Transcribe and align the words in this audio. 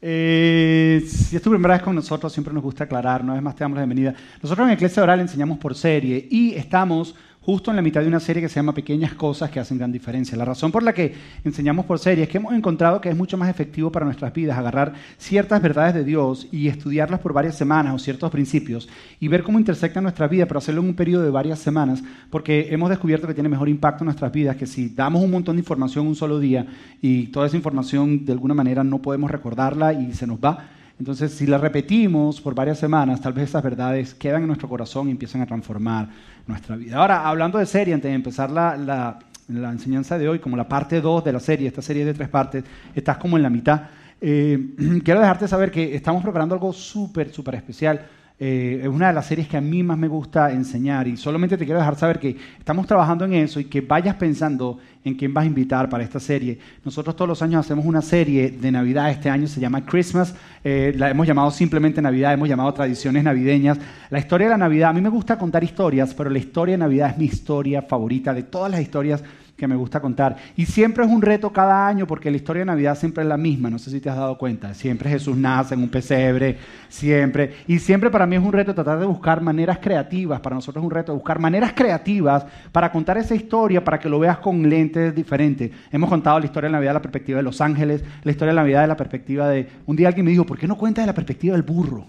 Eh, 0.00 1.02
si 1.06 1.34
es 1.34 1.42
tu 1.42 1.50
primera 1.50 1.74
vez 1.74 1.82
con 1.82 1.94
nosotros, 1.94 2.32
siempre 2.32 2.54
nos 2.54 2.62
gusta 2.62 2.84
aclarar, 2.84 3.24
no 3.24 3.34
es 3.34 3.42
más 3.42 3.56
te 3.56 3.64
damos 3.64 3.76
la 3.76 3.84
bienvenida. 3.84 4.14
Nosotros 4.42 4.66
en 4.68 4.74
Iglesia 4.74 5.02
Oral 5.02 5.20
enseñamos 5.20 5.58
por 5.58 5.74
serie 5.74 6.28
y 6.30 6.54
estamos 6.54 7.14
justo 7.48 7.70
en 7.70 7.76
la 7.76 7.82
mitad 7.82 8.02
de 8.02 8.08
una 8.08 8.20
serie 8.20 8.42
que 8.42 8.48
se 8.50 8.56
llama 8.56 8.74
Pequeñas 8.74 9.14
Cosas 9.14 9.50
que 9.50 9.58
hacen 9.58 9.78
gran 9.78 9.90
diferencia. 9.90 10.36
La 10.36 10.44
razón 10.44 10.70
por 10.70 10.82
la 10.82 10.92
que 10.92 11.14
enseñamos 11.44 11.86
por 11.86 11.98
serie 11.98 12.24
es 12.24 12.28
que 12.28 12.36
hemos 12.36 12.52
encontrado 12.52 13.00
que 13.00 13.08
es 13.08 13.16
mucho 13.16 13.38
más 13.38 13.48
efectivo 13.48 13.90
para 13.90 14.04
nuestras 14.04 14.34
vidas 14.34 14.58
agarrar 14.58 14.92
ciertas 15.16 15.62
verdades 15.62 15.94
de 15.94 16.04
Dios 16.04 16.46
y 16.52 16.68
estudiarlas 16.68 17.20
por 17.20 17.32
varias 17.32 17.56
semanas 17.56 17.94
o 17.94 17.98
ciertos 17.98 18.30
principios 18.30 18.86
y 19.18 19.28
ver 19.28 19.42
cómo 19.42 19.58
intersectan 19.58 20.02
nuestra 20.02 20.28
vida, 20.28 20.44
pero 20.44 20.58
hacerlo 20.58 20.82
en 20.82 20.88
un 20.88 20.94
periodo 20.94 21.22
de 21.22 21.30
varias 21.30 21.58
semanas, 21.58 22.04
porque 22.28 22.68
hemos 22.68 22.90
descubierto 22.90 23.26
que 23.26 23.32
tiene 23.32 23.48
mejor 23.48 23.70
impacto 23.70 24.04
en 24.04 24.08
nuestras 24.08 24.30
vidas 24.30 24.54
que 24.56 24.66
si 24.66 24.90
damos 24.90 25.24
un 25.24 25.30
montón 25.30 25.56
de 25.56 25.60
información 25.60 26.06
un 26.06 26.16
solo 26.16 26.38
día 26.38 26.66
y 27.00 27.28
toda 27.28 27.46
esa 27.46 27.56
información 27.56 28.26
de 28.26 28.32
alguna 28.32 28.52
manera 28.52 28.84
no 28.84 29.00
podemos 29.00 29.30
recordarla 29.30 29.94
y 29.94 30.12
se 30.12 30.26
nos 30.26 30.38
va. 30.38 30.77
Entonces, 30.98 31.32
si 31.32 31.46
la 31.46 31.58
repetimos 31.58 32.40
por 32.40 32.54
varias 32.54 32.78
semanas, 32.78 33.20
tal 33.20 33.32
vez 33.32 33.48
esas 33.48 33.62
verdades 33.62 34.14
quedan 34.14 34.42
en 34.42 34.48
nuestro 34.48 34.68
corazón 34.68 35.08
y 35.08 35.12
empiezan 35.12 35.40
a 35.42 35.46
transformar 35.46 36.08
nuestra 36.46 36.74
vida. 36.74 36.96
Ahora, 36.96 37.28
hablando 37.28 37.58
de 37.58 37.66
serie, 37.66 37.94
antes 37.94 38.10
de 38.10 38.14
empezar 38.14 38.50
la, 38.50 38.76
la, 38.76 39.70
enseñanza 39.70 40.18
de 40.18 40.28
hoy, 40.28 40.40
como 40.40 40.56
la 40.56 40.68
parte 40.68 41.00
2 41.00 41.24
de 41.24 41.32
la 41.32 41.40
serie, 41.40 41.68
esta 41.68 41.82
serie 41.82 42.04
de 42.04 42.14
tres 42.14 42.28
partes, 42.28 42.64
estás 42.94 43.16
como 43.18 43.36
en 43.36 43.44
la 43.44 43.50
mitad. 43.50 43.82
Eh, 44.20 44.74
quiero 45.04 45.20
dejarte 45.20 45.46
saber 45.46 45.70
que 45.70 45.94
estamos 45.94 46.22
preparando 46.22 46.54
algo 46.54 46.72
súper, 46.72 47.32
súper 47.32 47.54
especial 47.54 48.04
eh, 48.40 48.80
es 48.82 48.88
una 48.88 49.08
de 49.08 49.14
las 49.14 49.26
series 49.26 49.48
que 49.48 49.56
a 49.56 49.60
mí 49.60 49.82
más 49.82 49.98
me 49.98 50.06
gusta 50.06 50.52
enseñar 50.52 51.08
y 51.08 51.16
solamente 51.16 51.56
te 51.56 51.64
quiero 51.64 51.80
dejar 51.80 51.96
saber 51.96 52.20
que 52.20 52.36
estamos 52.56 52.86
trabajando 52.86 53.24
en 53.24 53.32
eso 53.32 53.58
y 53.58 53.64
que 53.64 53.80
vayas 53.80 54.14
pensando 54.14 54.78
en 55.04 55.14
quién 55.14 55.34
vas 55.34 55.42
a 55.42 55.46
invitar 55.48 55.88
para 55.88 56.04
esta 56.04 56.20
serie. 56.20 56.56
Nosotros 56.84 57.16
todos 57.16 57.28
los 57.28 57.42
años 57.42 57.66
hacemos 57.66 57.84
una 57.84 58.00
serie 58.00 58.50
de 58.50 58.70
Navidad, 58.70 59.10
este 59.10 59.28
año 59.28 59.48
se 59.48 59.58
llama 59.58 59.84
Christmas, 59.84 60.36
eh, 60.62 60.94
la 60.96 61.10
hemos 61.10 61.26
llamado 61.26 61.50
simplemente 61.50 62.00
Navidad, 62.00 62.32
hemos 62.32 62.48
llamado 62.48 62.72
tradiciones 62.72 63.24
navideñas. 63.24 63.78
La 64.08 64.20
historia 64.20 64.46
de 64.46 64.52
la 64.52 64.58
Navidad, 64.58 64.90
a 64.90 64.92
mí 64.92 65.00
me 65.00 65.08
gusta 65.08 65.36
contar 65.36 65.64
historias, 65.64 66.14
pero 66.14 66.30
la 66.30 66.38
historia 66.38 66.74
de 66.74 66.78
Navidad 66.78 67.10
es 67.10 67.18
mi 67.18 67.24
historia 67.24 67.82
favorita 67.82 68.32
de 68.32 68.44
todas 68.44 68.70
las 68.70 68.80
historias 68.80 69.24
que 69.58 69.66
me 69.66 69.74
gusta 69.74 70.00
contar. 70.00 70.36
Y 70.56 70.66
siempre 70.66 71.04
es 71.04 71.10
un 71.10 71.20
reto 71.20 71.52
cada 71.52 71.88
año 71.88 72.06
porque 72.06 72.30
la 72.30 72.36
historia 72.36 72.60
de 72.60 72.66
Navidad 72.66 72.96
siempre 72.96 73.24
es 73.24 73.28
la 73.28 73.36
misma, 73.36 73.68
no 73.68 73.78
sé 73.80 73.90
si 73.90 74.00
te 74.00 74.08
has 74.08 74.16
dado 74.16 74.38
cuenta. 74.38 74.72
Siempre 74.72 75.10
Jesús 75.10 75.36
nace 75.36 75.74
en 75.74 75.82
un 75.82 75.88
pesebre, 75.88 76.56
siempre. 76.88 77.56
Y 77.66 77.80
siempre 77.80 78.08
para 78.08 78.24
mí 78.24 78.36
es 78.36 78.42
un 78.42 78.52
reto 78.52 78.72
tratar 78.72 79.00
de 79.00 79.06
buscar 79.06 79.42
maneras 79.42 79.80
creativas, 79.82 80.40
para 80.40 80.54
nosotros 80.54 80.80
es 80.80 80.86
un 80.86 80.92
reto 80.92 81.12
buscar 81.12 81.40
maneras 81.40 81.72
creativas 81.74 82.46
para 82.70 82.92
contar 82.92 83.18
esa 83.18 83.34
historia, 83.34 83.82
para 83.82 83.98
que 83.98 84.08
lo 84.08 84.20
veas 84.20 84.38
con 84.38 84.68
lentes 84.70 85.12
diferentes. 85.12 85.72
Hemos 85.90 86.08
contado 86.08 86.38
la 86.38 86.46
historia 86.46 86.68
de 86.68 86.74
Navidad 86.74 86.90
de 86.90 86.94
la 86.94 87.02
perspectiva 87.02 87.38
de 87.38 87.42
los 87.42 87.60
ángeles, 87.60 88.04
la 88.22 88.30
historia 88.30 88.52
de 88.52 88.60
Navidad 88.60 88.82
de 88.82 88.86
la 88.86 88.96
perspectiva 88.96 89.48
de... 89.48 89.68
Un 89.86 89.96
día 89.96 90.06
alguien 90.06 90.24
me 90.24 90.30
dijo, 90.30 90.46
¿por 90.46 90.56
qué 90.56 90.68
no 90.68 90.78
cuentas 90.78 91.02
de 91.02 91.08
la 91.08 91.14
perspectiva 91.14 91.54
del 91.54 91.64
burro? 91.64 92.06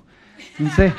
Entonces, 0.59 0.93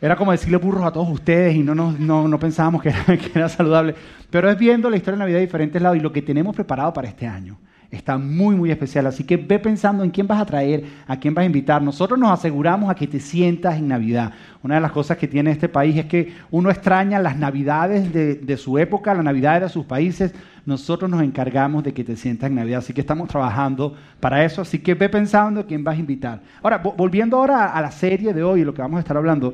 era 0.00 0.16
como 0.16 0.32
decirle 0.32 0.56
burros 0.56 0.84
a 0.84 0.92
todos 0.92 1.08
ustedes 1.08 1.54
y 1.54 1.62
no, 1.62 1.74
no, 1.74 2.28
no 2.28 2.38
pensábamos 2.38 2.82
que 2.82 2.88
era, 2.88 3.04
que 3.06 3.30
era, 3.34 3.48
saludable. 3.48 3.94
Pero 4.30 4.50
es 4.50 4.58
viendo 4.58 4.88
la 4.88 4.96
historia 4.96 5.16
de 5.16 5.20
Navidad 5.20 5.38
de 5.38 5.46
diferentes 5.46 5.82
lados 5.82 5.98
y 5.98 6.00
lo 6.00 6.12
que 6.12 6.22
tenemos 6.22 6.54
preparado 6.54 6.92
para 6.92 7.08
este 7.08 7.26
año. 7.26 7.58
Está 7.90 8.18
muy, 8.18 8.54
muy 8.54 8.70
especial. 8.70 9.06
Así 9.06 9.24
que 9.24 9.36
ve 9.36 9.58
pensando 9.58 10.04
en 10.04 10.10
quién 10.10 10.28
vas 10.28 10.40
a 10.40 10.46
traer, 10.46 10.84
a 11.08 11.18
quién 11.18 11.34
vas 11.34 11.42
a 11.42 11.46
invitar. 11.46 11.82
Nosotros 11.82 12.18
nos 12.20 12.30
aseguramos 12.30 12.88
a 12.88 12.94
que 12.94 13.08
te 13.08 13.18
sientas 13.18 13.78
en 13.78 13.88
Navidad. 13.88 14.32
Una 14.62 14.76
de 14.76 14.80
las 14.80 14.92
cosas 14.92 15.16
que 15.16 15.26
tiene 15.26 15.50
este 15.50 15.68
país 15.68 15.96
es 15.96 16.04
que 16.04 16.32
uno 16.52 16.70
extraña 16.70 17.18
las 17.18 17.36
Navidades 17.36 18.12
de, 18.12 18.36
de 18.36 18.56
su 18.56 18.78
época, 18.78 19.12
las 19.12 19.24
Navidades 19.24 19.62
de 19.62 19.68
sus 19.70 19.86
países. 19.86 20.32
Nosotros 20.64 21.10
nos 21.10 21.22
encargamos 21.22 21.82
de 21.82 21.92
que 21.92 22.04
te 22.04 22.14
sientas 22.14 22.48
en 22.48 22.54
Navidad. 22.54 22.78
Así 22.78 22.92
que 22.92 23.00
estamos 23.00 23.28
trabajando 23.28 23.96
para 24.20 24.44
eso. 24.44 24.62
Así 24.62 24.78
que 24.78 24.94
ve 24.94 25.08
pensando 25.08 25.60
en 25.60 25.66
quién 25.66 25.82
vas 25.82 25.96
a 25.96 26.00
invitar. 26.00 26.40
Ahora, 26.62 26.78
volviendo 26.78 27.38
ahora 27.38 27.72
a 27.72 27.80
la 27.80 27.90
serie 27.90 28.32
de 28.32 28.44
hoy, 28.44 28.62
lo 28.62 28.72
que 28.72 28.82
vamos 28.82 28.98
a 28.98 29.00
estar 29.00 29.16
hablando. 29.16 29.52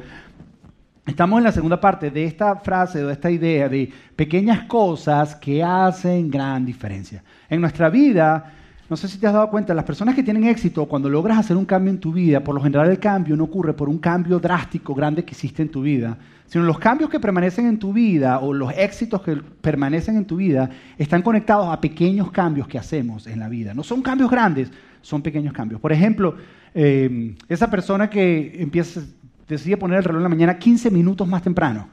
Estamos 1.07 1.39
en 1.39 1.45
la 1.45 1.53
segunda 1.53 1.81
parte 1.81 2.11
de 2.11 2.25
esta 2.25 2.57
frase, 2.57 3.05
de 3.05 3.13
esta 3.13 3.31
idea 3.31 3.69
de 3.69 3.89
pequeñas 4.17 4.65
cosas 4.65 5.37
que 5.37 5.63
hacen 5.63 6.29
gran 6.29 6.67
diferencia. 6.67 7.23
En 7.49 7.61
nuestra 7.61 7.89
vida, 7.89 8.53
no 8.91 8.97
sé 8.97 9.07
si 9.07 9.17
te 9.17 9.29
has 9.29 9.33
dado 9.33 9.49
cuenta, 9.49 9.73
las 9.73 9.85
personas 9.85 10.17
que 10.17 10.25
tienen 10.25 10.43
éxito, 10.43 10.85
cuando 10.87 11.09
logras 11.09 11.39
hacer 11.39 11.57
un 11.57 11.65
cambio 11.65 11.93
en 11.93 12.01
tu 12.01 12.13
vida, 12.13 12.43
por 12.43 12.57
lo 12.57 12.61
general 12.61 12.91
el 12.91 12.99
cambio 12.99 13.37
no 13.37 13.45
ocurre 13.45 13.73
por 13.73 13.89
un 13.89 13.99
cambio 13.99 14.41
drástico, 14.41 14.97
grande 14.97 15.25
que 15.25 15.31
existe 15.31 15.63
en 15.63 15.69
tu 15.69 15.83
vida, 15.83 16.19
sino 16.47 16.65
los 16.65 16.81
cambios 16.81 17.09
que 17.09 17.21
permanecen 17.21 17.67
en 17.69 17.79
tu 17.79 17.93
vida 17.93 18.41
o 18.41 18.53
los 18.53 18.73
éxitos 18.77 19.23
que 19.23 19.37
permanecen 19.37 20.17
en 20.17 20.25
tu 20.25 20.35
vida 20.35 20.69
están 20.99 21.23
conectados 21.23 21.73
a 21.73 21.81
pequeños 21.81 22.33
cambios 22.33 22.67
que 22.67 22.79
hacemos 22.79 23.29
en 23.29 23.39
la 23.39 23.49
vida. 23.49 23.75
No 23.75 23.85
son 23.85 24.03
cambios 24.03 24.29
grandes, 24.29 24.73
son 25.03 25.23
pequeños 25.23 25.53
cambios. 25.53 25.81
Por 25.81 25.93
ejemplo, 25.93 26.35
eh, 26.75 27.37
esa 27.49 27.71
persona 27.71 28.11
que 28.11 28.57
empieza, 28.61 29.03
decide 29.49 29.77
poner 29.77 29.99
el 29.99 30.05
reloj 30.05 30.19
en 30.19 30.23
la 30.25 30.29
mañana 30.29 30.59
15 30.59 30.91
minutos 30.91 31.27
más 31.27 31.43
temprano. 31.43 31.89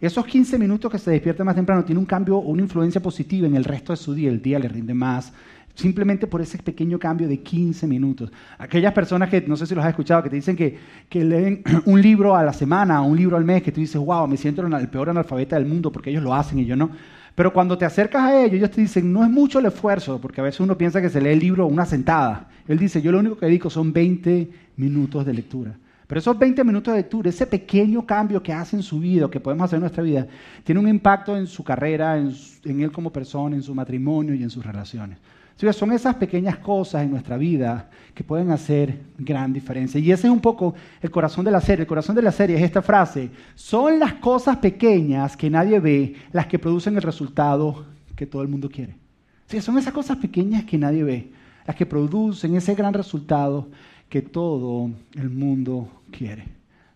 Esos 0.00 0.24
15 0.24 0.58
minutos 0.58 0.92
que 0.92 0.98
se 0.98 1.10
despierta 1.10 1.42
más 1.42 1.56
temprano 1.56 1.84
tiene 1.84 1.98
un 1.98 2.06
cambio 2.06 2.36
o 2.36 2.50
una 2.50 2.62
influencia 2.62 3.02
positiva 3.02 3.48
en 3.48 3.56
el 3.56 3.64
resto 3.64 3.92
de 3.92 3.96
su 3.96 4.14
día. 4.14 4.30
El 4.30 4.40
día 4.40 4.58
le 4.60 4.68
rinde 4.68 4.94
más, 4.94 5.32
simplemente 5.74 6.28
por 6.28 6.40
ese 6.40 6.58
pequeño 6.58 7.00
cambio 7.00 7.26
de 7.26 7.40
15 7.40 7.86
minutos. 7.88 8.30
Aquellas 8.58 8.92
personas 8.92 9.28
que, 9.28 9.40
no 9.40 9.56
sé 9.56 9.66
si 9.66 9.74
los 9.74 9.84
has 9.84 9.90
escuchado, 9.90 10.22
que 10.22 10.30
te 10.30 10.36
dicen 10.36 10.54
que, 10.54 10.78
que 11.08 11.24
leen 11.24 11.62
un 11.86 12.00
libro 12.00 12.36
a 12.36 12.44
la 12.44 12.52
semana 12.52 13.02
un 13.02 13.16
libro 13.16 13.36
al 13.36 13.44
mes, 13.44 13.62
que 13.62 13.72
tú 13.72 13.80
dices, 13.80 14.00
wow, 14.00 14.28
me 14.28 14.36
siento 14.36 14.64
el 14.64 14.88
peor 14.88 15.10
analfabeta 15.10 15.56
del 15.56 15.66
mundo 15.66 15.90
porque 15.90 16.10
ellos 16.10 16.22
lo 16.22 16.32
hacen 16.32 16.60
y 16.60 16.64
yo 16.64 16.76
no. 16.76 16.90
Pero 17.34 17.52
cuando 17.52 17.76
te 17.76 17.84
acercas 17.84 18.22
a 18.22 18.40
ellos, 18.40 18.54
ellos 18.54 18.70
te 18.70 18.80
dicen, 18.80 19.12
no 19.12 19.22
es 19.22 19.30
mucho 19.30 19.60
el 19.60 19.66
esfuerzo, 19.66 20.20
porque 20.20 20.40
a 20.40 20.44
veces 20.44 20.60
uno 20.60 20.76
piensa 20.76 21.00
que 21.00 21.08
se 21.08 21.20
lee 21.20 21.30
el 21.30 21.38
libro 21.38 21.66
una 21.66 21.86
sentada. 21.86 22.48
Él 22.66 22.78
dice, 22.78 23.00
yo 23.02 23.12
lo 23.12 23.20
único 23.20 23.36
que 23.36 23.46
dedico 23.46 23.70
son 23.70 23.92
20 23.92 24.50
minutos 24.76 25.24
de 25.24 25.34
lectura. 25.34 25.76
Pero 26.08 26.20
esos 26.20 26.38
20 26.38 26.64
minutos 26.64 26.94
de 26.94 27.02
tour, 27.02 27.28
ese 27.28 27.46
pequeño 27.46 28.04
cambio 28.06 28.42
que 28.42 28.50
hace 28.50 28.74
en 28.74 28.82
su 28.82 28.98
vida, 28.98 29.30
que 29.30 29.40
podemos 29.40 29.66
hacer 29.66 29.76
en 29.76 29.82
nuestra 29.82 30.02
vida, 30.02 30.26
tiene 30.64 30.80
un 30.80 30.88
impacto 30.88 31.36
en 31.36 31.46
su 31.46 31.62
carrera, 31.62 32.16
en, 32.16 32.80
él 32.80 32.90
como 32.90 33.12
persona, 33.12 33.54
en 33.54 33.62
su 33.62 33.74
matrimonio 33.74 34.34
y 34.34 34.42
en 34.42 34.48
sus 34.48 34.64
relaciones. 34.64 35.18
son 35.72 35.92
esas 35.92 36.14
pequeñas 36.14 36.56
cosas 36.56 37.02
en 37.02 37.10
nuestra 37.10 37.36
vida 37.36 37.90
que 38.14 38.24
pueden 38.24 38.50
hacer 38.50 38.98
gran 39.18 39.52
diferencia. 39.52 40.00
Y 40.00 40.10
ese 40.10 40.28
es 40.28 40.32
un 40.32 40.40
poco 40.40 40.74
el 41.02 41.10
corazón 41.10 41.44
de 41.44 41.50
la 41.50 41.60
serie. 41.60 41.82
El 41.82 41.86
corazón 41.86 42.16
de 42.16 42.22
la 42.22 42.32
serie 42.32 42.56
es 42.56 42.62
esta 42.62 42.80
frase. 42.80 43.28
Son 43.54 43.98
las 43.98 44.14
cosas 44.14 44.56
pequeñas 44.56 45.36
que 45.36 45.50
nadie 45.50 45.78
ve 45.78 46.14
las 46.32 46.46
que 46.46 46.58
producen 46.58 46.96
el 46.96 47.02
resultado 47.02 47.84
que 48.16 48.26
todo 48.26 48.40
el 48.40 48.48
mundo 48.48 48.70
quiere. 48.70 48.96
Sí, 49.46 49.60
son 49.60 49.76
esas 49.76 49.92
cosas 49.92 50.16
pequeñas 50.16 50.64
que 50.64 50.78
nadie 50.78 51.04
ve 51.04 51.32
las 51.66 51.76
que 51.76 51.84
producen 51.84 52.56
ese 52.56 52.74
gran 52.74 52.94
resultado 52.94 53.68
que 54.08 54.22
todo 54.22 54.90
el 55.14 55.30
mundo 55.30 56.02
quiere. 56.10 56.44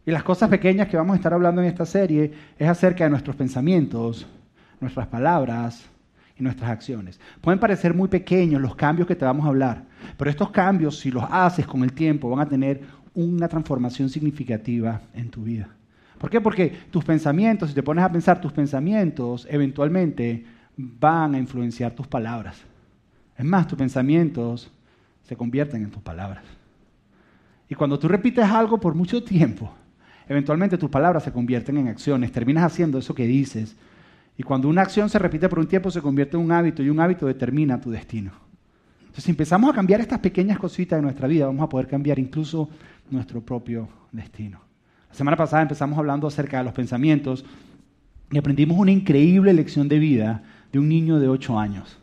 Y 0.04 0.10
las 0.10 0.22
cosas 0.22 0.48
pequeñas 0.48 0.88
que 0.88 0.96
vamos 0.96 1.14
a 1.14 1.16
estar 1.16 1.32
hablando 1.32 1.60
en 1.60 1.68
esta 1.68 1.86
serie 1.86 2.32
es 2.58 2.68
acerca 2.68 3.04
de 3.04 3.10
nuestros 3.10 3.36
pensamientos, 3.36 4.26
nuestras 4.80 5.06
palabras 5.06 5.84
y 6.36 6.42
nuestras 6.42 6.70
acciones. 6.70 7.20
Pueden 7.40 7.60
parecer 7.60 7.94
muy 7.94 8.08
pequeños 8.08 8.60
los 8.60 8.74
cambios 8.74 9.06
que 9.06 9.14
te 9.14 9.24
vamos 9.24 9.46
a 9.46 9.50
hablar, 9.50 9.84
pero 10.16 10.30
estos 10.30 10.50
cambios, 10.50 10.98
si 10.98 11.10
los 11.10 11.24
haces 11.30 11.66
con 11.66 11.84
el 11.84 11.92
tiempo, 11.92 12.30
van 12.30 12.40
a 12.40 12.48
tener 12.48 12.80
una 13.14 13.46
transformación 13.46 14.08
significativa 14.08 15.00
en 15.14 15.30
tu 15.30 15.44
vida. 15.44 15.68
¿Por 16.18 16.30
qué? 16.30 16.40
Porque 16.40 16.72
tus 16.90 17.04
pensamientos, 17.04 17.68
si 17.68 17.74
te 17.74 17.82
pones 17.82 18.04
a 18.04 18.10
pensar, 18.10 18.40
tus 18.40 18.52
pensamientos 18.52 19.46
eventualmente 19.50 20.44
van 20.76 21.34
a 21.34 21.38
influenciar 21.38 21.92
tus 21.92 22.06
palabras. 22.06 22.62
Es 23.36 23.44
más, 23.44 23.68
tus 23.68 23.78
pensamientos 23.78 24.70
se 25.22 25.36
convierten 25.36 25.82
en 25.82 25.90
tus 25.90 26.02
palabras. 26.02 26.44
Y 27.72 27.74
cuando 27.74 27.98
tú 27.98 28.06
repites 28.06 28.44
algo 28.44 28.78
por 28.78 28.94
mucho 28.94 29.24
tiempo, 29.24 29.72
eventualmente 30.28 30.76
tus 30.76 30.90
palabras 30.90 31.22
se 31.22 31.32
convierten 31.32 31.78
en 31.78 31.88
acciones, 31.88 32.30
terminas 32.30 32.64
haciendo 32.64 32.98
eso 32.98 33.14
que 33.14 33.26
dices. 33.26 33.76
Y 34.36 34.42
cuando 34.42 34.68
una 34.68 34.82
acción 34.82 35.08
se 35.08 35.18
repite 35.18 35.48
por 35.48 35.58
un 35.58 35.66
tiempo, 35.66 35.90
se 35.90 36.02
convierte 36.02 36.36
en 36.36 36.42
un 36.42 36.52
hábito 36.52 36.82
y 36.82 36.90
un 36.90 37.00
hábito 37.00 37.26
determina 37.26 37.80
tu 37.80 37.90
destino. 37.90 38.32
Entonces, 39.00 39.24
si 39.24 39.30
empezamos 39.30 39.70
a 39.70 39.74
cambiar 39.74 40.02
estas 40.02 40.18
pequeñas 40.18 40.58
cositas 40.58 40.98
de 40.98 41.02
nuestra 41.02 41.26
vida, 41.26 41.46
vamos 41.46 41.62
a 41.62 41.68
poder 41.70 41.88
cambiar 41.88 42.18
incluso 42.18 42.68
nuestro 43.10 43.40
propio 43.40 43.88
destino. 44.12 44.60
La 45.08 45.14
semana 45.14 45.38
pasada 45.38 45.62
empezamos 45.62 45.98
hablando 45.98 46.26
acerca 46.26 46.58
de 46.58 46.64
los 46.64 46.74
pensamientos 46.74 47.42
y 48.30 48.36
aprendimos 48.36 48.76
una 48.76 48.90
increíble 48.90 49.54
lección 49.54 49.88
de 49.88 49.98
vida 49.98 50.42
de 50.70 50.78
un 50.78 50.90
niño 50.90 51.18
de 51.18 51.28
8 51.28 51.58
años. 51.58 51.98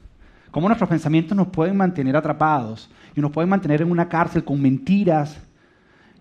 Cómo 0.49 0.67
nuestros 0.67 0.89
pensamientos 0.89 1.37
nos 1.37 1.49
pueden 1.49 1.77
mantener 1.77 2.15
atrapados 2.15 2.89
y 3.15 3.21
nos 3.21 3.29
pueden 3.29 3.51
mantener 3.51 3.83
en 3.83 3.91
una 3.91 4.09
cárcel 4.09 4.43
con 4.43 4.59
mentiras 4.59 5.43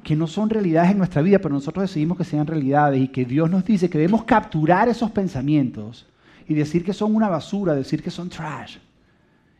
que 0.08 0.16
no 0.16 0.26
son 0.26 0.48
realidades 0.48 0.92
en 0.92 0.96
nuestra 0.96 1.20
vida, 1.20 1.38
pero 1.38 1.52
nosotros 1.52 1.82
decidimos 1.82 2.16
que 2.16 2.24
sean 2.24 2.46
realidades 2.46 2.98
y 2.98 3.08
que 3.08 3.26
Dios 3.26 3.50
nos 3.50 3.62
dice 3.62 3.90
que 3.90 3.98
debemos 3.98 4.24
capturar 4.24 4.88
esos 4.88 5.10
pensamientos 5.10 6.06
y 6.46 6.54
decir 6.54 6.82
que 6.82 6.94
son 6.94 7.14
una 7.14 7.28
basura, 7.28 7.74
decir 7.74 8.02
que 8.02 8.10
son 8.10 8.30
trash 8.30 8.78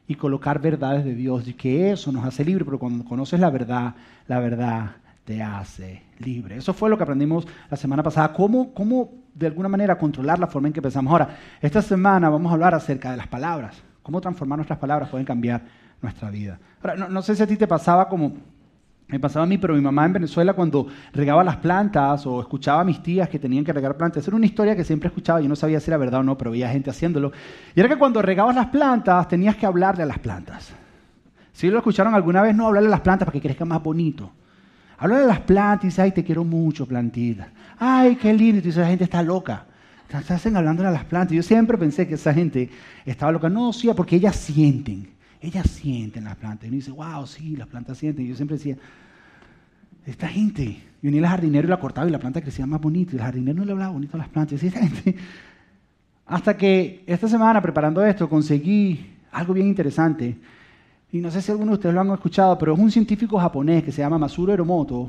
y 0.07 0.15
colocar 0.15 0.59
verdades 0.59 1.05
de 1.05 1.15
Dios 1.15 1.47
y 1.49 1.53
que 1.53 1.93
eso 1.93 2.11
nos 2.13 2.25
hace 2.25 2.47
libre, 2.47 2.65
pero 2.65 2.79
cuando 2.79 3.05
conoces 3.05 3.39
la 3.39 3.51
verdad, 3.51 3.95
la 4.27 4.41
verdad 4.41 4.93
te 5.27 5.43
hace 5.43 6.05
libre. 6.19 6.57
Eso 6.57 6.73
fue 6.73 6.89
lo 6.89 6.97
que 6.97 7.03
aprendimos 7.03 7.47
la 7.71 7.77
semana 7.77 8.03
pasada, 8.03 8.33
cómo, 8.33 8.73
cómo 8.73 9.11
de 9.35 9.49
alguna 9.49 9.69
manera 9.69 9.99
controlar 9.99 10.39
la 10.39 10.47
forma 10.47 10.69
en 10.69 10.73
que 10.73 10.81
pensamos. 10.81 11.13
Ahora, 11.13 11.37
esta 11.61 11.83
semana 11.83 12.31
vamos 12.31 12.49
a 12.49 12.55
hablar 12.55 12.75
acerca 12.75 13.11
de 13.11 13.19
las 13.19 13.27
palabras, 13.27 13.77
cómo 14.03 14.19
transformar 14.23 14.57
nuestras 14.57 14.79
palabras 14.79 15.11
pueden 15.11 15.27
cambiar 15.27 15.61
nuestra 16.01 16.31
vida. 16.31 16.59
Ahora, 16.81 16.97
no, 16.97 17.11
no 17.11 17.21
sé 17.21 17.37
si 17.37 17.43
a 17.43 17.47
ti 17.47 17.59
te 17.59 17.67
pasaba 17.67 18.09
como 18.09 18.33
Me 19.09 19.19
pasaba 19.19 19.45
a 19.45 19.47
mí, 19.47 19.57
pero 19.57 19.75
mi 19.75 19.81
mamá 19.81 20.05
en 20.05 20.13
Venezuela 20.13 20.53
cuando 20.53 20.87
regaba 21.15 21.43
las 21.43 21.57
plantas 21.57 22.27
o 22.27 22.41
escuchaba 22.41 22.83
a 22.83 22.85
mis 22.85 23.03
tías 23.03 23.27
que 23.31 23.39
tenían 23.39 23.65
que 23.65 23.73
regar 23.73 23.97
plantas, 23.97 24.27
era 24.29 24.37
una 24.37 24.45
historia 24.45 24.77
que 24.77 24.85
siempre 24.85 25.09
escuchaba, 25.09 25.41
yo 25.41 25.49
no 25.49 25.57
sabía 25.57 25.81
si 25.81 25.91
era 25.91 25.97
verdad 25.97 26.21
o 26.21 26.23
no, 26.23 26.37
pero 26.37 26.51
veía 26.51 26.69
gente 26.69 26.91
haciéndolo. 26.91 27.33
Y 27.75 27.81
era 27.81 27.89
que 27.89 27.97
cuando 27.97 28.21
regabas 28.21 28.55
las 28.55 28.67
plantas 28.67 29.27
tenías 29.27 29.57
que 29.57 29.65
hablarle 29.65 30.03
a 30.03 30.07
las 30.07 30.19
plantas. 30.19 30.75
Si 31.55 31.71
lo 31.71 31.79
escucharon 31.79 32.15
alguna 32.15 32.43
vez, 32.43 32.55
no 32.55 32.67
hablarle 32.67 32.89
a 32.89 32.91
las 32.91 33.01
plantas 33.01 33.25
para 33.25 33.33
que 33.33 33.41
crezcan 33.41 33.69
más 33.69 33.83
bonito. 33.83 34.31
Hablarle 34.99 35.25
a 35.25 35.29
las 35.29 35.41
plantas 35.41 35.85
y 35.85 35.87
dices, 35.89 36.01
ay, 36.01 36.13
te 36.13 36.23
quiero 36.23 36.45
mucho, 36.45 36.87
plantita. 36.87 37.49
Ay, 37.79 38.17
qué 38.17 38.35
lindo. 38.35 38.59
Y 38.59 38.71
tú 38.71 38.79
la 38.79 38.89
gente 38.89 39.05
está 39.05 39.23
loca. 39.23 39.65
Están 40.09 40.57
hablándole 40.57 40.89
a 40.89 40.93
las 40.93 41.05
plantas. 41.05 41.35
Yo 41.35 41.43
siempre 41.43 41.79
pensé 41.79 42.07
que 42.07 42.15
esa 42.15 42.35
gente 42.35 42.71
estaba 43.07 43.33
loca. 43.33 43.49
No, 43.49 43.73
sí, 43.73 43.91
porque 43.97 44.17
ellas 44.17 44.37
sienten. 44.37 45.18
Ellas 45.41 45.69
sienten 45.71 46.25
las 46.25 46.37
plantas. 46.37 46.65
Y 46.65 46.69
uno 46.69 46.77
dice, 46.77 46.91
wow, 46.91 47.27
sí, 47.27 47.57
las 47.57 47.69
plantas 47.69 47.99
sienten. 47.99 48.27
Y 48.27 48.29
yo 48.29 48.37
siempre 48.37 48.57
decía, 48.57 48.77
esta 50.07 50.29
gente. 50.29 50.63
Y 50.63 50.83
venía 51.03 51.21
el 51.21 51.27
jardinero 51.27 51.67
y 51.67 51.71
la 51.71 51.79
cortaba 51.79 52.09
y 52.09 52.11
la 52.11 52.19
planta 52.19 52.41
crecía 52.41 52.67
más 52.67 52.81
bonito. 52.81 53.13
Y 53.13 53.19
el 53.19 53.23
jardinero 53.23 53.59
no 53.59 53.65
le 53.65 53.73
hablaba 53.73 53.93
bonito 53.93 54.17
a 54.17 54.19
las 54.19 54.29
plantas. 54.29 54.63
Y 54.63 54.67
esta 54.67 54.81
gente. 54.81 55.17
Hasta 56.27 56.57
que 56.57 57.05
esta 57.07 57.29
semana, 57.29 57.63
preparando 57.63 58.05
esto, 58.05 58.29
conseguí 58.29 59.15
algo 59.33 59.55
bien 59.55 59.67
interesante. 59.67 60.37
Y 61.11 61.19
no 61.19 61.31
sé 61.31 61.41
si 61.41 61.51
algunos 61.51 61.73
de 61.73 61.75
ustedes 61.77 61.95
lo 61.95 62.03
han 62.03 62.11
escuchado, 62.11 62.59
pero 62.59 62.75
es 62.75 62.79
un 62.79 62.91
científico 62.91 63.39
japonés 63.39 63.83
que 63.83 63.93
se 63.93 64.03
llama 64.03 64.19
Masuro 64.19 64.53
Eromoto, 64.53 65.09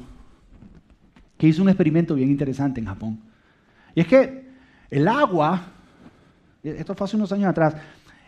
que 1.38 1.48
hizo 1.48 1.62
un 1.62 1.70
experimento 1.70 2.16
bien 2.16 2.30
interesante 2.30 2.80
en 2.80 2.88
Japón. 2.88 3.20
Y 3.94 4.02
es 4.02 4.08
que 4.08 4.48
el 4.90 5.08
agua, 5.08 5.62
esto 6.64 6.96
fue 6.96 7.06
hace 7.06 7.18
unos 7.18 7.32
años 7.34 7.48
atrás, 7.48 7.76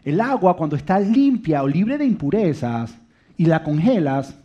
el 0.04 0.20
agua 0.20 0.56
cuando 0.56 0.76
está 0.76 1.00
limpia 1.00 1.64
o 1.64 1.68
libre 1.68 1.98
de 1.98 2.06
impurezas 2.06 2.96
y 3.38 3.46
la 3.46 3.64
congelas 3.64 4.36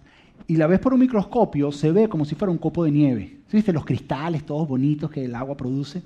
y 0.46 0.56
la 0.56 0.66
ves 0.66 0.78
por 0.78 0.94
un 0.94 1.00
microscopio, 1.00 1.72
se 1.72 1.90
ve 1.90 2.08
como 2.08 2.24
si 2.24 2.34
fuera 2.34 2.52
un 2.52 2.58
copo 2.58 2.84
de 2.84 2.90
nieve. 2.90 3.36
¿Viste 3.50 3.72
los 3.72 3.84
cristales 3.84 4.44
todos 4.44 4.68
bonitos 4.68 5.10
que 5.10 5.24
el 5.24 5.34
agua 5.34 5.56
produce? 5.56 6.02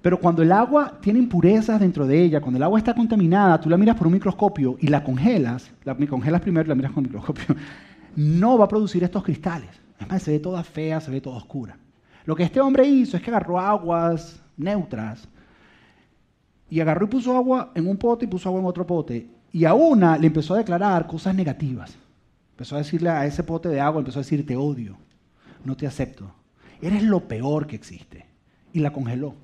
Pero 0.00 0.18
cuando 0.18 0.42
el 0.42 0.50
agua 0.50 0.98
tiene 1.00 1.20
impurezas 1.20 1.78
dentro 1.78 2.06
de 2.06 2.20
ella, 2.20 2.40
cuando 2.40 2.56
el 2.56 2.62
agua 2.64 2.78
está 2.78 2.94
contaminada, 2.94 3.60
tú 3.60 3.68
la 3.68 3.76
miras 3.76 3.96
por 3.96 4.08
un 4.08 4.14
microscopio 4.14 4.76
y 4.80 4.88
la 4.88 5.04
congelas, 5.04 5.70
la 5.84 5.94
congelas 5.94 6.40
primero 6.40 6.66
y 6.66 6.68
la 6.70 6.74
miras 6.74 6.92
con 6.92 7.04
el 7.04 7.10
microscopio, 7.10 7.54
no 8.16 8.58
va 8.58 8.64
a 8.64 8.68
producir 8.68 9.04
estos 9.04 9.22
cristales. 9.22 9.70
Es 10.00 10.08
más, 10.08 10.22
se 10.22 10.32
ve 10.32 10.38
toda 10.40 10.64
fea, 10.64 11.00
se 11.00 11.10
ve 11.10 11.20
toda 11.20 11.36
oscura. 11.36 11.76
Lo 12.24 12.34
que 12.34 12.42
este 12.42 12.60
hombre 12.60 12.86
hizo 12.86 13.16
es 13.16 13.22
que 13.22 13.30
agarró 13.30 13.60
aguas 13.60 14.40
neutras 14.56 15.28
y 16.72 16.80
agarró 16.80 17.04
y 17.04 17.08
puso 17.10 17.36
agua 17.36 17.70
en 17.74 17.86
un 17.86 17.98
pote 17.98 18.24
y 18.24 18.28
puso 18.28 18.48
agua 18.48 18.62
en 18.62 18.66
otro 18.66 18.86
pote. 18.86 19.26
Y 19.52 19.66
a 19.66 19.74
una 19.74 20.16
le 20.16 20.28
empezó 20.28 20.54
a 20.54 20.56
declarar 20.56 21.06
cosas 21.06 21.34
negativas. 21.34 21.94
Empezó 22.52 22.76
a 22.76 22.78
decirle 22.78 23.10
a 23.10 23.26
ese 23.26 23.44
pote 23.44 23.68
de 23.68 23.78
agua, 23.78 23.98
empezó 23.98 24.20
a 24.20 24.22
decir, 24.22 24.46
te 24.46 24.56
odio, 24.56 24.96
no 25.66 25.76
te 25.76 25.86
acepto, 25.86 26.32
eres 26.80 27.02
lo 27.02 27.28
peor 27.28 27.66
que 27.66 27.76
existe. 27.76 28.24
Y 28.72 28.80
la 28.80 28.90
congeló. 28.90 29.34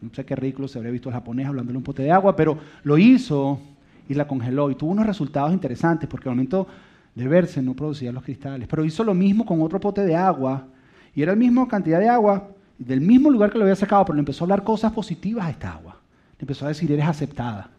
No 0.00 0.08
sé 0.14 0.24
qué 0.24 0.34
ridículo 0.34 0.68
se 0.68 0.78
habría 0.78 0.90
visto 0.90 1.10
el 1.10 1.14
japonés 1.14 1.48
hablándole 1.48 1.76
un 1.76 1.84
pote 1.84 2.02
de 2.02 2.10
agua, 2.10 2.34
pero 2.34 2.56
lo 2.82 2.96
hizo 2.96 3.60
y 4.08 4.14
la 4.14 4.26
congeló. 4.26 4.70
Y 4.70 4.74
tuvo 4.74 4.90
unos 4.90 5.06
resultados 5.06 5.52
interesantes, 5.52 6.08
porque 6.08 6.30
al 6.30 6.34
momento 6.34 6.66
de 7.14 7.28
verse 7.28 7.60
no 7.60 7.74
producía 7.74 8.10
los 8.10 8.22
cristales. 8.22 8.66
Pero 8.68 8.86
hizo 8.86 9.04
lo 9.04 9.12
mismo 9.12 9.44
con 9.44 9.60
otro 9.60 9.78
pote 9.78 10.00
de 10.00 10.16
agua, 10.16 10.66
y 11.14 11.20
era 11.20 11.32
la 11.32 11.36
misma 11.36 11.68
cantidad 11.68 12.00
de 12.00 12.08
agua, 12.08 12.48
del 12.78 13.02
mismo 13.02 13.28
lugar 13.28 13.52
que 13.52 13.58
lo 13.58 13.64
había 13.64 13.76
sacado, 13.76 14.06
pero 14.06 14.14
le 14.14 14.20
empezó 14.20 14.44
a 14.44 14.46
hablar 14.46 14.64
cosas 14.64 14.92
positivas 14.92 15.44
a 15.44 15.50
esta 15.50 15.74
agua. 15.74 16.01
Empezó 16.42 16.64
a 16.64 16.68
decir, 16.68 16.90
eres 16.90 17.06
aceptada, 17.06 17.70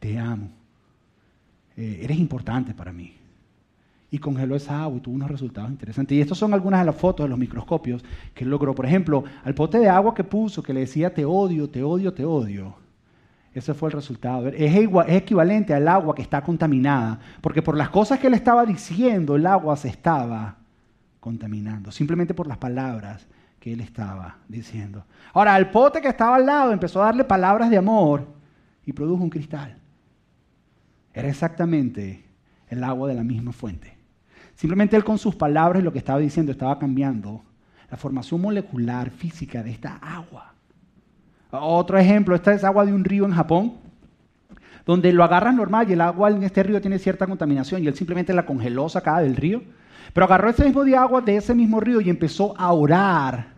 te 0.00 0.18
amo, 0.18 0.48
eh, 1.76 2.00
eres 2.02 2.18
importante 2.18 2.72
para 2.72 2.90
mí 2.90 3.14
y 4.10 4.18
congeló 4.18 4.56
esa 4.56 4.84
agua 4.84 4.96
y 4.96 5.00
tuvo 5.00 5.14
unos 5.16 5.30
resultados 5.30 5.70
interesantes. 5.70 6.16
Y 6.16 6.22
estas 6.22 6.38
son 6.38 6.54
algunas 6.54 6.80
de 6.80 6.86
las 6.86 6.96
fotos 6.96 7.24
de 7.24 7.28
los 7.28 7.38
microscopios 7.38 8.02
que 8.32 8.46
logró. 8.46 8.74
Por 8.74 8.86
ejemplo, 8.86 9.22
al 9.44 9.54
pote 9.54 9.78
de 9.78 9.90
agua 9.90 10.14
que 10.14 10.24
puso, 10.24 10.62
que 10.62 10.72
le 10.72 10.80
decía 10.80 11.12
te 11.12 11.26
odio, 11.26 11.68
te 11.68 11.82
odio, 11.82 12.14
te 12.14 12.24
odio. 12.24 12.74
Ese 13.52 13.74
fue 13.74 13.90
el 13.90 13.92
resultado. 13.92 14.48
Es, 14.48 14.74
igual, 14.74 15.10
es 15.10 15.16
equivalente 15.16 15.74
al 15.74 15.86
agua 15.86 16.14
que 16.14 16.22
está 16.22 16.42
contaminada, 16.42 17.20
porque 17.42 17.60
por 17.60 17.76
las 17.76 17.90
cosas 17.90 18.18
que 18.18 18.28
él 18.28 18.34
estaba 18.34 18.64
diciendo, 18.64 19.36
el 19.36 19.46
agua 19.46 19.76
se 19.76 19.88
estaba 19.88 20.56
contaminando, 21.20 21.92
simplemente 21.92 22.32
por 22.32 22.46
las 22.46 22.56
palabras 22.56 23.26
que 23.66 23.72
él 23.72 23.80
estaba 23.80 24.36
diciendo. 24.46 25.04
Ahora, 25.32 25.56
al 25.56 25.72
pote 25.72 26.00
que 26.00 26.06
estaba 26.06 26.36
al 26.36 26.46
lado 26.46 26.72
empezó 26.72 27.02
a 27.02 27.06
darle 27.06 27.24
palabras 27.24 27.68
de 27.68 27.76
amor 27.76 28.24
y 28.84 28.92
produjo 28.92 29.24
un 29.24 29.28
cristal. 29.28 29.76
Era 31.12 31.26
exactamente 31.26 32.24
el 32.68 32.84
agua 32.84 33.08
de 33.08 33.16
la 33.16 33.24
misma 33.24 33.50
fuente. 33.50 33.98
Simplemente 34.54 34.94
él 34.94 35.02
con 35.02 35.18
sus 35.18 35.34
palabras 35.34 35.82
y 35.82 35.84
lo 35.84 35.92
que 35.92 35.98
estaba 35.98 36.20
diciendo 36.20 36.52
estaba 36.52 36.78
cambiando 36.78 37.42
la 37.90 37.96
formación 37.96 38.40
molecular 38.40 39.10
física 39.10 39.64
de 39.64 39.72
esta 39.72 39.96
agua. 39.96 40.54
Otro 41.50 41.98
ejemplo, 41.98 42.36
esta 42.36 42.52
es 42.52 42.62
agua 42.62 42.86
de 42.86 42.92
un 42.92 43.02
río 43.02 43.24
en 43.24 43.32
Japón, 43.32 43.78
donde 44.84 45.12
lo 45.12 45.24
agarras 45.24 45.56
normal 45.56 45.90
y 45.90 45.94
el 45.94 46.02
agua 46.02 46.30
en 46.30 46.44
este 46.44 46.62
río 46.62 46.80
tiene 46.80 47.00
cierta 47.00 47.26
contaminación 47.26 47.82
y 47.82 47.88
él 47.88 47.96
simplemente 47.96 48.32
la 48.32 48.46
congeló 48.46 48.88
sacada 48.88 49.22
del 49.22 49.34
río. 49.34 49.60
Pero 50.12 50.24
agarró 50.24 50.50
ese 50.50 50.64
mismo 50.64 50.84
de 50.84 50.96
agua 50.96 51.20
de 51.20 51.34
ese 51.34 51.52
mismo 51.52 51.80
río 51.80 52.00
y 52.00 52.08
empezó 52.08 52.56
a 52.56 52.72
orar 52.72 53.55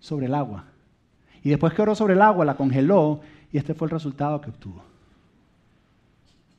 sobre 0.00 0.26
el 0.26 0.34
agua. 0.34 0.64
Y 1.42 1.50
después 1.50 1.72
que 1.74 1.82
oró 1.82 1.94
sobre 1.94 2.14
el 2.14 2.22
agua, 2.22 2.44
la 2.44 2.56
congeló 2.56 3.20
y 3.52 3.58
este 3.58 3.74
fue 3.74 3.86
el 3.86 3.92
resultado 3.92 4.40
que 4.40 4.50
obtuvo. 4.50 4.82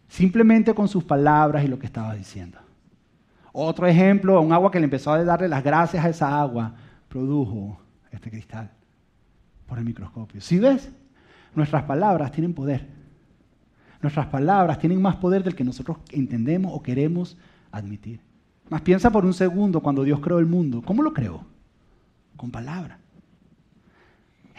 Simplemente 0.07 0.74
con 0.74 0.88
sus 0.88 1.03
palabras 1.03 1.63
y 1.63 1.68
lo 1.68 1.77
que 1.77 1.86
estaba 1.86 2.15
diciendo. 2.15 2.57
Otro 3.51 3.88
ejemplo, 3.88 4.41
un 4.41 4.53
agua 4.53 4.71
que 4.71 4.80
le 4.80 4.86
empezó 4.86 5.12
a 5.12 5.24
darle 5.24 5.47
las 5.47 5.63
gracias 5.63 6.03
a 6.03 6.09
esa 6.09 6.39
agua, 6.39 6.74
produjo 7.07 7.80
este 8.12 8.30
cristal 8.30 8.71
por 9.68 9.77
el 9.77 9.86
microscopio. 9.86 10.41
¿Sí 10.41 10.59
ves? 10.59 10.89
Nuestras 11.56 11.83
palabras 11.83 12.31
tienen 12.31 12.53
poder. 12.53 12.88
Nuestras 14.01 14.27
palabras 14.27 14.80
tienen 14.80 15.01
más 15.01 15.18
poder 15.18 15.44
del 15.44 15.56
que 15.56 15.63
nosotros 15.63 15.97
entendemos 16.12 16.71
o 16.74 16.81
queremos 16.81 17.38
admitir. 17.71 18.21
Más 18.69 18.81
piensa 18.81 19.12
por 19.12 19.25
un 19.25 19.33
segundo 19.33 19.81
cuando 19.81 20.03
Dios 20.03 20.19
creó 20.19 20.39
el 20.39 20.45
mundo. 20.45 20.81
¿Cómo 20.86 21.03
lo 21.03 21.13
creó? 21.13 21.44
Con 22.38 22.51
palabras. 22.51 23.00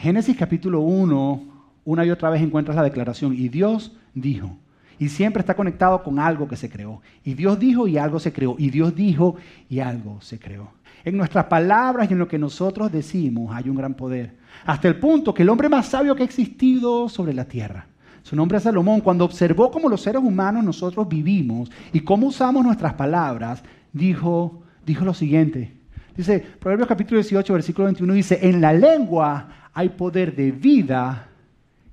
Génesis 0.01 0.35
capítulo 0.35 0.81
1, 0.81 1.43
una 1.85 2.07
y 2.07 2.11
otra 2.11 2.31
vez 2.31 2.41
encuentras 2.41 2.75
la 2.75 2.83
declaración. 2.83 3.35
Y 3.35 3.51
Dios 3.51 3.93
dijo, 4.15 4.57
y 4.99 5.11
siempre 5.11 5.41
está 5.41 5.55
conectado 5.55 6.03
con 6.03 6.19
algo 6.19 6.49
que 6.49 6.57
se 6.57 6.71
creó. 6.71 7.03
Y 7.23 7.35
Dios 7.35 7.59
dijo 7.59 7.87
y 7.87 7.99
algo 7.99 8.19
se 8.19 8.33
creó. 8.33 8.55
Y 8.57 8.71
Dios 8.71 8.95
dijo 8.95 9.37
y 9.69 9.81
algo 9.81 10.19
se 10.23 10.39
creó. 10.39 10.71
En 11.05 11.19
nuestras 11.19 11.45
palabras 11.47 12.09
y 12.09 12.15
en 12.15 12.19
lo 12.19 12.29
que 12.29 12.39
nosotros 12.39 12.91
decimos 12.91 13.55
hay 13.55 13.69
un 13.69 13.77
gran 13.77 13.93
poder. 13.93 14.37
Hasta 14.65 14.89
el 14.89 14.97
punto 14.99 15.35
que 15.35 15.43
el 15.43 15.51
hombre 15.51 15.69
más 15.69 15.89
sabio 15.89 16.17
que 16.17 16.23
ha 16.23 16.27
existido 16.27 17.11
sobre 17.11 17.35
la 17.35 17.45
tierra, 17.45 17.87
su 18.23 18.35
nombre 18.35 18.57
es 18.57 18.65
Salomón, 18.65 19.03
cuando 19.03 19.27
observó 19.27 19.71
cómo 19.71 19.91
los 19.91 20.01
seres 20.01 20.23
humanos 20.23 20.65
nosotros 20.65 21.09
vivimos 21.11 21.71
y 21.93 22.01
cómo 22.01 22.29
usamos 22.29 22.65
nuestras 22.65 22.95
palabras, 22.95 23.63
dijo, 23.93 24.63
dijo 24.87 25.05
lo 25.05 25.13
siguiente. 25.13 25.80
Dice, 26.21 26.39
Proverbios 26.39 26.87
capítulo 26.87 27.19
18, 27.19 27.51
versículo 27.55 27.87
21, 27.87 28.13
dice, 28.13 28.39
en 28.43 28.61
la 28.61 28.75
lengua 28.75 29.71
hay 29.73 29.89
poder 29.89 30.37
de 30.37 30.53
vida 30.53 31.29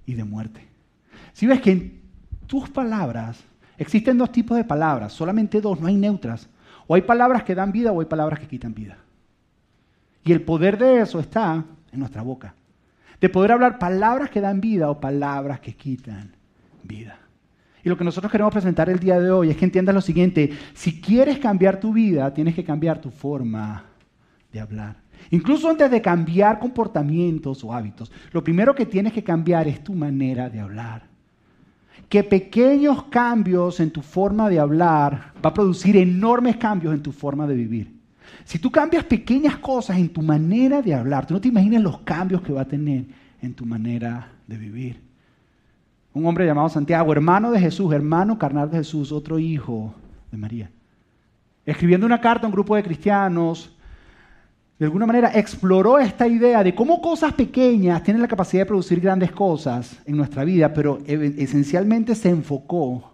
y 0.05 0.15
de 0.15 0.25
muerte. 0.25 0.67
Si 1.31 1.48
ves 1.48 1.62
que 1.62 2.01
tus 2.46 2.69
palabras, 2.69 3.41
existen 3.77 4.17
dos 4.17 4.29
tipos 4.34 4.57
de 4.57 4.65
palabras, 4.65 5.13
solamente 5.13 5.62
dos, 5.62 5.79
no 5.79 5.88
hay 5.88 5.96
neutras. 5.96 6.50
O 6.88 6.96
hay 6.96 7.03
palabras 7.03 7.43
que 7.43 7.55
dan 7.55 7.72
vida 7.72 7.93
o 7.93 8.01
hay 8.01 8.05
palabras 8.05 8.41
que 8.41 8.48
quitan 8.48 8.74
vida. 8.74 8.98
Y 10.25 10.34
el 10.34 10.41
poder 10.41 10.77
de 10.77 11.00
eso 11.00 11.22
está 11.22 11.63
en 11.93 12.00
nuestra 12.00 12.22
boca. 12.22 12.53
De 13.22 13.29
poder 13.29 13.53
hablar 13.53 13.79
palabras 13.79 14.29
que 14.29 14.41
dan 14.41 14.60
vida 14.60 14.89
o 14.89 15.00
palabras 15.00 15.62
que 15.62 15.74
quitan 15.74 16.36
vida. 16.84 17.17
Y 17.81 17.88
lo 17.88 17.98
que 17.98 18.03
nosotros 18.03 18.29
queremos 18.29 18.51
presentar 18.51 18.89
el 18.89 19.00
día 19.00 19.22
de 19.22 19.31
hoy 19.31 19.51
es 19.51 19.55
que 19.55 19.63
entiendas 19.63 19.96
lo 19.96 20.01
siguiente, 20.01 20.51
si 20.74 21.00
quieres 21.00 21.39
cambiar 21.39 21.79
tu 21.79 21.93
vida, 21.93 22.34
tienes 22.34 22.55
que 22.55 22.65
cambiar 22.65 23.00
tu 23.00 23.10
forma 23.10 23.86
de 24.58 24.62
hablar. 24.62 24.96
Incluso 25.30 25.70
antes 25.70 25.92
de 25.92 26.02
cambiar 26.02 26.60
comportamientos 26.60 27.64
o 27.64 27.74
hábitos, 27.74 28.12
lo 28.32 28.44
primero 28.44 28.74
que 28.74 28.86
tienes 28.86 29.14
que 29.14 29.24
cambiar 29.24 29.68
es 29.68 29.84
tu 29.84 29.94
manera 29.94 30.50
de 30.50 30.60
hablar 30.60 31.18
que 32.10 32.24
pequeños 32.24 33.04
cambios 33.06 33.80
en 33.80 33.92
tu 33.92 34.02
forma 34.02 34.50
de 34.50 34.60
hablar 34.60 35.34
va 35.44 35.50
a 35.50 35.54
producir 35.54 35.98
enormes 35.98 36.56
cambios 36.58 36.94
en 36.94 37.04
tu 37.04 37.12
forma 37.12 37.46
de 37.48 37.56
vivir. 37.56 37.98
Si 38.46 38.60
tú 38.60 38.72
cambias 38.72 39.04
pequeñas 39.04 39.58
cosas 39.58 39.98
en 39.98 40.10
tu 40.10 40.22
manera 40.22 40.82
de 40.82 40.94
hablar, 40.94 41.26
tú 41.26 41.34
no 41.34 41.42
te 41.42 41.50
imaginas 41.50 41.82
los 41.82 42.00
cambios 42.00 42.42
que 42.42 42.54
va 42.54 42.62
a 42.62 42.68
tener 42.68 43.06
en 43.42 43.54
tu 43.54 43.66
manera 43.66 44.30
de 44.48 44.58
vivir. 44.58 45.02
Un 46.14 46.26
hombre 46.26 46.46
llamado 46.46 46.70
Santiago, 46.70 47.12
hermano 47.12 47.52
de 47.52 47.60
Jesús, 47.60 47.94
hermano 47.94 48.40
carnal 48.40 48.72
de 48.72 48.78
Jesús, 48.78 49.12
otro 49.12 49.38
hijo 49.38 49.94
de 50.32 50.38
María. 50.38 50.72
Escribiendo 51.66 52.06
una 52.06 52.22
carta 52.22 52.46
a 52.46 52.48
un 52.48 52.54
grupo 52.54 52.76
de 52.76 52.84
cristianos, 52.84 53.76
de 54.79 54.86
alguna 54.86 55.07
manera 55.07 55.31
exploró 55.34 55.98
esta 55.98 56.27
idea 56.27 56.63
de 56.63 56.75
cómo 56.75 57.01
cosas 57.01 57.34
pequeñas 57.34 58.03
tienen 58.03 58.22
la 58.22 58.27
capacidad 58.27 58.62
de 58.62 58.67
producir 58.67 59.00
grandes 59.00 59.31
cosas 59.31 59.98
en 60.05 60.15
nuestra 60.15 60.43
vida, 60.43 60.72
pero 60.72 61.00
esencialmente 61.05 62.13
se 62.13 62.29
enfocó 62.29 63.12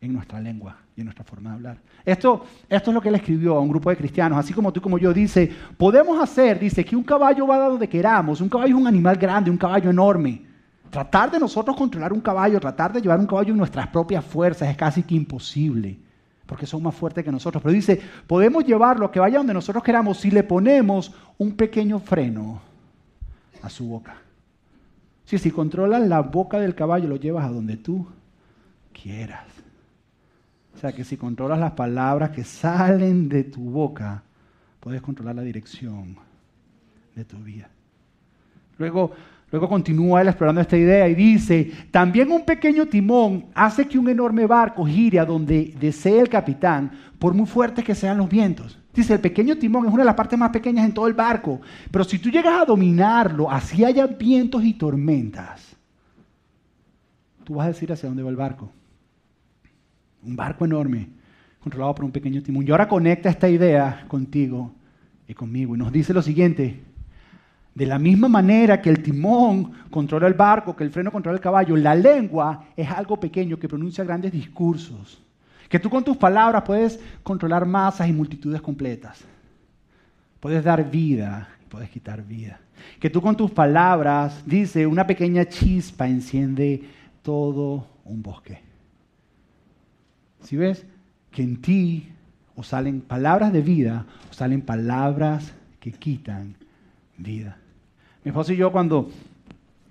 en 0.00 0.14
nuestra 0.14 0.40
lengua. 0.40 0.78
y 0.96 1.00
en 1.00 1.06
nuestra 1.06 1.24
forma 1.24 1.50
de 1.50 1.56
hablar. 1.56 1.78
Esto, 2.04 2.44
esto 2.68 2.90
es 2.90 2.94
lo 2.94 3.00
que 3.00 3.10
él 3.10 3.14
escribió 3.14 3.56
a 3.56 3.60
un 3.60 3.68
grupo 3.68 3.90
de 3.90 3.96
cristianos, 3.96 4.38
así 4.38 4.52
como 4.52 4.72
tú 4.72 4.80
como 4.80 4.98
yo. 4.98 5.12
Dice, 5.12 5.50
podemos 5.76 6.20
hacer, 6.20 6.58
dice, 6.58 6.84
que 6.84 6.96
un 6.96 7.04
caballo 7.04 7.46
va 7.46 7.58
donde 7.58 7.88
queramos. 7.88 8.40
Un 8.40 8.48
caballo 8.48 8.74
es 8.74 8.80
un 8.80 8.86
animal 8.86 9.16
grande, 9.16 9.50
un 9.50 9.56
caballo 9.56 9.90
enorme. 9.90 10.42
Tratar 10.90 11.30
de 11.30 11.38
nosotros 11.38 11.76
controlar 11.76 12.12
un 12.12 12.20
caballo, 12.20 12.58
tratar 12.58 12.92
de 12.92 13.00
llevar 13.00 13.20
un 13.20 13.26
caballo 13.26 13.52
en 13.52 13.58
nuestras 13.58 13.86
propias 13.88 14.24
fuerzas 14.24 14.68
es 14.68 14.76
casi 14.76 15.02
que 15.02 15.14
imposible, 15.14 15.98
porque 16.50 16.66
son 16.66 16.82
más 16.82 16.96
fuertes 16.96 17.24
que 17.24 17.30
nosotros. 17.30 17.62
Pero 17.62 17.72
dice, 17.72 18.00
podemos 18.26 18.64
llevarlo 18.64 19.12
que 19.12 19.20
vaya 19.20 19.38
donde 19.38 19.54
nosotros 19.54 19.84
queramos 19.84 20.18
si 20.18 20.32
le 20.32 20.42
ponemos 20.42 21.14
un 21.38 21.52
pequeño 21.52 22.00
freno 22.00 22.60
a 23.62 23.70
su 23.70 23.86
boca. 23.86 24.16
Si, 25.26 25.38
si 25.38 25.52
controlas 25.52 26.02
la 26.08 26.22
boca 26.22 26.58
del 26.58 26.74
caballo, 26.74 27.06
lo 27.06 27.14
llevas 27.14 27.44
a 27.44 27.52
donde 27.52 27.76
tú 27.76 28.04
quieras. 28.92 29.46
O 30.74 30.78
sea 30.78 30.90
que 30.90 31.04
si 31.04 31.16
controlas 31.16 31.60
las 31.60 31.70
palabras 31.70 32.30
que 32.30 32.42
salen 32.42 33.28
de 33.28 33.44
tu 33.44 33.70
boca, 33.70 34.24
puedes 34.80 35.02
controlar 35.02 35.36
la 35.36 35.42
dirección 35.42 36.16
de 37.14 37.24
tu 37.24 37.36
vida. 37.36 37.68
Luego, 38.76 39.12
luego 39.50 39.68
continúa 39.68 40.22
él 40.22 40.28
explorando 40.28 40.60
esta 40.60 40.76
idea 40.76 41.08
y 41.08 41.14
dice, 41.14 41.70
también 41.90 42.30
un 42.30 42.44
pequeño 42.44 42.86
timón 42.86 43.46
hace 43.54 43.86
que 43.86 43.98
un 43.98 44.08
enorme 44.08 44.46
barco 44.46 44.84
gire 44.84 45.18
a 45.18 45.24
donde 45.24 45.74
desee 45.78 46.20
el 46.20 46.28
capitán, 46.28 46.90
por 47.18 47.34
muy 47.34 47.46
fuertes 47.46 47.84
que 47.84 47.94
sean 47.94 48.18
los 48.18 48.28
vientos. 48.28 48.78
Dice, 48.94 49.14
el 49.14 49.20
pequeño 49.20 49.56
timón 49.56 49.86
es 49.86 49.92
una 49.92 50.02
de 50.02 50.06
las 50.06 50.14
partes 50.14 50.38
más 50.38 50.50
pequeñas 50.50 50.84
en 50.84 50.94
todo 50.94 51.06
el 51.06 51.14
barco, 51.14 51.60
pero 51.90 52.04
si 52.04 52.18
tú 52.18 52.30
llegas 52.30 52.60
a 52.60 52.64
dominarlo, 52.64 53.50
así 53.50 53.84
haya 53.84 54.06
vientos 54.06 54.64
y 54.64 54.74
tormentas, 54.74 55.76
tú 57.44 57.54
vas 57.54 57.66
a 57.66 57.68
decir 57.68 57.92
hacia 57.92 58.08
dónde 58.08 58.22
va 58.22 58.30
el 58.30 58.36
barco. 58.36 58.72
Un 60.22 60.36
barco 60.36 60.64
enorme, 60.64 61.08
controlado 61.60 61.94
por 61.94 62.04
un 62.04 62.10
pequeño 62.10 62.42
timón. 62.42 62.66
Y 62.66 62.70
ahora 62.70 62.88
conecta 62.88 63.28
esta 63.28 63.48
idea 63.48 64.04
contigo 64.08 64.72
y 65.26 65.34
conmigo 65.34 65.74
y 65.74 65.78
nos 65.78 65.92
dice 65.92 66.12
lo 66.12 66.22
siguiente. 66.22 66.80
De 67.74 67.86
la 67.86 67.98
misma 67.98 68.28
manera 68.28 68.80
que 68.80 68.90
el 68.90 69.02
timón 69.02 69.72
controla 69.90 70.26
el 70.26 70.34
barco, 70.34 70.74
que 70.74 70.84
el 70.84 70.90
freno 70.90 71.12
controla 71.12 71.36
el 71.36 71.42
caballo, 71.42 71.76
la 71.76 71.94
lengua 71.94 72.64
es 72.76 72.90
algo 72.90 73.18
pequeño 73.18 73.58
que 73.58 73.68
pronuncia 73.68 74.04
grandes 74.04 74.32
discursos. 74.32 75.22
Que 75.68 75.78
tú 75.78 75.88
con 75.88 76.02
tus 76.02 76.16
palabras 76.16 76.64
puedes 76.66 76.98
controlar 77.22 77.64
masas 77.64 78.08
y 78.08 78.12
multitudes 78.12 78.60
completas. 78.60 79.24
Puedes 80.40 80.64
dar 80.64 80.90
vida 80.90 81.48
y 81.62 81.66
puedes 81.66 81.88
quitar 81.90 82.24
vida. 82.24 82.60
Que 82.98 83.08
tú 83.08 83.22
con 83.22 83.36
tus 83.36 83.50
palabras, 83.50 84.42
dice, 84.44 84.86
una 84.86 85.06
pequeña 85.06 85.44
chispa 85.44 86.08
enciende 86.08 86.82
todo 87.22 87.86
un 88.04 88.22
bosque. 88.22 88.60
Si 90.42 90.56
ves 90.56 90.84
que 91.30 91.42
en 91.42 91.60
ti 91.60 92.08
o 92.56 92.62
salen 92.62 93.00
palabras 93.00 93.52
de 93.52 93.62
vida 93.62 94.06
o 94.30 94.34
salen 94.34 94.62
palabras 94.62 95.52
que 95.78 95.92
quitan 95.92 96.56
vida. 97.22 97.56
Mi 98.24 98.30
esposo 98.30 98.52
y 98.52 98.56
yo 98.56 98.72
cuando 98.72 99.10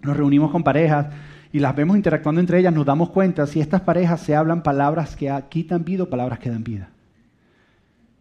nos 0.01 0.15
reunimos 0.15 0.51
con 0.51 0.63
parejas, 0.63 1.07
y 1.51 1.59
las 1.59 1.75
vemos 1.75 1.97
interactuando 1.97 2.41
entre 2.41 2.59
ellas, 2.59 2.73
nos 2.73 2.85
damos 2.85 3.09
cuenta 3.09 3.47
si 3.47 3.59
estas 3.59 3.81
parejas 3.81 4.21
se 4.21 4.35
hablan 4.35 4.61
palabras 4.61 5.15
que 5.15 5.33
quitan 5.49 5.83
vida 5.83 6.03
o 6.03 6.09
palabras 6.09 6.39
que 6.39 6.49
dan 6.49 6.63
vida. 6.63 6.89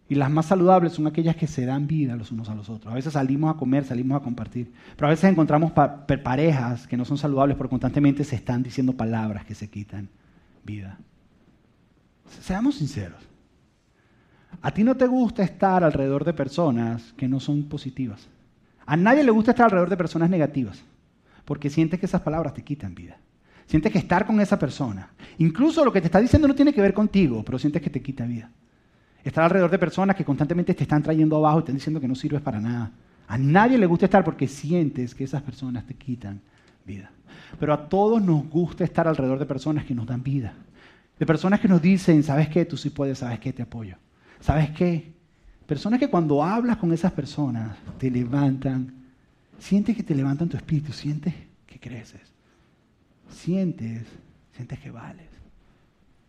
Y 0.07 0.15
las 0.15 0.31
más 0.31 0.47
saludables 0.47 0.93
son 0.93 1.05
aquellas 1.05 1.35
que 1.35 1.45
se 1.45 1.67
dan 1.67 1.85
vida 1.85 2.15
los 2.15 2.31
unos 2.31 2.49
a 2.49 2.55
los 2.55 2.67
otros. 2.67 2.91
A 2.91 2.95
veces 2.95 3.13
salimos 3.13 3.53
a 3.53 3.57
comer, 3.59 3.85
salimos 3.85 4.19
a 4.19 4.23
compartir. 4.23 4.73
Pero 4.95 5.05
a 5.05 5.11
veces 5.11 5.29
encontramos 5.29 5.71
parejas 5.71 6.87
que 6.87 6.97
no 6.97 7.05
son 7.05 7.19
saludables 7.19 7.55
porque 7.55 7.69
constantemente 7.69 8.23
se 8.23 8.35
están 8.35 8.63
diciendo 8.63 8.93
palabras 8.93 9.45
que 9.45 9.53
se 9.53 9.69
quitan 9.69 10.09
vida. 10.65 10.97
Seamos 12.41 12.75
sinceros. 12.75 13.21
A 14.63 14.71
ti 14.71 14.83
no 14.83 14.95
te 14.95 15.05
gusta 15.05 15.43
estar 15.43 15.83
alrededor 15.83 16.25
de 16.25 16.33
personas 16.33 17.13
que 17.13 17.27
no 17.27 17.39
son 17.39 17.63
positivas. 17.65 18.27
A 18.89 18.97
nadie 18.97 19.23
le 19.23 19.29
gusta 19.29 19.51
estar 19.51 19.65
alrededor 19.65 19.91
de 19.91 19.97
personas 19.97 20.31
negativas 20.31 20.83
porque 21.45 21.69
sientes 21.69 21.99
que 21.99 22.07
esas 22.07 22.21
palabras 22.21 22.55
te 22.55 22.63
quitan 22.63 22.95
vida. 22.95 23.17
Sientes 23.67 23.91
que 23.91 23.99
estar 23.99 24.25
con 24.25 24.39
esa 24.39 24.57
persona, 24.57 25.11
incluso 25.37 25.85
lo 25.85 25.93
que 25.93 26.01
te 26.01 26.07
está 26.07 26.19
diciendo 26.19 26.47
no 26.47 26.55
tiene 26.55 26.73
que 26.73 26.81
ver 26.81 26.95
contigo, 26.95 27.43
pero 27.45 27.59
sientes 27.59 27.83
que 27.83 27.91
te 27.91 28.01
quita 28.01 28.25
vida. 28.25 28.49
Estar 29.23 29.43
alrededor 29.43 29.69
de 29.69 29.77
personas 29.77 30.15
que 30.15 30.25
constantemente 30.25 30.73
te 30.73 30.85
están 30.85 31.03
trayendo 31.03 31.35
abajo 31.35 31.59
y 31.59 31.61
te 31.61 31.65
están 31.65 31.75
diciendo 31.75 32.01
que 32.01 32.07
no 32.07 32.15
sirves 32.15 32.41
para 32.41 32.59
nada. 32.59 32.91
A 33.27 33.37
nadie 33.37 33.77
le 33.77 33.85
gusta 33.85 34.05
estar 34.05 34.23
porque 34.23 34.47
sientes 34.47 35.13
que 35.13 35.23
esas 35.23 35.43
personas 35.43 35.85
te 35.85 35.93
quitan 35.93 36.41
vida. 36.83 37.11
Pero 37.59 37.73
a 37.73 37.89
todos 37.89 38.19
nos 38.19 38.49
gusta 38.49 38.83
estar 38.83 39.07
alrededor 39.07 39.37
de 39.37 39.45
personas 39.45 39.85
que 39.85 39.93
nos 39.93 40.07
dan 40.07 40.23
vida. 40.23 40.55
De 41.19 41.27
personas 41.27 41.59
que 41.59 41.67
nos 41.67 41.79
dicen, 41.79 42.23
¿sabes 42.23 42.49
qué? 42.49 42.65
Tú 42.65 42.75
sí 42.75 42.89
puedes, 42.89 43.19
¿sabes 43.19 43.39
qué? 43.39 43.53
Te 43.53 43.61
apoyo. 43.61 43.97
¿Sabes 44.39 44.71
qué? 44.71 45.13
Personas 45.69 46.01
que 46.01 46.09
cuando 46.09 46.43
hablas 46.43 46.75
con 46.75 46.91
esas 46.91 47.13
personas 47.13 47.77
te 47.97 48.11
levantan 48.11 48.99
Sientes 49.59 49.95
que 49.95 50.03
te 50.03 50.15
levantan 50.15 50.47
tu 50.49 50.57
espíritu, 50.57 50.93
sientes 50.93 51.33
que 51.67 51.79
creces. 51.79 52.21
Sientes, 53.29 54.05
sientes 54.55 54.79
que 54.79 54.89
vales. 54.89 55.27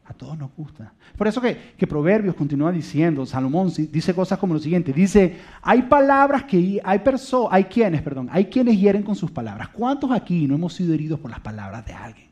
A 0.05 0.13
todos 0.13 0.37
nos 0.37 0.51
gusta. 0.57 0.93
Por 1.17 1.29
eso 1.29 1.41
que, 1.41 1.75
que 1.79 1.87
Proverbios 1.87 2.35
continúa 2.35 2.73
diciendo, 2.73 3.25
Salomón 3.25 3.73
dice 3.93 4.13
cosas 4.13 4.41
como 4.41 4.55
lo 4.55 4.61
siguiente, 4.61 4.93
dice, 4.93 5.37
hay 5.63 5.83
palabras 5.83 6.43
que 6.43 6.81
hay 6.83 6.99
personas, 6.99 7.53
hay 7.53 7.65
quienes, 7.65 8.03
perdón, 8.03 8.29
hay 8.33 8.47
quienes 8.47 8.79
hieren 8.79 9.05
con 9.05 9.15
sus 9.15 9.31
palabras. 9.31 9.69
¿Cuántos 9.69 10.11
aquí 10.11 10.49
no 10.49 10.57
hemos 10.57 10.75
sido 10.75 10.93
heridos 10.93 11.21
por 11.21 11.31
las 11.31 11.41
palabras 11.41 11.87
de 11.87 11.93
alguien? 11.93 12.29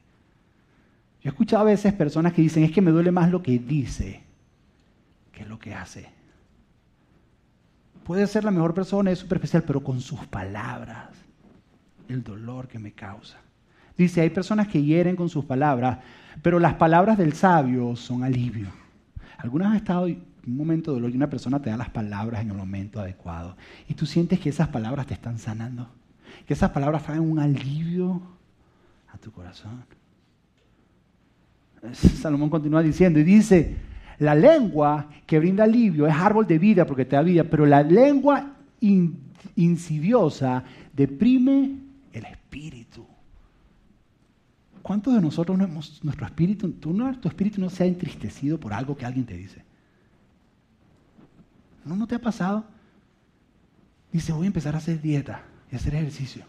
Yo 1.22 1.28
he 1.28 1.32
escuchado 1.32 1.62
a 1.62 1.66
veces 1.66 1.92
personas 1.92 2.32
que 2.32 2.42
dicen, 2.42 2.64
es 2.64 2.72
que 2.72 2.82
me 2.82 2.90
duele 2.90 3.12
más 3.12 3.30
lo 3.30 3.40
que 3.42 3.60
dice 3.60 4.20
que 5.30 5.44
lo 5.44 5.60
que 5.60 5.72
hace 5.72 6.17
puede 8.08 8.26
ser 8.26 8.42
la 8.42 8.50
mejor 8.50 8.72
persona, 8.72 9.10
es 9.10 9.18
superficial, 9.18 9.64
pero 9.64 9.84
con 9.84 10.00
sus 10.00 10.24
palabras, 10.28 11.10
el 12.08 12.24
dolor 12.24 12.66
que 12.66 12.78
me 12.78 12.92
causa. 12.92 13.36
Dice, 13.98 14.22
hay 14.22 14.30
personas 14.30 14.66
que 14.66 14.82
hieren 14.82 15.14
con 15.14 15.28
sus 15.28 15.44
palabras, 15.44 15.98
pero 16.40 16.58
las 16.58 16.72
palabras 16.72 17.18
del 17.18 17.34
sabio 17.34 17.94
son 17.96 18.24
alivio. 18.24 18.68
¿Alguna 19.36 19.66
vez 19.66 19.74
has 19.74 19.82
estado 19.82 20.06
en 20.06 20.24
un 20.46 20.56
momento 20.56 20.90
de 20.90 20.94
dolor 20.94 21.10
y 21.10 21.16
una 21.16 21.28
persona 21.28 21.60
te 21.60 21.68
da 21.68 21.76
las 21.76 21.90
palabras 21.90 22.40
en 22.40 22.48
el 22.48 22.56
momento 22.56 22.98
adecuado 22.98 23.58
y 23.86 23.92
tú 23.92 24.06
sientes 24.06 24.40
que 24.40 24.48
esas 24.48 24.68
palabras 24.68 25.06
te 25.06 25.12
están 25.12 25.38
sanando? 25.38 25.86
Que 26.46 26.54
esas 26.54 26.70
palabras 26.70 27.02
traen 27.02 27.20
un 27.20 27.38
alivio 27.38 28.22
a 29.12 29.18
tu 29.18 29.30
corazón. 29.32 29.84
Salomón 31.92 32.48
continúa 32.48 32.82
diciendo 32.82 33.20
y 33.20 33.24
dice, 33.24 33.76
la 34.18 34.34
lengua 34.34 35.08
que 35.26 35.38
brinda 35.38 35.64
alivio 35.64 36.06
es 36.06 36.14
árbol 36.14 36.46
de 36.46 36.58
vida 36.58 36.86
porque 36.86 37.04
te 37.04 37.16
da 37.16 37.22
vida, 37.22 37.44
pero 37.44 37.66
la 37.66 37.82
lengua 37.82 38.54
insidiosa 39.56 40.64
deprime 40.92 41.76
el 42.12 42.24
espíritu. 42.24 43.06
¿Cuántos 44.82 45.14
de 45.14 45.20
nosotros 45.20 45.56
no 45.56 45.64
hemos, 45.64 46.02
nuestro 46.02 46.26
espíritu, 46.26 46.70
tu 46.72 47.28
espíritu 47.28 47.60
no 47.60 47.70
se 47.70 47.84
ha 47.84 47.86
entristecido 47.86 48.58
por 48.58 48.72
algo 48.72 48.96
que 48.96 49.04
alguien 49.04 49.26
te 49.26 49.36
dice? 49.36 49.62
¿No, 51.84 51.94
¿No 51.94 52.06
te 52.06 52.14
ha 52.14 52.20
pasado? 52.20 52.64
Dice, 54.12 54.32
voy 54.32 54.44
a 54.44 54.46
empezar 54.46 54.74
a 54.74 54.78
hacer 54.78 55.00
dieta 55.00 55.42
y 55.70 55.76
hacer 55.76 55.94
ejercicio. 55.94 56.44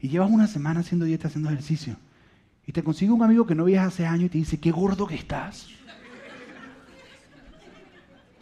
Y 0.00 0.08
llevas 0.08 0.30
una 0.30 0.46
semana 0.46 0.80
haciendo 0.80 1.04
dieta, 1.04 1.28
haciendo 1.28 1.50
ejercicio. 1.50 1.96
Y 2.66 2.72
te 2.72 2.82
consigue 2.82 3.10
un 3.10 3.22
amigo 3.22 3.46
que 3.46 3.54
no 3.54 3.64
veías 3.64 3.86
hace 3.86 4.06
años 4.06 4.26
y 4.26 4.28
te 4.28 4.38
dice, 4.38 4.60
qué 4.60 4.70
gordo 4.70 5.06
que 5.06 5.16
estás. 5.16 5.68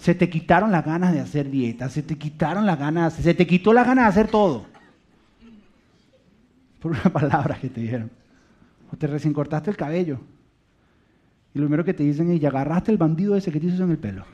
Se 0.07 0.15
te 0.15 0.31
quitaron 0.31 0.71
las 0.71 0.85
ganas 0.85 1.13
de 1.13 1.19
hacer 1.19 1.51
dieta, 1.51 1.89
se 1.89 2.01
te 2.01 2.17
quitaron 2.17 2.65
las 2.65 2.79
ganas, 2.79 3.15
se 3.15 3.35
te 3.35 3.45
quitó 3.45 3.73
la 3.73 3.83
ganas 3.83 4.05
de 4.05 4.09
hacer 4.11 4.31
todo. 4.31 4.65
Por 6.79 6.93
una 6.93 7.03
palabra 7.13 7.59
que 7.61 7.69
te 7.69 7.81
dijeron. 7.81 8.09
O 8.93 8.97
te 8.97 9.09
recién 9.09 9.35
cortaste 9.35 9.69
el 9.69 9.77
cabello. 9.77 10.21
Y 11.53 11.59
lo 11.59 11.65
primero 11.65 11.85
que 11.85 11.93
te 11.93 12.05
dicen 12.05 12.31
es, 12.31 12.41
y 12.41 12.47
agarraste 12.47 12.93
el 12.93 12.99
bandido 12.99 13.35
ese 13.35 13.51
que 13.51 13.59
te 13.59 13.67
hizo 13.67 13.83
en 13.83 13.91
el 13.91 13.99
pelo. 13.99 14.25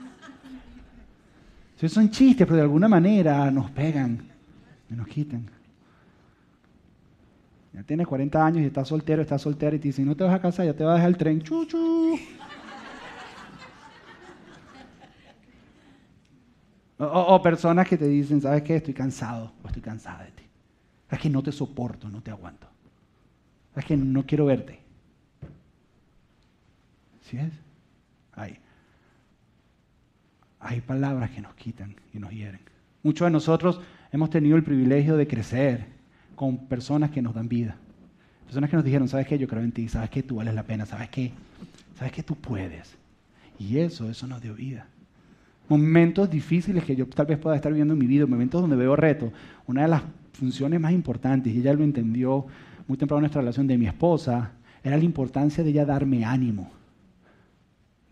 Esos 1.76 1.92
son 1.92 2.08
chistes, 2.08 2.46
pero 2.46 2.56
de 2.56 2.62
alguna 2.62 2.88
manera 2.88 3.50
nos 3.50 3.70
pegan 3.70 4.18
y 4.90 4.94
nos 4.94 5.06
quitan. 5.08 5.44
Ya 7.74 7.82
tienes 7.82 8.06
40 8.06 8.46
años 8.46 8.62
y 8.62 8.66
estás 8.68 8.88
soltero, 8.88 9.20
estás 9.20 9.42
soltero 9.42 9.76
y 9.76 9.78
te 9.78 9.88
dicen, 9.88 10.06
no 10.06 10.16
te 10.16 10.24
vas 10.24 10.32
a 10.32 10.40
casar, 10.40 10.64
ya 10.64 10.72
te 10.72 10.84
va 10.84 10.92
a 10.92 10.94
dejar 10.94 11.10
el 11.10 11.18
tren. 11.18 11.42
Chuchu. 11.42 12.18
O, 16.98 17.42
personas 17.42 17.88
que 17.88 17.96
te 17.96 18.06
dicen, 18.06 18.40
¿sabes 18.40 18.62
qué? 18.62 18.76
Estoy 18.76 18.94
cansado 18.94 19.52
o 19.62 19.66
estoy 19.66 19.82
cansada 19.82 20.24
de 20.24 20.30
ti. 20.30 20.44
Es 21.10 21.18
que 21.18 21.28
no 21.28 21.42
te 21.42 21.50
soporto, 21.50 22.08
no 22.08 22.22
te 22.22 22.30
aguanto. 22.30 22.68
Es 23.74 23.84
que 23.84 23.96
no 23.96 24.24
quiero 24.24 24.46
verte. 24.46 24.80
¿Sí 27.22 27.36
es? 27.36 27.52
Hay, 28.34 28.58
hay 30.60 30.80
palabras 30.80 31.30
que 31.30 31.40
nos 31.40 31.54
quitan 31.54 31.96
y 32.12 32.18
nos 32.18 32.30
hieren. 32.30 32.60
Muchos 33.02 33.26
de 33.26 33.32
nosotros 33.32 33.80
hemos 34.12 34.30
tenido 34.30 34.56
el 34.56 34.62
privilegio 34.62 35.16
de 35.16 35.26
crecer 35.26 35.86
con 36.36 36.66
personas 36.66 37.10
que 37.10 37.22
nos 37.22 37.34
dan 37.34 37.48
vida. 37.48 37.76
Personas 38.46 38.70
que 38.70 38.76
nos 38.76 38.84
dijeron, 38.84 39.08
¿sabes 39.08 39.26
qué? 39.26 39.36
Yo 39.38 39.48
creo 39.48 39.62
en 39.62 39.72
ti, 39.72 39.88
¿sabes 39.88 40.10
qué? 40.10 40.22
Tú 40.22 40.36
vales 40.36 40.54
la 40.54 40.62
pena, 40.62 40.86
¿sabes 40.86 41.08
qué? 41.10 41.32
¿Sabes 41.98 42.12
qué? 42.12 42.22
Tú 42.22 42.36
puedes. 42.36 42.94
Y 43.58 43.78
eso, 43.78 44.08
eso 44.08 44.26
nos 44.26 44.40
dio 44.40 44.54
vida. 44.54 44.86
Momentos 45.68 46.30
difíciles 46.30 46.84
que 46.84 46.94
yo 46.94 47.06
tal 47.06 47.26
vez 47.26 47.38
pueda 47.38 47.56
estar 47.56 47.72
viviendo 47.72 47.94
en 47.94 48.00
mi 48.00 48.06
vida, 48.06 48.26
momentos 48.26 48.60
donde 48.60 48.76
veo 48.76 48.96
retos. 48.96 49.32
Una 49.66 49.82
de 49.82 49.88
las 49.88 50.02
funciones 50.32 50.80
más 50.80 50.92
importantes, 50.92 51.54
y 51.54 51.58
ella 51.58 51.72
lo 51.72 51.84
entendió 51.84 52.46
muy 52.86 52.98
temprano 52.98 53.20
en 53.20 53.22
nuestra 53.22 53.40
relación 53.40 53.66
de 53.66 53.78
mi 53.78 53.86
esposa, 53.86 54.52
era 54.82 54.98
la 54.98 55.04
importancia 55.04 55.64
de 55.64 55.70
ella 55.70 55.86
darme 55.86 56.24
ánimo. 56.24 56.70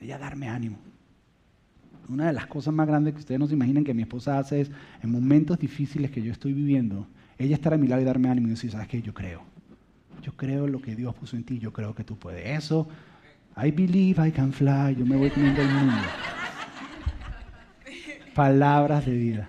De 0.00 0.06
ella 0.06 0.18
darme 0.18 0.48
ánimo. 0.48 0.78
Una 2.08 2.26
de 2.26 2.32
las 2.32 2.46
cosas 2.46 2.72
más 2.72 2.86
grandes 2.86 3.14
que 3.14 3.20
ustedes 3.20 3.38
no 3.38 3.46
se 3.46 3.54
imaginan 3.54 3.84
que 3.84 3.94
mi 3.94 4.02
esposa 4.02 4.38
hace 4.38 4.62
es, 4.62 4.70
en 5.02 5.10
momentos 5.10 5.58
difíciles 5.58 6.10
que 6.10 6.22
yo 6.22 6.32
estoy 6.32 6.52
viviendo, 6.52 7.06
ella 7.38 7.54
estar 7.54 7.74
a 7.74 7.78
mi 7.78 7.86
lado 7.86 8.00
y 8.00 8.04
darme 8.04 8.28
ánimo 8.28 8.48
y 8.48 8.50
decir, 8.50 8.70
¿sabes 8.70 8.88
qué? 8.88 9.02
Yo 9.02 9.12
creo. 9.12 9.42
Yo 10.22 10.32
creo 10.32 10.66
en 10.66 10.72
lo 10.72 10.80
que 10.80 10.96
Dios 10.96 11.14
puso 11.14 11.36
en 11.36 11.44
ti, 11.44 11.58
yo 11.58 11.72
creo 11.72 11.94
que 11.94 12.04
tú 12.04 12.16
puedes. 12.16 12.46
Eso, 12.46 12.88
I 13.56 13.70
believe 13.70 14.26
I 14.26 14.30
can 14.30 14.52
fly, 14.52 14.96
yo 14.96 15.04
me 15.04 15.16
voy 15.16 15.30
comiendo 15.30 15.60
el 15.60 15.68
mundo. 15.68 16.21
Palabras 18.34 19.06
de 19.06 19.12
vida. 19.12 19.48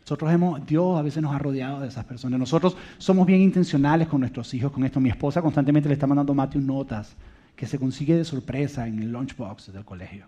Nosotros 0.00 0.30
hemos, 0.32 0.66
Dios 0.66 0.98
a 0.98 1.02
veces 1.02 1.22
nos 1.22 1.34
ha 1.34 1.38
rodeado 1.38 1.80
de 1.80 1.88
esas 1.88 2.04
personas. 2.04 2.38
Nosotros 2.38 2.76
somos 2.98 3.26
bien 3.26 3.40
intencionales 3.40 4.06
con 4.06 4.20
nuestros 4.20 4.52
hijos, 4.52 4.70
con 4.70 4.84
esto. 4.84 5.00
Mi 5.00 5.08
esposa 5.08 5.40
constantemente 5.40 5.88
le 5.88 5.94
está 5.94 6.06
mandando 6.06 6.32
a 6.32 6.36
Matthew 6.36 6.60
notas 6.60 7.16
que 7.56 7.66
se 7.66 7.78
consigue 7.78 8.14
de 8.14 8.24
sorpresa 8.24 8.86
en 8.86 8.98
el 8.98 9.10
lunchbox 9.10 9.72
del 9.72 9.84
colegio, 9.84 10.26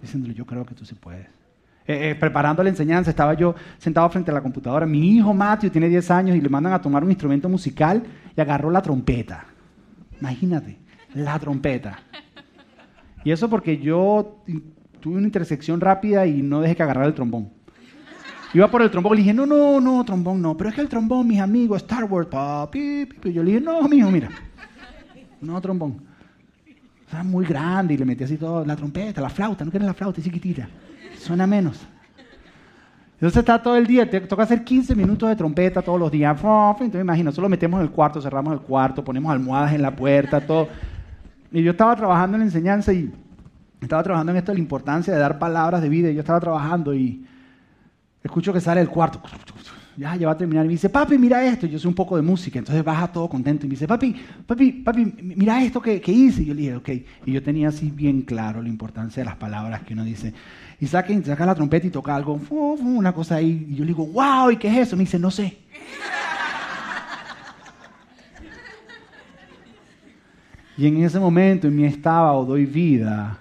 diciéndole, 0.00 0.34
yo 0.34 0.44
creo 0.44 0.66
que 0.66 0.74
tú 0.74 0.84
sí 0.84 0.94
puedes. 0.94 1.26
Eh, 1.86 2.10
eh, 2.10 2.14
preparando 2.16 2.62
la 2.62 2.68
enseñanza, 2.68 3.08
estaba 3.08 3.32
yo 3.32 3.54
sentado 3.78 4.10
frente 4.10 4.30
a 4.30 4.34
la 4.34 4.42
computadora. 4.42 4.84
Mi 4.84 5.16
hijo 5.16 5.32
Matthew 5.32 5.70
tiene 5.70 5.88
10 5.88 6.10
años 6.10 6.36
y 6.36 6.40
le 6.42 6.48
mandan 6.50 6.74
a 6.74 6.82
tomar 6.82 7.02
un 7.02 7.10
instrumento 7.10 7.48
musical 7.48 8.02
y 8.36 8.40
agarró 8.40 8.70
la 8.70 8.82
trompeta. 8.82 9.46
Imagínate, 10.20 10.76
la 11.14 11.38
trompeta. 11.38 11.98
Y 13.24 13.30
eso 13.30 13.48
porque 13.48 13.78
yo 13.78 14.44
tuve 15.00 15.16
una 15.16 15.26
intersección 15.26 15.80
rápida 15.80 16.26
y 16.26 16.42
no 16.42 16.60
dejé 16.60 16.76
que 16.76 16.82
agarrara 16.82 17.06
el 17.06 17.14
trombón. 17.14 17.50
Iba 18.54 18.70
por 18.70 18.80
el 18.80 18.90
trombón 18.90 19.12
y 19.12 19.16
le 19.16 19.22
dije, 19.22 19.34
no, 19.34 19.46
no, 19.46 19.80
no, 19.80 20.04
trombón 20.04 20.40
no. 20.40 20.56
Pero 20.56 20.70
es 20.70 20.76
que 20.76 20.80
el 20.80 20.88
trombón, 20.88 21.26
mis 21.26 21.40
amigos, 21.40 21.82
Star 21.82 22.04
Wars, 22.04 22.28
papi. 22.28 23.08
Y 23.24 23.32
yo 23.32 23.42
le 23.42 23.52
dije, 23.52 23.60
no, 23.60 23.82
mijo, 23.88 24.10
mira. 24.10 24.28
No, 25.40 25.60
trombón. 25.60 26.02
Sea, 27.10 27.22
muy 27.22 27.46
grande 27.46 27.94
y 27.94 27.96
le 27.96 28.04
metí 28.04 28.24
así 28.24 28.36
todo, 28.36 28.64
la 28.64 28.76
trompeta, 28.76 29.20
la 29.20 29.30
flauta, 29.30 29.64
no 29.64 29.70
quieres 29.70 29.86
la 29.86 29.94
flauta, 29.94 30.20
es 30.20 30.24
chiquitita. 30.24 30.68
Suena 31.18 31.46
menos. 31.46 31.86
Entonces 33.14 33.38
está 33.38 33.60
todo 33.60 33.76
el 33.76 33.86
día, 33.86 34.08
te 34.08 34.20
toca 34.20 34.44
hacer 34.44 34.62
15 34.62 34.94
minutos 34.94 35.28
de 35.28 35.34
trompeta 35.34 35.82
todos 35.82 35.98
los 35.98 36.10
días. 36.10 36.38
Entonces 36.40 37.00
imagino, 37.00 37.32
solo 37.32 37.48
metemos 37.48 37.80
en 37.80 37.86
el 37.86 37.90
cuarto, 37.90 38.20
cerramos 38.20 38.52
el 38.52 38.60
cuarto, 38.60 39.02
ponemos 39.02 39.32
almohadas 39.32 39.72
en 39.72 39.82
la 39.82 39.94
puerta, 39.96 40.40
todo. 40.40 40.68
Y 41.50 41.62
yo 41.62 41.72
estaba 41.72 41.96
trabajando 41.96 42.36
en 42.36 42.42
la 42.42 42.46
enseñanza 42.46 42.92
y 42.92 43.10
estaba 43.80 44.02
trabajando 44.02 44.32
en 44.32 44.38
esto 44.38 44.52
la 44.52 44.58
importancia 44.58 45.12
de 45.12 45.20
dar 45.20 45.38
palabras 45.38 45.80
de 45.82 45.88
vida. 45.88 46.10
Yo 46.10 46.20
estaba 46.20 46.40
trabajando 46.40 46.94
y 46.94 47.24
escucho 48.22 48.52
que 48.52 48.60
sale 48.60 48.80
el 48.80 48.88
cuarto. 48.88 49.22
Ya, 49.96 50.14
ya 50.14 50.28
va 50.28 50.32
a 50.32 50.36
terminar. 50.36 50.64
Y 50.64 50.68
me 50.68 50.74
dice, 50.74 50.88
papi, 50.88 51.18
mira 51.18 51.44
esto. 51.44 51.66
Yo 51.66 51.78
soy 51.78 51.88
un 51.88 51.94
poco 51.94 52.14
de 52.16 52.22
música, 52.22 52.58
entonces 52.58 52.84
baja 52.84 53.08
todo 53.08 53.28
contento. 53.28 53.66
Y 53.66 53.68
me 53.68 53.72
dice, 53.72 53.88
papi, 53.88 54.14
papi, 54.46 54.72
papi, 54.72 55.04
mira 55.22 55.62
esto 55.62 55.80
que, 55.80 56.00
que 56.00 56.12
hice. 56.12 56.42
Y 56.42 56.46
yo 56.46 56.54
le 56.54 56.60
dije, 56.60 56.76
ok. 56.76 56.88
Y 57.26 57.32
yo 57.32 57.42
tenía 57.42 57.68
así 57.68 57.90
bien 57.90 58.22
claro 58.22 58.62
la 58.62 58.68
importancia 58.68 59.22
de 59.22 59.24
las 59.24 59.36
palabras 59.36 59.82
que 59.82 59.94
uno 59.94 60.04
dice. 60.04 60.32
Y 60.80 60.86
saca, 60.86 61.12
saca 61.24 61.46
la 61.46 61.54
trompeta 61.54 61.86
y 61.86 61.90
toca 61.90 62.14
algo, 62.14 62.40
una 62.50 63.12
cosa 63.12 63.36
ahí. 63.36 63.66
Y 63.70 63.74
yo 63.74 63.84
le 63.84 63.88
digo, 63.88 64.06
wow, 64.06 64.50
¿y 64.50 64.56
qué 64.56 64.68
es 64.68 64.88
eso? 64.88 64.96
Me 64.96 65.02
dice, 65.02 65.18
no 65.18 65.30
sé. 65.32 65.58
Y 70.76 70.86
en 70.86 71.02
ese 71.02 71.18
momento 71.18 71.66
en 71.66 71.74
mí 71.74 71.84
estaba 71.84 72.32
o 72.34 72.44
doy 72.44 72.64
vida 72.64 73.36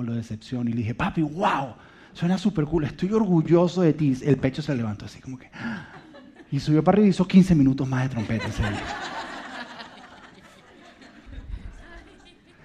o 0.00 0.02
lo 0.02 0.14
decepción. 0.14 0.68
Y 0.68 0.72
le 0.72 0.78
dije, 0.78 0.94
papi, 0.94 1.22
wow, 1.22 1.74
suena 2.12 2.36
súper 2.36 2.64
cool, 2.64 2.84
estoy 2.84 3.12
orgulloso 3.12 3.82
de 3.82 3.92
ti. 3.92 4.16
El 4.22 4.36
pecho 4.36 4.62
se 4.62 4.74
levantó 4.74 5.06
así 5.06 5.20
como 5.20 5.38
que... 5.38 5.50
Y 6.52 6.58
subió 6.58 6.82
para 6.82 6.96
arriba 6.96 7.06
y 7.06 7.10
hizo 7.10 7.28
15 7.28 7.54
minutos 7.54 7.88
más 7.88 8.02
de 8.02 8.08
trompeta 8.08 8.46
ese 8.48 8.62
día. 8.62 8.82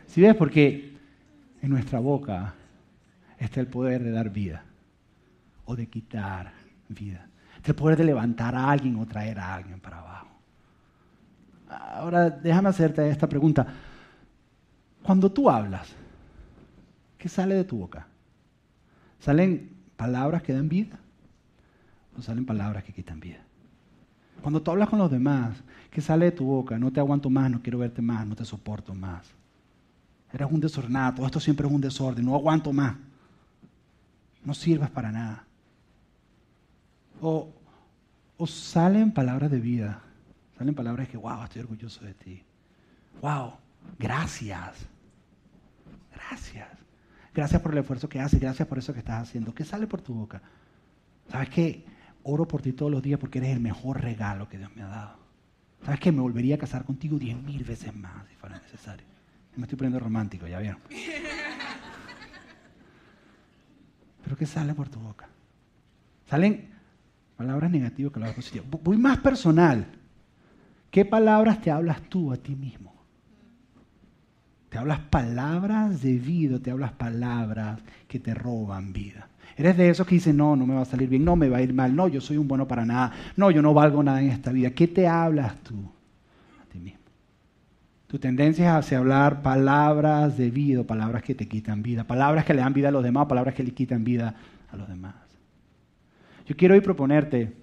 ¿Sí 0.08 0.22
ves? 0.22 0.36
Porque 0.36 0.98
en 1.62 1.70
nuestra 1.70 2.00
boca 2.00 2.56
está 3.38 3.60
el 3.60 3.68
poder 3.68 4.04
de 4.04 4.12
dar 4.12 4.32
vida 4.32 4.64
o 5.66 5.76
de 5.76 5.88
quitar 5.88 6.52
vida. 6.90 7.28
Está 7.58 7.72
el 7.72 7.76
poder 7.76 7.98
de 7.98 8.06
levantar 8.06 8.56
a 8.56 8.72
alguien 8.72 8.96
o 8.96 9.06
traer 9.06 9.40
a 9.40 9.56
alguien 9.56 9.80
para 9.80 10.00
abajo. 10.00 10.30
Ahora, 11.70 12.30
déjame 12.30 12.70
hacerte 12.70 13.08
esta 13.10 13.28
pregunta. 13.28 13.68
Cuando 15.04 15.32
tú 15.32 15.50
hablas, 15.50 15.94
¿qué 17.26 17.30
sale 17.30 17.56
de 17.56 17.64
tu 17.64 17.80
boca? 17.80 18.06
¿Salen 19.20 19.72
palabras 19.98 20.44
que 20.44 20.54
dan 20.54 20.70
vida 20.70 21.00
o 22.16 22.22
salen 22.22 22.46
palabras 22.46 22.84
que 22.84 22.94
quitan 22.94 23.20
vida? 23.20 23.40
Cuando 24.44 24.62
tú 24.62 24.70
hablas 24.70 24.90
con 24.90 25.00
los 25.00 25.10
demás, 25.10 25.64
¿qué 25.90 26.02
sale 26.02 26.26
de 26.26 26.34
tu 26.34 26.46
boca? 26.46 26.78
No 26.78 26.94
te 26.94 27.00
aguanto 27.00 27.32
más, 27.32 27.50
no 27.50 27.64
quiero 27.64 27.80
verte 27.80 28.00
más, 28.04 28.28
no 28.28 28.36
te 28.36 28.46
soporto 28.46 28.94
más. 28.94 29.26
Eres 30.32 30.48
un 30.52 30.60
desordenado, 30.60 31.16
todo 31.16 31.26
esto 31.26 31.40
siempre 31.40 31.66
es 31.66 31.74
un 31.74 31.82
desorden, 31.82 32.24
no 32.24 32.36
aguanto 32.36 32.72
más 32.72 32.96
no 34.44 34.54
sirvas 34.54 34.92
para 34.92 35.12
nada. 35.12 35.48
O, 37.24 37.52
salen 38.46 39.12
palabras 39.12 39.50
de 39.50 39.60
vida, 39.60 40.00
salen 40.60 40.76
palabras 40.76 41.10
que, 41.10 41.18
wow, 41.18 41.44
estoy 41.44 41.64
orgulloso 41.64 42.06
de 42.06 42.14
ti. 42.14 42.44
Wow, 43.20 43.54
gracias. 43.98 44.86
Gracias. 46.14 46.85
Gracias 47.36 47.62
por 47.62 47.74
el 47.74 47.80
esfuerzo 47.80 48.08
que 48.08 48.22
haces, 48.22 48.40
gracias 48.40 48.66
por 48.66 48.78
eso 48.78 48.94
que 48.94 49.00
estás 49.00 49.24
haciendo. 49.24 49.54
¿Qué 49.54 49.66
sale 49.66 49.88
por 49.88 50.02
tu 50.02 50.14
boca? 50.14 50.42
¿Sabes 51.30 51.50
qué? 51.50 51.84
Oro 52.24 52.48
por 52.48 52.62
ti 52.62 52.72
todos 52.72 52.90
los 52.90 53.04
días 53.04 53.20
porque 53.20 53.40
eres 53.40 53.52
el 53.52 53.60
mejor 53.60 54.02
regalo 54.02 54.48
que 54.48 54.58
Dios 54.58 54.74
me 54.74 54.84
ha 54.84 54.88
dado. 54.88 55.18
¿Sabes 55.84 56.00
qué? 56.00 56.14
Me 56.14 56.22
volvería 56.22 56.56
a 56.56 56.58
casar 56.58 56.86
contigo 56.86 57.20
diez 57.20 57.36
mil 57.44 57.66
veces 57.66 57.94
más 57.94 58.26
si 58.30 58.36
fuera 58.36 58.58
necesario. 58.58 59.06
Me 59.58 59.64
estoy 59.64 59.78
poniendo 59.78 60.00
romántico, 60.00 60.48
ya 60.48 60.60
vieron. 60.60 60.80
Pero 64.24 64.38
¿qué 64.38 64.46
sale 64.46 64.74
por 64.74 64.88
tu 64.88 65.02
boca? 65.02 65.28
Salen 66.30 66.70
palabras 67.36 67.70
negativas 67.70 68.12
que 68.12 68.14
palabras 68.14 68.38
positivas. 68.38 68.66
Voy 68.82 68.96
más 68.98 69.18
personal. 69.18 69.86
¿Qué 70.90 71.04
palabras 71.04 71.60
te 71.60 71.70
hablas 71.70 72.02
tú 72.04 72.32
a 72.32 72.38
ti 72.38 72.56
mismo? 72.56 72.95
Te 74.76 74.80
hablas 74.80 75.00
palabras 75.00 76.02
de 76.02 76.18
vida, 76.18 76.60
te 76.60 76.70
hablas 76.70 76.92
palabras 76.92 77.80
que 78.10 78.20
te 78.20 78.34
roban 78.34 78.92
vida. 78.92 79.30
Eres 79.56 79.78
de 79.78 79.90
esos 79.90 80.06
que 80.06 80.16
dicen, 80.16 80.36
no, 80.36 80.58
no 80.58 80.66
me 80.66 80.76
va 80.76 80.82
a 80.82 80.86
salir 80.86 81.08
bien, 81.08 81.24
no 81.24 81.38
me 81.38 81.48
va 81.48 81.60
a 81.60 81.62
ir 81.62 81.74
mal, 81.74 81.96
no, 81.96 82.10
yo 82.10 82.20
soy 82.20 82.36
un 82.36 82.46
bueno 82.46 82.68
para 82.68 82.84
nada, 82.84 83.14
no, 83.38 83.52
yo 83.52 83.62
no 83.62 83.74
valgo 83.74 84.04
nada 84.04 84.22
en 84.22 84.32
esta 84.32 84.52
vida. 84.52 84.72
¿Qué 84.72 84.90
te 84.90 85.08
hablas 85.08 85.56
tú 85.64 85.76
a 86.62 86.66
ti 86.66 86.80
mismo? 86.80 87.00
Tu 88.08 88.20
tendencia 88.20 88.66
es 88.66 88.72
hacia 88.86 88.98
hablar 88.98 89.42
palabras 89.42 90.38
de 90.38 90.52
vida, 90.52 90.84
palabras 90.84 91.24
que 91.24 91.36
te 91.36 91.48
quitan 91.48 91.82
vida, 91.82 92.04
palabras 92.04 92.44
que 92.44 92.54
le 92.54 92.60
dan 92.60 92.74
vida 92.74 92.90
a 92.90 92.92
los 92.92 93.02
demás, 93.02 93.28
palabras 93.28 93.56
que 93.56 93.64
le 93.64 93.72
quitan 93.72 94.04
vida 94.04 94.36
a 94.70 94.76
los 94.76 94.90
demás. 94.90 95.16
Yo 96.46 96.58
quiero 96.58 96.74
hoy 96.76 96.82
proponerte 96.82 97.54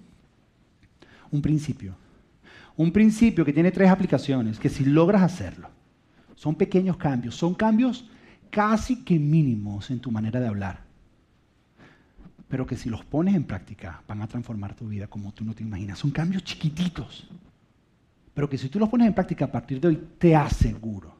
un 1.29 1.43
principio. 1.43 1.93
Un 2.75 2.91
principio 2.91 3.45
que 3.45 3.53
tiene 3.53 3.69
tres 3.69 3.91
aplicaciones, 3.91 4.57
que 4.57 4.69
si 4.69 4.83
logras 4.83 5.21
hacerlo, 5.21 5.69
son 6.35 6.55
pequeños 6.55 6.97
cambios, 6.97 7.35
son 7.35 7.53
cambios 7.53 8.09
casi 8.49 9.03
que 9.03 9.17
mínimos 9.17 9.89
en 9.91 9.99
tu 9.99 10.11
manera 10.11 10.39
de 10.39 10.47
hablar, 10.47 10.81
pero 12.47 12.67
que 12.67 12.77
si 12.77 12.89
los 12.89 13.03
pones 13.03 13.35
en 13.35 13.45
práctica 13.45 14.03
van 14.07 14.21
a 14.21 14.27
transformar 14.27 14.75
tu 14.75 14.87
vida 14.87 15.07
como 15.07 15.33
tú 15.33 15.43
no 15.43 15.53
te 15.53 15.63
imaginas. 15.63 15.99
Son 15.99 16.11
cambios 16.11 16.43
chiquititos, 16.43 17.27
pero 18.33 18.47
que 18.47 18.57
si 18.57 18.69
tú 18.69 18.79
los 18.79 18.89
pones 18.89 19.07
en 19.07 19.13
práctica 19.13 19.45
a 19.45 19.51
partir 19.51 19.81
de 19.81 19.87
hoy, 19.87 20.07
te 20.17 20.35
aseguro 20.35 21.15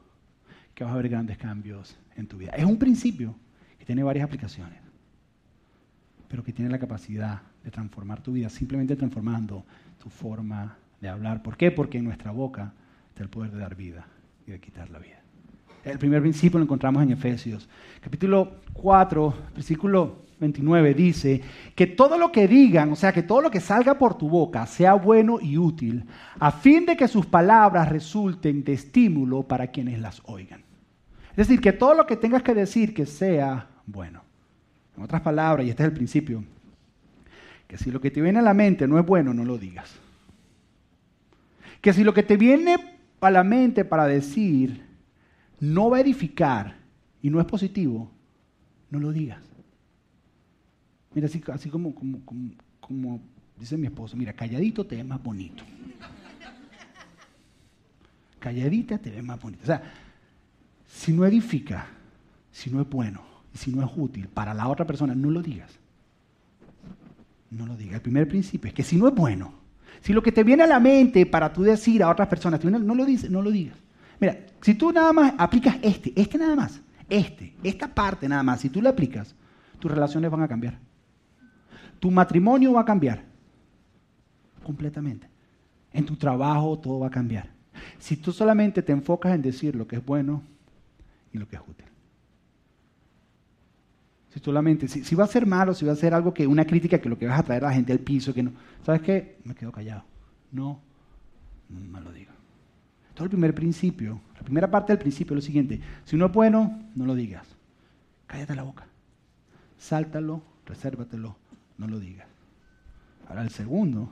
que 0.74 0.84
vas 0.84 0.92
a 0.92 0.96
ver 0.96 1.08
grandes 1.08 1.38
cambios 1.38 1.96
en 2.16 2.26
tu 2.26 2.38
vida. 2.38 2.52
Es 2.52 2.64
un 2.64 2.78
principio 2.78 3.34
que 3.78 3.84
tiene 3.84 4.02
varias 4.02 4.26
aplicaciones, 4.26 4.78
pero 6.28 6.44
que 6.44 6.52
tiene 6.52 6.70
la 6.70 6.78
capacidad 6.78 7.42
de 7.64 7.70
transformar 7.70 8.22
tu 8.22 8.32
vida, 8.32 8.48
simplemente 8.48 8.94
transformando 8.94 9.64
tu 10.02 10.08
forma 10.08 10.76
de 11.00 11.08
hablar. 11.08 11.42
¿Por 11.42 11.56
qué? 11.56 11.70
Porque 11.70 11.98
en 11.98 12.04
nuestra 12.04 12.30
boca 12.30 12.74
está 13.08 13.22
el 13.22 13.28
poder 13.28 13.50
de 13.50 13.58
dar 13.58 13.74
vida 13.74 14.06
y 14.46 14.52
de 14.52 14.60
quitar 14.60 14.90
la 14.90 14.98
vida. 14.98 15.20
El 15.84 15.98
primer 15.98 16.22
principio 16.22 16.58
lo 16.58 16.64
encontramos 16.64 17.02
en 17.02 17.10
Efesios, 17.10 17.68
capítulo 18.00 18.60
4, 18.72 19.34
versículo 19.54 20.24
29 20.40 20.94
dice, 20.94 21.40
que 21.74 21.86
todo 21.86 22.18
lo 22.18 22.32
que 22.32 22.48
digan, 22.48 22.92
o 22.92 22.96
sea, 22.96 23.12
que 23.12 23.22
todo 23.22 23.40
lo 23.40 23.50
que 23.50 23.60
salga 23.60 23.98
por 23.98 24.16
tu 24.16 24.28
boca 24.28 24.66
sea 24.66 24.94
bueno 24.94 25.38
y 25.40 25.58
útil, 25.58 26.04
a 26.38 26.50
fin 26.50 26.86
de 26.86 26.96
que 26.96 27.08
sus 27.08 27.26
palabras 27.26 27.88
resulten 27.88 28.64
de 28.64 28.72
estímulo 28.72 29.42
para 29.42 29.68
quienes 29.68 30.00
las 30.00 30.22
oigan. 30.24 30.62
Es 31.30 31.48
decir, 31.48 31.60
que 31.60 31.72
todo 31.72 31.94
lo 31.94 32.06
que 32.06 32.16
tengas 32.16 32.42
que 32.42 32.54
decir 32.54 32.94
que 32.94 33.06
sea 33.06 33.68
bueno. 33.86 34.22
En 34.96 35.02
otras 35.02 35.22
palabras, 35.22 35.66
y 35.66 35.70
este 35.70 35.82
es 35.82 35.88
el 35.88 35.94
principio, 35.94 36.44
que 37.66 37.76
si 37.76 37.90
lo 37.90 38.00
que 38.00 38.10
te 38.10 38.20
viene 38.20 38.38
a 38.38 38.42
la 38.42 38.54
mente 38.54 38.86
no 38.86 38.98
es 38.98 39.06
bueno, 39.06 39.34
no 39.34 39.44
lo 39.44 39.58
digas. 39.58 39.96
Que 41.80 41.92
si 41.92 42.04
lo 42.04 42.14
que 42.14 42.22
te 42.22 42.36
viene 42.36 42.93
a 43.26 43.30
la 43.30 43.44
mente 43.44 43.84
para 43.84 44.06
decir, 44.06 44.84
no 45.60 45.90
va 45.90 45.98
a 45.98 46.00
edificar 46.00 46.76
y 47.22 47.30
no 47.30 47.40
es 47.40 47.46
positivo, 47.46 48.10
no 48.90 48.98
lo 48.98 49.12
digas. 49.12 49.40
Mira, 51.14 51.26
así, 51.26 51.42
así 51.52 51.70
como, 51.70 51.94
como, 51.94 52.20
como, 52.80 53.20
dice 53.58 53.76
mi 53.76 53.86
esposo, 53.86 54.16
mira, 54.16 54.32
calladito 54.32 54.84
te 54.84 54.96
ves 54.96 55.06
más 55.06 55.22
bonito. 55.22 55.64
Calladita 58.40 58.98
te 58.98 59.10
ves 59.10 59.24
más 59.24 59.40
bonito. 59.40 59.62
O 59.62 59.66
sea, 59.66 59.82
si 60.86 61.12
no 61.12 61.24
edifica, 61.24 61.86
si 62.50 62.70
no 62.70 62.80
es 62.80 62.88
bueno 62.88 63.22
y 63.54 63.58
si 63.58 63.70
no 63.70 63.84
es 63.84 63.90
útil 63.96 64.28
para 64.28 64.52
la 64.52 64.68
otra 64.68 64.86
persona, 64.86 65.14
no 65.14 65.30
lo 65.30 65.40
digas. 65.40 65.70
No 67.50 67.66
lo 67.66 67.76
digas. 67.76 67.94
El 67.94 68.02
primer 68.02 68.28
principio 68.28 68.68
es 68.68 68.74
que 68.74 68.82
si 68.82 68.96
no 68.96 69.08
es 69.08 69.14
bueno, 69.14 69.63
si 70.04 70.12
lo 70.12 70.22
que 70.22 70.32
te 70.32 70.44
viene 70.44 70.62
a 70.62 70.66
la 70.66 70.80
mente 70.80 71.24
para 71.24 71.50
tú 71.50 71.62
decir 71.62 72.02
a 72.02 72.10
otras 72.10 72.28
personas, 72.28 72.62
no 72.62 72.94
lo 72.94 73.06
dices, 73.06 73.30
no 73.30 73.40
lo 73.40 73.50
digas. 73.50 73.78
Mira, 74.20 74.36
si 74.60 74.74
tú 74.74 74.92
nada 74.92 75.14
más 75.14 75.32
aplicas 75.38 75.78
este, 75.80 76.12
este 76.14 76.36
nada 76.36 76.54
más, 76.54 76.78
este, 77.08 77.54
esta 77.62 77.88
parte 77.88 78.28
nada 78.28 78.42
más, 78.42 78.60
si 78.60 78.68
tú 78.68 78.82
lo 78.82 78.90
aplicas, 78.90 79.34
tus 79.78 79.90
relaciones 79.90 80.30
van 80.30 80.42
a 80.42 80.48
cambiar. 80.48 80.78
Tu 82.00 82.10
matrimonio 82.10 82.74
va 82.74 82.82
a 82.82 82.84
cambiar. 82.84 83.22
Completamente. 84.62 85.26
En 85.90 86.04
tu 86.04 86.16
trabajo 86.16 86.78
todo 86.78 87.00
va 87.00 87.06
a 87.06 87.10
cambiar. 87.10 87.48
Si 87.98 88.18
tú 88.18 88.30
solamente 88.30 88.82
te 88.82 88.92
enfocas 88.92 89.34
en 89.34 89.40
decir 89.40 89.74
lo 89.74 89.86
que 89.86 89.96
es 89.96 90.04
bueno 90.04 90.42
y 91.32 91.38
lo 91.38 91.48
que 91.48 91.56
es 91.56 91.62
útil. 91.66 91.86
Si 94.34 95.04
si 95.04 95.14
va 95.14 95.24
a 95.24 95.28
ser 95.28 95.46
malo, 95.46 95.74
si 95.74 95.84
va 95.84 95.92
a 95.92 95.96
ser 95.96 96.12
algo 96.12 96.34
que, 96.34 96.44
una 96.46 96.64
crítica 96.64 96.98
que 96.98 97.08
lo 97.08 97.16
que 97.16 97.26
vas 97.26 97.38
a 97.38 97.44
traer 97.44 97.64
a 97.64 97.68
la 97.68 97.74
gente 97.74 97.92
al 97.92 98.00
piso, 98.00 98.34
que 98.34 98.42
no. 98.42 98.52
¿Sabes 98.84 99.00
qué? 99.02 99.36
Me 99.44 99.54
quedo 99.54 99.70
callado. 99.70 100.02
No, 100.50 100.80
no 101.68 102.00
lo 102.00 102.12
digo. 102.12 102.32
Todo 103.14 103.24
el 103.24 103.30
primer 103.30 103.54
principio, 103.54 104.20
la 104.34 104.42
primera 104.42 104.68
parte 104.68 104.92
del 104.92 104.98
principio 104.98 105.34
es 105.34 105.36
lo 105.36 105.46
siguiente. 105.46 105.80
Si 106.04 106.16
uno 106.16 106.26
es 106.26 106.32
bueno, 106.32 106.82
no 106.96 107.06
lo 107.06 107.14
digas. 107.14 107.46
Cállate 108.26 108.56
la 108.56 108.64
boca. 108.64 108.86
Sáltalo, 109.78 110.42
resérvatelo, 110.66 111.36
no 111.78 111.86
lo 111.86 112.00
digas. 112.00 112.26
Ahora 113.28 113.42
el 113.42 113.50
segundo. 113.50 114.10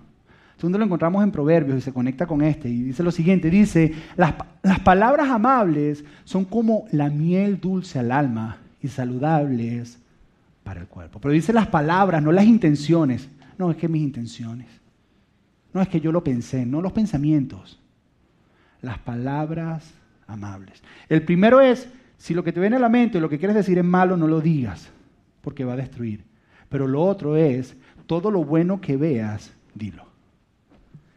El 0.55 0.61
segundo 0.61 0.79
lo 0.79 0.85
encontramos 0.85 1.25
en 1.25 1.33
Proverbios 1.33 1.79
y 1.79 1.81
se 1.81 1.93
conecta 1.93 2.27
con 2.27 2.43
este. 2.43 2.69
Y 2.69 2.83
dice 2.83 3.03
lo 3.03 3.11
siguiente, 3.11 3.51
dice, 3.51 3.93
las, 4.17 4.35
las 4.63 4.79
palabras 4.81 5.29
amables 5.31 6.05
son 6.23 6.45
como 6.45 6.87
la 6.93 7.11
miel 7.11 7.61
dulce 7.61 7.99
al 7.99 8.13
alma 8.13 8.59
y 8.81 8.87
saludables 8.87 9.99
para 10.63 10.81
el 10.81 10.87
cuerpo. 10.87 11.21
Pero 11.21 11.33
dice 11.33 11.53
las 11.53 11.69
palabras, 11.69 12.23
no 12.23 12.33
las 12.33 12.45
intenciones. 12.45 13.29
No, 13.59 13.71
es 13.71 13.77
que 13.77 13.89
mis 13.89 14.03
intenciones. 14.03 14.69
No 15.73 15.81
es 15.81 15.89
que 15.89 16.01
yo 16.01 16.13
lo 16.13 16.23
pensé, 16.23 16.67
no 16.67 16.81
los 16.83 16.93
pensamientos 16.93 17.83
las 18.83 18.99
palabras 18.99 19.95
amables. 20.27 20.83
El 21.09 21.25
primero 21.25 21.61
es, 21.61 21.89
si 22.19 22.35
lo 22.35 22.45
que 22.45 22.53
te 22.53 22.61
viene 22.61 22.77
a 22.77 22.81
la 22.81 22.89
mente 22.89 23.19
y 23.19 23.21
lo 23.21 23.29
que 23.29 23.39
quieres 23.39 23.57
decir 23.57 23.79
es 23.79 23.85
malo, 23.85 24.17
no 24.17 24.27
lo 24.27 24.41
digas, 24.41 24.91
porque 25.41 25.65
va 25.65 25.73
a 25.73 25.77
destruir. 25.77 26.25
Pero 26.69 26.87
lo 26.87 27.03
otro 27.03 27.37
es, 27.37 27.77
todo 28.07 28.31
lo 28.31 28.45
bueno 28.45 28.81
que 28.81 28.97
veas, 28.97 29.53
dilo. 29.75 30.05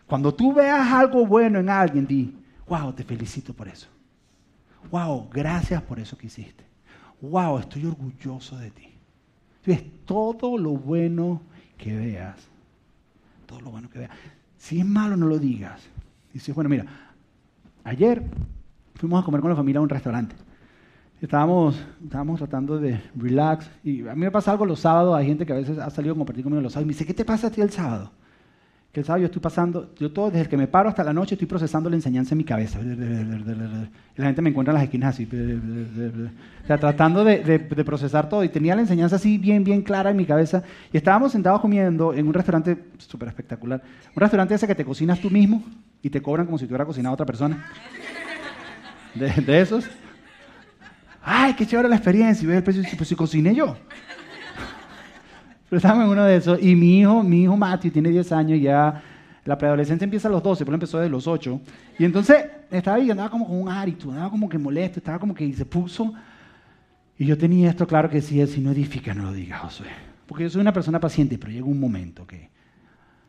Cuando 0.08 0.34
tú 0.34 0.54
veas 0.54 0.92
algo 0.94 1.26
bueno 1.26 1.60
en 1.60 1.70
alguien, 1.70 2.06
di, 2.06 2.36
wow, 2.68 2.94
te 2.94 3.04
felicito 3.04 3.54
por 3.54 3.68
eso. 3.68 3.88
Wow, 4.92 5.30
gracias 5.32 5.82
por 5.82 6.00
eso 6.00 6.18
que 6.18 6.28
hiciste. 6.28 6.64
Wow, 7.22 7.58
estoy 7.58 7.86
orgulloso 7.86 8.58
de 8.58 8.70
ti. 8.70 8.90
Ves, 9.66 9.84
todo 10.06 10.58
lo 10.58 10.72
bueno 10.72 11.42
que 11.78 11.96
veas, 11.96 12.36
todo 13.46 13.62
lo 13.62 13.72
bueno 13.72 13.90
que 13.90 14.00
veas. 14.00 14.12
Si 14.58 14.80
es 14.80 14.86
malo, 14.86 15.18
no 15.18 15.28
lo 15.28 15.40
digas. 15.40 15.82
Dices, 16.34 16.54
bueno, 16.54 16.70
mira, 16.70 16.86
Ayer 17.86 18.24
fuimos 18.96 19.22
a 19.22 19.24
comer 19.24 19.42
con 19.42 19.52
la 19.52 19.56
familia 19.56 19.78
a 19.78 19.84
un 19.84 19.90
restaurante. 19.90 20.36
Estábamos, 21.22 21.80
estábamos 22.04 22.40
tratando 22.40 22.80
de 22.80 23.00
relax 23.16 23.70
y 23.84 24.08
a 24.08 24.16
mí 24.16 24.22
me 24.22 24.32
pasa 24.32 24.52
algo 24.52 24.66
los 24.66 24.80
sábados, 24.80 25.16
hay 25.16 25.28
gente 25.28 25.46
que 25.46 25.54
a 25.54 25.58
veces 25.58 25.78
ha 25.78 25.90
salido 25.92 26.16
a 26.16 26.18
compartir 26.18 26.44
conmigo 26.44 26.64
los 26.64 26.74
sábados 26.74 26.86
y 26.86 26.88
me 26.88 26.94
dice, 26.94 27.06
¿qué 27.06 27.14
te 27.14 27.24
pasa 27.24 27.48
a 27.48 27.52
ti 27.52 27.62
el 27.62 27.70
sábado? 27.70 28.12
Que 28.96 29.02
el 29.02 29.06
sábado 29.06 29.24
yo 29.24 29.26
estoy 29.26 29.42
pasando, 29.42 29.94
yo 30.00 30.10
todo, 30.14 30.32
desde 30.32 30.48
que 30.48 30.56
me 30.56 30.68
paro 30.68 30.88
hasta 30.88 31.04
la 31.04 31.12
noche 31.12 31.36
estoy 31.36 31.50
procesando 31.50 31.90
la 31.90 31.98
enseñanza 31.98 32.34
en 32.34 32.38
mi 32.38 32.46
cabeza. 32.46 32.80
La 32.80 34.26
gente 34.28 34.42
me 34.42 34.52
encuentra 34.52 34.72
en 34.72 34.76
las 34.76 34.86
esquinas 34.86 35.14
así, 35.14 35.28
o 36.64 36.66
sea, 36.66 36.78
tratando 36.78 37.26
de, 37.26 37.60
procesar 37.86 38.30
todo 38.30 38.46
y 38.46 38.48
tenía 38.48 38.74
la 38.74 38.84
enseñanza 38.84 39.18
así 39.18 39.38
bien, 39.38 39.66
bien 39.66 39.82
clara 39.82 40.12
en 40.12 40.16
mi 40.16 40.24
cabeza 40.24 40.64
y 40.94 40.96
estábamos 40.96 41.34
sentados 41.34 41.60
comiendo 41.60 42.14
en 42.14 42.26
un 42.26 42.34
restaurante 42.34 42.86
súper 42.98 43.28
espectacular, 43.28 43.84
un 44.16 44.22
restaurante 44.22 44.56
ese 44.56 44.66
que 44.66 44.76
te 44.76 44.86
cocinas 44.86 45.20
tú 45.20 45.30
mismo, 45.30 45.62
y 46.02 46.10
te 46.10 46.22
cobran 46.22 46.46
como 46.46 46.58
si 46.58 46.66
te 46.66 46.72
hubiera 46.72 46.86
cocinado 46.86 47.12
a 47.12 47.16
otra 47.16 47.26
persona. 47.26 47.66
De, 49.14 49.60
esos. 49.60 49.84
Ay, 51.22 51.54
qué 51.56 51.68
chévere 51.68 51.90
la 51.90 51.98
experiencia. 51.98 52.46
Y 52.46 52.48
ves 52.48 52.58
el 52.58 52.64
precio 52.64 52.84
pues 52.96 53.10
si 53.10 53.16
cociné 53.16 53.54
yo. 53.54 53.76
Pero 55.70 55.78
estamos 55.78 56.06
en 56.06 56.10
uno 56.12 56.24
de 56.24 56.36
esos. 56.38 56.62
Y 56.62 56.76
mi 56.76 57.00
hijo, 57.00 57.24
mi 57.24 57.44
hijo 57.44 57.58
Matthew 57.58 57.92
tiene 57.92 58.10
10 58.10 58.32
años 58.32 58.60
y 58.60 58.62
ya 58.62 59.02
la 59.44 59.58
preadolescencia 59.58 60.04
empieza 60.04 60.28
a 60.28 60.32
los 60.32 60.42
12, 60.42 60.66
pero 60.66 60.76
empezó 60.76 61.00
de 61.00 61.10
los 61.10 61.28
8. 61.28 61.62
Y 62.00 62.06
entonces 62.06 62.46
estaba 62.72 62.98
ahí, 62.98 63.10
andaba 63.10 63.30
como 63.30 63.48
con 63.48 63.60
un 63.60 63.70
árito, 63.70 64.10
andaba 64.10 64.30
como 64.30 64.50
que 64.50 64.58
molesto, 64.58 65.00
estaba 65.00 65.20
como 65.20 65.34
que 65.34 65.52
se 65.54 65.66
puso. 65.66 66.14
Y 67.18 67.26
yo 67.26 67.38
tenía 67.38 67.70
esto 67.70 67.88
claro 67.88 68.10
que 68.10 68.18
decía, 68.18 68.46
si 68.48 68.62
no 68.62 68.72
edifica, 68.72 69.14
no 69.14 69.24
lo 69.24 69.34
digas, 69.34 69.62
Josué. 69.62 69.88
Porque 70.26 70.44
yo 70.44 70.50
soy 70.50 70.62
una 70.62 70.74
persona 70.74 71.00
paciente, 71.00 71.38
pero 71.38 71.52
llega 71.52 71.66
un 71.66 71.80
momento 71.80 72.26
que 72.26 72.50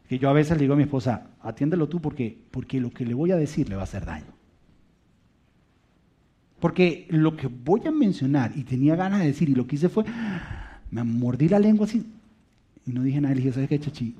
que 0.08 0.18
yo 0.18 0.28
a 0.30 0.32
veces 0.32 0.56
le 0.56 0.62
digo 0.62 0.74
a 0.74 0.76
mi 0.76 0.84
esposa, 0.84 1.26
atiéndelo 1.42 1.88
tú 1.88 2.00
porque, 2.00 2.38
porque 2.50 2.80
lo 2.80 2.90
que 2.90 3.04
le 3.04 3.14
voy 3.14 3.32
a 3.32 3.36
decir 3.36 3.68
le 3.68 3.74
va 3.74 3.82
a 3.82 3.84
hacer 3.84 4.04
daño. 4.04 4.34
Porque 6.60 7.06
lo 7.10 7.36
que 7.36 7.48
voy 7.48 7.82
a 7.86 7.90
mencionar 7.90 8.52
y 8.54 8.64
tenía 8.64 8.96
ganas 8.96 9.20
de 9.20 9.26
decir 9.26 9.48
y 9.48 9.54
lo 9.54 9.66
que 9.66 9.76
hice 9.76 9.88
fue, 9.88 10.04
me 10.90 11.02
mordí 11.02 11.48
la 11.48 11.58
lengua 11.58 11.86
así 11.86 12.06
y 12.86 12.92
no 12.92 13.02
dije 13.02 13.20
nada. 13.20 13.34
Le 13.34 13.40
dije, 13.40 13.52
¿sabes 13.52 13.68
qué, 13.68 13.78
Chachi? 13.78 14.16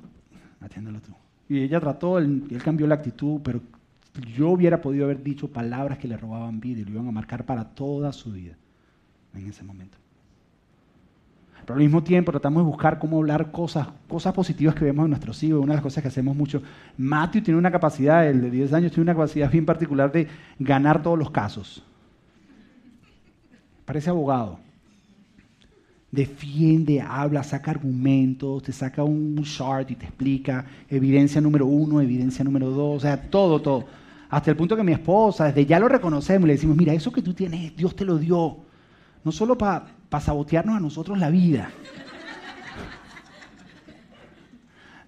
Atiéndelo 0.59 0.99
tú. 1.01 1.13
Y 1.49 1.61
ella 1.61 1.79
trató, 1.79 2.17
él, 2.17 2.43
él 2.49 2.61
cambió 2.61 2.85
la 2.87 2.95
actitud, 2.95 3.39
pero 3.43 3.61
yo 4.35 4.49
hubiera 4.49 4.81
podido 4.81 5.05
haber 5.05 5.23
dicho 5.23 5.47
palabras 5.47 5.97
que 5.97 6.07
le 6.07 6.17
robaban 6.17 6.59
vida 6.59 6.81
y 6.81 6.85
lo 6.85 6.91
iban 6.91 7.07
a 7.07 7.11
marcar 7.11 7.45
para 7.45 7.63
toda 7.63 8.11
su 8.11 8.31
vida 8.31 8.55
en 9.33 9.47
ese 9.47 9.63
momento. 9.63 9.97
Pero 11.67 11.75
al 11.75 11.83
mismo 11.83 12.01
tiempo 12.01 12.31
tratamos 12.31 12.63
de 12.63 12.65
buscar 12.65 12.97
cómo 12.97 13.17
hablar 13.17 13.51
cosas, 13.51 13.89
cosas 14.07 14.33
positivas 14.33 14.73
que 14.73 14.85
vemos 14.85 15.03
en 15.03 15.09
nuestros 15.09 15.43
hijos. 15.43 15.59
Una 15.59 15.73
de 15.73 15.77
las 15.77 15.83
cosas 15.83 16.01
que 16.01 16.07
hacemos 16.07 16.33
mucho. 16.33 16.61
Matthew 16.97 17.41
tiene 17.43 17.57
una 17.57 17.69
capacidad, 17.69 18.25
el 18.25 18.41
de 18.41 18.49
10 18.49 18.71
años, 18.71 18.91
tiene 18.93 19.03
una 19.03 19.13
capacidad 19.13 19.51
bien 19.51 19.65
particular 19.65 20.09
de 20.09 20.29
ganar 20.59 21.03
todos 21.03 21.19
los 21.19 21.29
casos. 21.29 21.83
Parece 23.83 24.09
abogado. 24.09 24.59
Defiende, 26.11 27.01
habla, 27.01 27.43
saca 27.43 27.71
argumentos, 27.71 28.63
te 28.63 28.71
saca 28.71 29.03
un 29.03 29.43
chart 29.43 29.91
y 29.91 29.95
te 29.95 30.05
explica 30.05 30.65
evidencia 30.89 31.41
número 31.41 31.65
uno, 31.65 31.99
evidencia 31.99 32.45
número 32.45 32.69
dos, 32.69 32.97
o 32.97 32.99
sea, 33.01 33.29
todo, 33.29 33.61
todo. 33.61 33.85
Hasta 34.29 34.51
el 34.51 34.57
punto 34.57 34.75
que 34.75 34.83
mi 34.83 34.93
esposa, 34.93 35.45
desde 35.45 35.65
ya 35.65 35.79
lo 35.79 35.87
reconocemos 35.87 36.47
le 36.47 36.53
decimos, 36.53 36.77
mira, 36.77 36.93
eso 36.93 37.11
que 37.11 37.21
tú 37.21 37.33
tienes, 37.33 37.75
Dios 37.75 37.95
te 37.95 38.05
lo 38.05 38.17
dio. 38.17 38.57
No 39.23 39.31
solo 39.31 39.57
para 39.57 39.97
para 40.09 40.23
sabotearnos 40.23 40.77
a 40.77 40.79
nosotros 40.79 41.17
la 41.17 41.29
vida. 41.29 41.69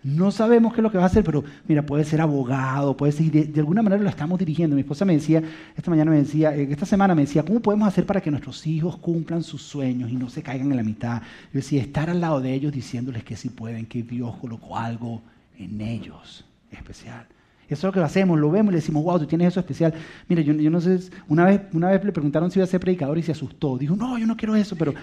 No 0.02 0.32
sabemos 0.32 0.74
qué 0.74 0.80
es 0.80 0.84
lo 0.84 0.92
que 0.92 0.98
va 0.98 1.04
a 1.04 1.08
hacer, 1.08 1.26
pero 1.26 1.44
mira, 1.68 1.86
puede 1.86 2.06
ser 2.06 2.22
abogado, 2.22 2.96
puede 2.96 3.12
ser, 3.12 3.32
de, 3.32 3.60
alguna 3.60 3.82
manera 3.82 4.02
lo 4.02 4.10
estamos 4.10 4.40
dirigiendo. 4.40 4.76
Mi 4.76 4.82
esposa 4.82 5.04
me 5.04 5.14
decía, 5.14 5.44
esta 5.76 5.92
mañana 5.92 6.12
me 6.12 6.18
decía, 6.18 6.56
eh, 6.56 6.68
esta 6.72 6.86
semana 6.86 7.14
me 7.14 7.24
decía, 7.24 7.44
¿cómo 7.44 7.60
podemos 7.60 7.88
hacer 7.88 8.06
para 8.06 8.22
que 8.22 8.32
nuestros 8.32 8.66
hijos 8.66 8.96
cumplan 8.98 9.44
sus 9.44 9.62
sueños 9.62 10.10
y 10.10 10.16
no 10.16 10.30
se 10.30 10.42
caigan 10.42 10.72
en 10.72 10.78
la 10.78 10.84
mitad? 10.84 11.22
Yo 11.54 11.60
decía, 11.60 11.82
estar 11.82 12.10
al 12.10 12.22
lado 12.22 12.40
de 12.40 12.54
ellos 12.54 12.72
diciéndoles 12.72 13.26
que 13.26 13.36
sí 13.36 13.50
pueden, 13.50 13.86
que 13.88 14.04
Dios 14.04 14.36
colocó 14.38 14.78
algo 14.78 15.22
en 15.58 15.82
ellos 15.82 16.46
especial. 16.72 17.26
Eso 17.70 17.88
es 17.88 17.96
lo 17.96 18.02
que 18.02 18.06
hacemos, 18.06 18.40
lo 18.40 18.50
vemos 18.50 18.72
y 18.72 18.74
le 18.74 18.78
decimos, 18.78 19.04
wow, 19.04 19.20
tú 19.20 19.28
tienes 19.28 19.50
eso 19.50 19.60
especial. 19.60 19.94
Mira, 20.28 20.42
yo, 20.42 20.54
no 20.72 20.82
sé, 20.82 21.00
una 21.28 21.46
vez, 21.46 21.62
una 21.74 21.90
vez 21.90 22.04
le 22.04 22.12
preguntaron 22.12 22.50
si 22.50 22.60
iba 22.60 22.64
a 22.64 22.68
ser 22.68 22.80
predicador 22.80 23.18
y 23.18 23.24
se 23.24 23.32
asustó. 23.32 23.78
Dijo, 23.78 23.96
no, 23.96 24.18
yo 24.18 24.26
no 24.26 24.36
quiero 24.36 24.56
eso, 24.56 24.76
pero, 24.76 24.94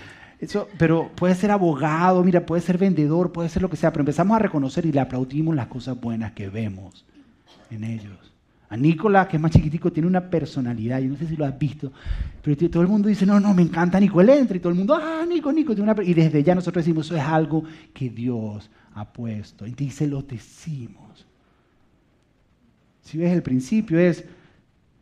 eso, 0.40 0.68
pero 0.76 1.10
puede 1.14 1.34
ser 1.36 1.52
abogado, 1.52 2.24
mira, 2.24 2.44
puede 2.44 2.62
ser 2.62 2.76
vendedor, 2.76 3.30
puede 3.30 3.48
ser 3.48 3.62
lo 3.62 3.70
que 3.70 3.76
sea. 3.76 3.92
Pero 3.92 4.02
empezamos 4.02 4.36
a 4.36 4.40
reconocer 4.40 4.84
y 4.84 4.92
le 4.92 5.00
aplaudimos 5.00 5.54
las 5.54 5.68
cosas 5.68 6.00
buenas 6.00 6.32
que 6.32 6.48
vemos 6.48 7.04
en 7.70 7.84
ellos. 7.84 8.32
A 8.68 8.76
Nicolás, 8.76 9.28
que 9.28 9.36
es 9.36 9.40
más 9.40 9.52
chiquitico, 9.52 9.92
tiene 9.92 10.08
una 10.08 10.28
personalidad, 10.28 10.98
yo 10.98 11.10
no 11.10 11.16
sé 11.16 11.28
si 11.28 11.36
lo 11.36 11.44
has 11.44 11.56
visto, 11.56 11.92
pero 12.42 12.68
todo 12.68 12.82
el 12.82 12.88
mundo 12.88 13.08
dice, 13.08 13.24
no, 13.24 13.38
no, 13.38 13.54
me 13.54 13.62
encanta 13.62 14.00
Nico, 14.00 14.20
él 14.20 14.28
entra 14.30 14.56
y 14.56 14.60
todo 14.60 14.70
el 14.70 14.78
mundo, 14.78 14.98
ah, 15.00 15.24
Nico, 15.24 15.52
Nico, 15.52 15.72
tiene 15.72 15.88
una... 15.88 16.02
y 16.02 16.14
desde 16.14 16.42
ya 16.42 16.52
nosotros 16.52 16.84
decimos, 16.84 17.06
eso 17.06 17.16
es 17.16 17.22
algo 17.22 17.62
que 17.94 18.10
Dios 18.10 18.68
ha 18.94 19.04
puesto, 19.04 19.68
y 19.68 19.72
dice, 19.72 20.08
lo 20.08 20.22
decimos. 20.22 21.26
Si 23.06 23.18
ves 23.18 23.32
el 23.32 23.42
principio 23.44 24.00
es 24.00 24.24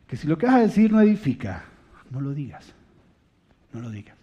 que 0.05 0.15
si 0.15 0.27
lo 0.27 0.37
que 0.37 0.45
vas 0.45 0.55
a 0.55 0.59
decir 0.59 0.91
no 0.91 1.01
edifica, 1.01 1.65
no 2.11 2.21
lo 2.21 2.35
digas. 2.35 2.71
No 3.73 3.81
lo 3.81 3.89
digas. 3.89 4.15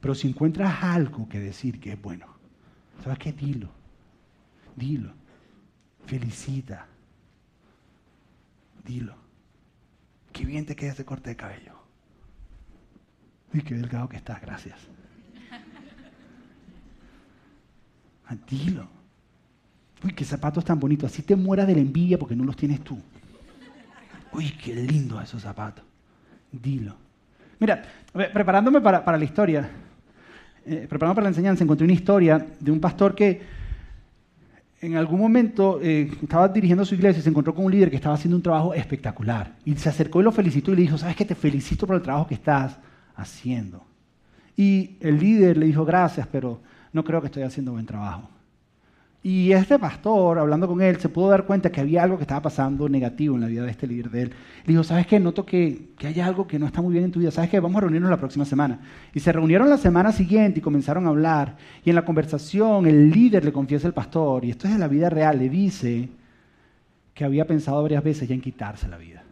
Pero 0.00 0.14
si 0.14 0.28
encuentras 0.28 0.84
algo 0.84 1.28
que 1.28 1.40
decir 1.40 1.80
que 1.80 1.94
es 1.94 2.00
bueno, 2.00 2.26
¿sabes 3.02 3.18
qué? 3.18 3.32
Dilo. 3.32 3.68
Dilo. 4.76 5.12
Felicita. 6.06 6.86
Dilo. 8.84 9.16
qué 10.32 10.44
bien 10.44 10.64
te 10.64 10.76
queda 10.76 10.92
ese 10.92 11.04
corte 11.04 11.30
de 11.30 11.36
cabello. 11.36 11.72
Uy, 13.52 13.62
qué 13.62 13.74
delgado 13.74 14.08
que 14.08 14.18
estás, 14.18 14.40
gracias. 14.40 14.78
Ah, 18.28 18.36
dilo. 18.48 18.88
Uy, 20.04 20.12
qué 20.12 20.24
zapatos 20.24 20.64
tan 20.64 20.78
bonitos. 20.78 21.10
Así 21.12 21.22
te 21.22 21.34
mueras 21.34 21.66
de 21.66 21.74
la 21.74 21.80
envidia 21.80 22.18
porque 22.18 22.36
no 22.36 22.44
los 22.44 22.56
tienes 22.56 22.84
tú. 22.84 23.02
Uy, 24.32 24.50
qué 24.62 24.74
lindo 24.74 25.20
esos 25.20 25.42
zapatos. 25.42 25.84
Dilo. 26.52 26.94
Mira, 27.58 27.82
preparándome 28.12 28.80
para, 28.80 29.16
la 29.16 29.24
historia, 29.24 29.68
eh, 30.66 30.86
preparándome 30.88 31.14
para 31.14 31.24
la 31.24 31.30
enseñanza, 31.30 31.64
encontré 31.64 31.84
una 31.84 31.94
historia 31.94 32.46
de 32.60 32.70
un 32.70 32.80
pastor 32.80 33.14
que 33.14 33.40
en 34.80 34.96
algún 34.96 35.18
momento 35.18 35.80
eh, 35.82 36.10
estaba 36.22 36.48
dirigiendo 36.48 36.84
su 36.84 36.94
iglesia 36.94 37.20
y 37.20 37.22
se 37.22 37.30
encontró 37.30 37.54
con 37.54 37.64
un 37.64 37.72
líder 37.72 37.88
que 37.88 37.96
estaba 37.96 38.14
haciendo 38.14 38.36
un 38.36 38.42
trabajo 38.42 38.74
espectacular. 38.74 39.56
Y 39.64 39.74
se 39.76 39.88
acercó 39.88 40.20
y 40.20 40.24
lo 40.24 40.32
felicitó 40.32 40.72
y 40.72 40.76
le 40.76 40.82
dijo, 40.82 40.98
¿sabes 40.98 41.16
qué? 41.16 41.24
Te 41.24 41.34
felicito 41.34 41.86
por 41.86 41.96
el 41.96 42.02
trabajo 42.02 42.26
que 42.26 42.34
estás 42.34 42.76
haciendo. 43.16 43.84
Y 44.56 44.96
el 45.00 45.18
líder 45.18 45.56
le 45.56 45.66
dijo, 45.66 45.84
gracias, 45.84 46.26
pero 46.30 46.60
no 46.92 47.04
creo 47.04 47.20
que 47.20 47.26
estoy 47.26 47.42
haciendo 47.42 47.72
buen 47.72 47.86
trabajo. 47.86 48.28
Y 49.28 49.50
este 49.50 49.76
pastor, 49.76 50.38
hablando 50.38 50.68
con 50.68 50.80
él, 50.80 51.00
se 51.00 51.08
pudo 51.08 51.30
dar 51.30 51.46
cuenta 51.46 51.72
que 51.72 51.80
había 51.80 52.00
algo 52.00 52.16
que 52.16 52.22
estaba 52.22 52.42
pasando 52.42 52.88
negativo 52.88 53.34
en 53.34 53.40
la 53.40 53.48
vida 53.48 53.64
de 53.64 53.72
este 53.72 53.88
líder 53.88 54.08
de 54.08 54.22
él. 54.22 54.28
Le 54.64 54.72
dijo, 54.72 54.84
¿sabes 54.84 55.04
qué? 55.08 55.18
Noto 55.18 55.44
que, 55.44 55.88
que 55.98 56.06
hay 56.06 56.20
algo 56.20 56.46
que 56.46 56.60
no 56.60 56.66
está 56.66 56.80
muy 56.80 56.92
bien 56.92 57.06
en 57.06 57.10
tu 57.10 57.18
vida. 57.18 57.32
¿Sabes 57.32 57.50
qué? 57.50 57.58
Vamos 57.58 57.76
a 57.78 57.80
reunirnos 57.80 58.08
la 58.08 58.18
próxima 58.18 58.44
semana. 58.44 58.78
Y 59.12 59.18
se 59.18 59.32
reunieron 59.32 59.68
la 59.68 59.78
semana 59.78 60.12
siguiente 60.12 60.60
y 60.60 60.62
comenzaron 60.62 61.06
a 61.06 61.08
hablar. 61.08 61.56
Y 61.84 61.90
en 61.90 61.96
la 61.96 62.04
conversación 62.04 62.86
el 62.86 63.10
líder 63.10 63.44
le 63.44 63.52
confiesa 63.52 63.88
al 63.88 63.94
pastor, 63.94 64.44
y 64.44 64.50
esto 64.50 64.68
es 64.68 64.74
de 64.74 64.78
la 64.78 64.86
vida 64.86 65.10
real, 65.10 65.40
le 65.40 65.48
dice 65.48 66.08
que 67.12 67.24
había 67.24 67.48
pensado 67.48 67.82
varias 67.82 68.04
veces 68.04 68.28
ya 68.28 68.34
en 68.36 68.40
quitarse 68.40 68.86
la 68.86 68.96
vida. 68.96 69.24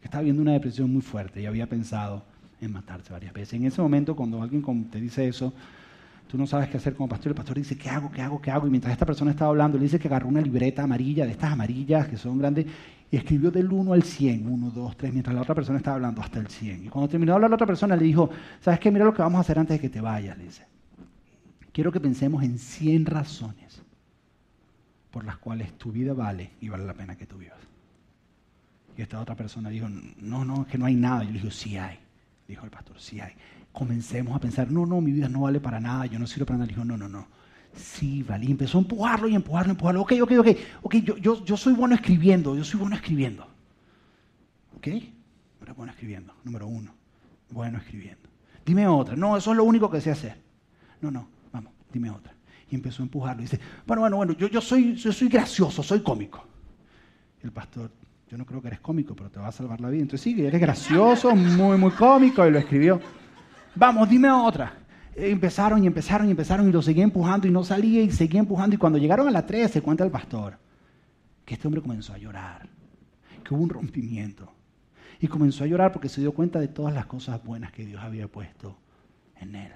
Que 0.00 0.08
estaba 0.08 0.24
viendo 0.24 0.42
una 0.42 0.52
depresión 0.52 0.92
muy 0.92 1.00
fuerte 1.00 1.40
y 1.40 1.46
había 1.46 1.66
pensado 1.66 2.22
en 2.60 2.70
matarse 2.70 3.14
varias 3.14 3.32
veces. 3.32 3.54
En 3.54 3.64
ese 3.64 3.80
momento, 3.80 4.14
cuando 4.14 4.42
alguien 4.42 4.62
te 4.90 5.00
dice 5.00 5.26
eso, 5.26 5.54
tú 6.26 6.36
no 6.36 6.46
sabes 6.46 6.68
qué 6.68 6.76
hacer 6.76 6.94
como 6.94 7.08
pastor. 7.08 7.30
El 7.30 7.36
pastor 7.36 7.56
dice, 7.56 7.76
¿qué 7.76 7.88
hago? 7.88 8.10
¿Qué 8.10 8.20
hago? 8.20 8.40
¿Qué 8.40 8.50
hago? 8.50 8.66
Y 8.66 8.70
mientras 8.70 8.92
esta 8.92 9.06
persona 9.06 9.30
estaba 9.30 9.50
hablando, 9.50 9.78
le 9.78 9.84
dice 9.84 9.98
que 9.98 10.08
agarró 10.08 10.28
una 10.28 10.40
libreta 10.40 10.82
amarilla, 10.82 11.24
de 11.24 11.32
estas 11.32 11.52
amarillas 11.52 12.08
que 12.08 12.16
son 12.16 12.38
grandes, 12.38 12.66
y 13.10 13.16
escribió 13.16 13.50
del 13.50 13.70
1 13.70 13.92
al 13.92 14.02
100, 14.02 14.46
1, 14.46 14.70
2, 14.70 14.96
3, 14.96 15.12
mientras 15.12 15.34
la 15.34 15.42
otra 15.42 15.54
persona 15.54 15.78
estaba 15.78 15.96
hablando 15.96 16.20
hasta 16.20 16.40
el 16.40 16.48
100. 16.48 16.86
Y 16.86 16.88
cuando 16.88 17.08
terminó 17.08 17.32
de 17.32 17.34
hablar 17.36 17.50
la 17.50 17.56
otra 17.56 17.66
persona, 17.66 17.96
le 17.96 18.04
dijo, 18.04 18.30
¿sabes 18.60 18.80
qué? 18.80 18.90
Mira 18.90 19.04
lo 19.04 19.14
que 19.14 19.22
vamos 19.22 19.38
a 19.38 19.40
hacer 19.42 19.58
antes 19.58 19.76
de 19.76 19.80
que 19.80 19.88
te 19.88 20.00
vayas, 20.00 20.36
le 20.36 20.44
dice. 20.44 20.66
Quiero 21.72 21.92
que 21.92 22.00
pensemos 22.00 22.42
en 22.42 22.58
100 22.58 23.06
razones 23.06 23.82
por 25.10 25.24
las 25.24 25.38
cuales 25.38 25.72
tu 25.78 25.92
vida 25.92 26.12
vale 26.12 26.50
y 26.60 26.68
vale 26.68 26.84
la 26.84 26.94
pena 26.94 27.16
que 27.16 27.26
tú 27.26 27.38
vivas. 27.38 27.58
Y 28.96 29.02
esta 29.02 29.20
otra 29.20 29.34
persona 29.34 29.68
dijo, 29.68 29.86
no, 29.88 30.44
no, 30.44 30.62
es 30.62 30.68
que 30.68 30.78
no 30.78 30.86
hay 30.86 30.96
nada. 30.96 31.22
Yo 31.22 31.30
le 31.30 31.34
dije, 31.34 31.50
sí 31.50 31.76
hay. 31.76 31.98
Dijo 32.48 32.64
el 32.64 32.70
pastor, 32.70 32.98
sí 32.98 33.20
hay 33.20 33.32
comencemos 33.76 34.34
a 34.34 34.40
pensar, 34.40 34.70
no, 34.70 34.86
no, 34.86 35.02
mi 35.02 35.12
vida 35.12 35.28
no 35.28 35.42
vale 35.42 35.60
para 35.60 35.78
nada, 35.78 36.06
yo 36.06 36.18
no 36.18 36.26
sirvo 36.26 36.46
para 36.46 36.56
nada. 36.56 36.66
dijo, 36.66 36.82
no, 36.82 36.96
no, 36.96 37.10
no, 37.10 37.26
sí 37.76 38.22
vale. 38.22 38.46
Y 38.46 38.50
empezó 38.50 38.78
a 38.78 38.80
empujarlo 38.80 39.28
y 39.28 39.34
empujarlo, 39.34 39.72
empujarlo. 39.72 40.00
Ok, 40.00 40.14
ok, 40.22 40.32
ok, 40.38 40.48
ok, 40.80 40.94
yo, 40.96 41.16
yo, 41.18 41.44
yo 41.44 41.56
soy 41.58 41.74
bueno 41.74 41.94
escribiendo, 41.94 42.56
yo 42.56 42.64
soy 42.64 42.80
bueno 42.80 42.96
escribiendo. 42.96 43.46
¿Ok? 44.78 44.88
Pero 45.60 45.74
bueno 45.74 45.92
escribiendo, 45.92 46.32
número 46.42 46.66
uno, 46.66 46.94
bueno 47.50 47.76
escribiendo. 47.76 48.30
Dime 48.64 48.88
otra, 48.88 49.14
no, 49.14 49.36
eso 49.36 49.50
es 49.50 49.56
lo 49.58 49.64
único 49.64 49.90
que 49.90 50.00
sé 50.00 50.10
hacer. 50.10 50.40
No, 51.02 51.10
no, 51.10 51.28
vamos, 51.52 51.74
dime 51.92 52.08
otra. 52.08 52.32
Y 52.70 52.76
empezó 52.76 53.02
a 53.02 53.04
empujarlo. 53.04 53.42
Dice, 53.42 53.60
bueno, 53.86 54.00
bueno, 54.00 54.16
bueno, 54.16 54.32
yo, 54.32 54.48
yo, 54.48 54.62
soy, 54.62 54.94
yo 54.94 55.12
soy 55.12 55.28
gracioso, 55.28 55.82
soy 55.82 56.00
cómico. 56.00 56.42
el 57.42 57.52
pastor, 57.52 57.90
yo 58.30 58.38
no 58.38 58.46
creo 58.46 58.62
que 58.62 58.68
eres 58.68 58.80
cómico, 58.80 59.14
pero 59.14 59.28
te 59.28 59.38
va 59.38 59.48
a 59.48 59.52
salvar 59.52 59.82
la 59.82 59.90
vida. 59.90 60.00
Entonces 60.00 60.22
sí, 60.22 60.46
eres 60.46 60.62
gracioso, 60.62 61.36
muy, 61.36 61.76
muy 61.76 61.90
cómico, 61.90 62.46
y 62.46 62.50
lo 62.50 62.58
escribió 62.58 63.02
vamos, 63.76 64.08
dime 64.08 64.30
otra. 64.30 64.74
empezaron 65.14 65.82
y 65.84 65.86
empezaron 65.86 66.28
y 66.28 66.30
empezaron 66.32 66.68
y 66.68 66.72
lo 66.72 66.82
seguía 66.82 67.04
empujando 67.04 67.46
y 67.46 67.50
no 67.50 67.64
salía 67.64 68.02
y 68.02 68.10
seguía 68.10 68.40
empujando. 68.40 68.74
Y 68.74 68.78
cuando 68.78 68.98
llegaron 68.98 69.28
a 69.28 69.30
la 69.30 69.46
3 69.46 69.70
se 69.70 69.82
cuenta 69.82 70.04
el 70.04 70.10
pastor 70.10 70.58
que 71.44 71.54
este 71.54 71.68
hombre 71.68 71.80
comenzó 71.80 72.12
a 72.12 72.18
llorar, 72.18 72.68
que 73.44 73.54
hubo 73.54 73.62
un 73.62 73.70
rompimiento. 73.70 74.52
Y 75.20 75.28
comenzó 75.28 75.64
a 75.64 75.66
llorar 75.66 75.92
porque 75.92 76.10
se 76.10 76.20
dio 76.20 76.32
cuenta 76.32 76.58
de 76.58 76.68
todas 76.68 76.92
las 76.92 77.06
cosas 77.06 77.42
buenas 77.42 77.72
que 77.72 77.86
Dios 77.86 78.02
había 78.02 78.28
puesto 78.28 78.76
en 79.40 79.54
él. 79.54 79.72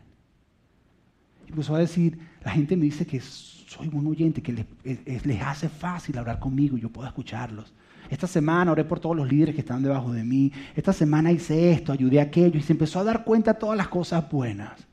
Empezó 1.51 1.75
a 1.75 1.81
decir, 1.81 2.17
la 2.45 2.53
gente 2.53 2.77
me 2.77 2.85
dice 2.85 3.05
que 3.05 3.21
soy 3.21 3.89
un 3.93 4.07
oyente, 4.07 4.41
que 4.41 4.53
les, 4.53 5.27
les 5.27 5.43
hace 5.43 5.69
fácil 5.69 6.17
hablar 6.17 6.39
conmigo 6.39 6.79
y 6.79 6.81
yo 6.81 6.91
puedo 6.91 7.09
escucharlos. 7.09 7.75
Esta 8.09 8.29
semana 8.29 8.71
oré 8.71 8.85
por 8.85 9.01
todos 9.01 9.17
los 9.17 9.29
líderes 9.29 9.57
que 9.57 9.63
están 9.63 9.83
debajo 9.83 10.13
de 10.13 10.23
mí. 10.23 10.53
Esta 10.77 10.93
semana 10.93 11.33
hice 11.33 11.73
esto, 11.73 11.93
ayudé 11.93 12.21
a 12.21 12.25
aquello. 12.25 12.57
Y 12.57 12.63
se 12.63 12.73
empezó 12.73 13.01
a 13.01 13.05
dar 13.05 13.25
cuenta 13.25 13.55
de 13.55 13.59
todas 13.59 13.77
las 13.77 13.89
cosas 13.89 14.31
buenas. 14.31 14.87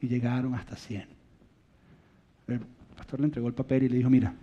Y 0.00 0.08
llegaron 0.08 0.54
hasta 0.54 0.76
100. 0.76 1.04
El 2.48 2.60
pastor 2.96 3.20
le 3.20 3.26
entregó 3.26 3.48
el 3.48 3.54
papel 3.54 3.82
y 3.82 3.88
le 3.90 3.98
dijo, 3.98 4.08
mira, 4.08 4.34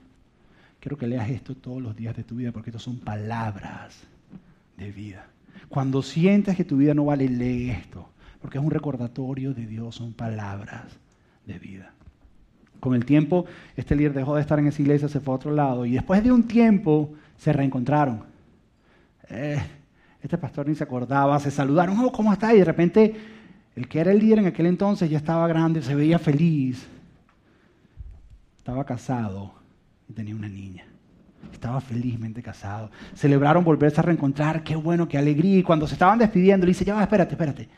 quiero 0.79 0.97
que 0.97 1.07
leas 1.07 1.29
esto 1.31 1.55
todos 1.55 1.81
los 1.81 1.95
días 1.95 2.15
de 2.15 2.23
tu 2.23 2.35
vida 2.35 2.51
porque 2.51 2.69
esto 2.69 2.79
son 2.79 2.99
palabras 2.99 4.03
de 4.77 4.91
vida. 4.91 5.25
Cuando 5.67 6.03
sientas 6.03 6.55
que 6.55 6.63
tu 6.63 6.77
vida 6.77 6.93
no 6.93 7.05
vale, 7.05 7.27
lee 7.27 7.71
esto. 7.71 8.07
Porque 8.39 8.59
es 8.59 8.63
un 8.63 8.71
recordatorio 8.71 9.55
de 9.55 9.65
Dios, 9.65 9.95
son 9.95 10.13
palabras 10.13 10.99
de 11.49 11.59
vida. 11.59 11.91
Con 12.79 12.95
el 12.95 13.03
tiempo, 13.03 13.45
este 13.75 13.95
líder 13.95 14.13
dejó 14.13 14.35
de 14.35 14.41
estar 14.41 14.57
en 14.59 14.67
esa 14.67 14.81
iglesia, 14.81 15.09
se 15.09 15.19
fue 15.19 15.33
a 15.33 15.35
otro 15.35 15.51
lado. 15.51 15.85
Y 15.85 15.91
después 15.91 16.23
de 16.23 16.31
un 16.31 16.43
tiempo, 16.43 17.13
se 17.37 17.51
reencontraron. 17.51 18.23
Eh, 19.29 19.59
este 20.21 20.37
pastor 20.37 20.67
ni 20.67 20.75
se 20.75 20.83
acordaba, 20.83 21.39
se 21.39 21.51
saludaron, 21.51 21.99
oh, 21.99 22.11
¿cómo 22.11 22.31
está? 22.31 22.53
Y 22.53 22.59
de 22.59 22.65
repente 22.65 23.15
el 23.75 23.87
que 23.87 23.99
era 23.99 24.11
el 24.11 24.19
líder 24.19 24.39
en 24.39 24.47
aquel 24.47 24.65
entonces 24.65 25.09
ya 25.09 25.17
estaba 25.17 25.47
grande, 25.47 25.81
se 25.81 25.95
veía 25.95 26.19
feliz, 26.19 26.87
estaba 28.57 28.85
casado 28.85 29.53
y 30.07 30.13
tenía 30.13 30.35
una 30.35 30.49
niña. 30.49 30.85
Estaba 31.53 31.79
felizmente 31.81 32.41
casado. 32.41 32.91
Celebraron 33.15 33.63
volverse 33.63 33.99
a 33.99 34.03
reencontrar, 34.03 34.63
qué 34.63 34.75
bueno, 34.75 35.07
qué 35.07 35.17
alegría. 35.17 35.59
Y 35.59 35.63
cuando 35.63 35.87
se 35.87 35.93
estaban 35.93 36.19
despidiendo, 36.19 36.65
le 36.65 36.71
dice, 36.71 36.85
ya 36.85 36.95
va, 36.95 37.01
espérate, 37.01 37.33
espérate. 37.33 37.69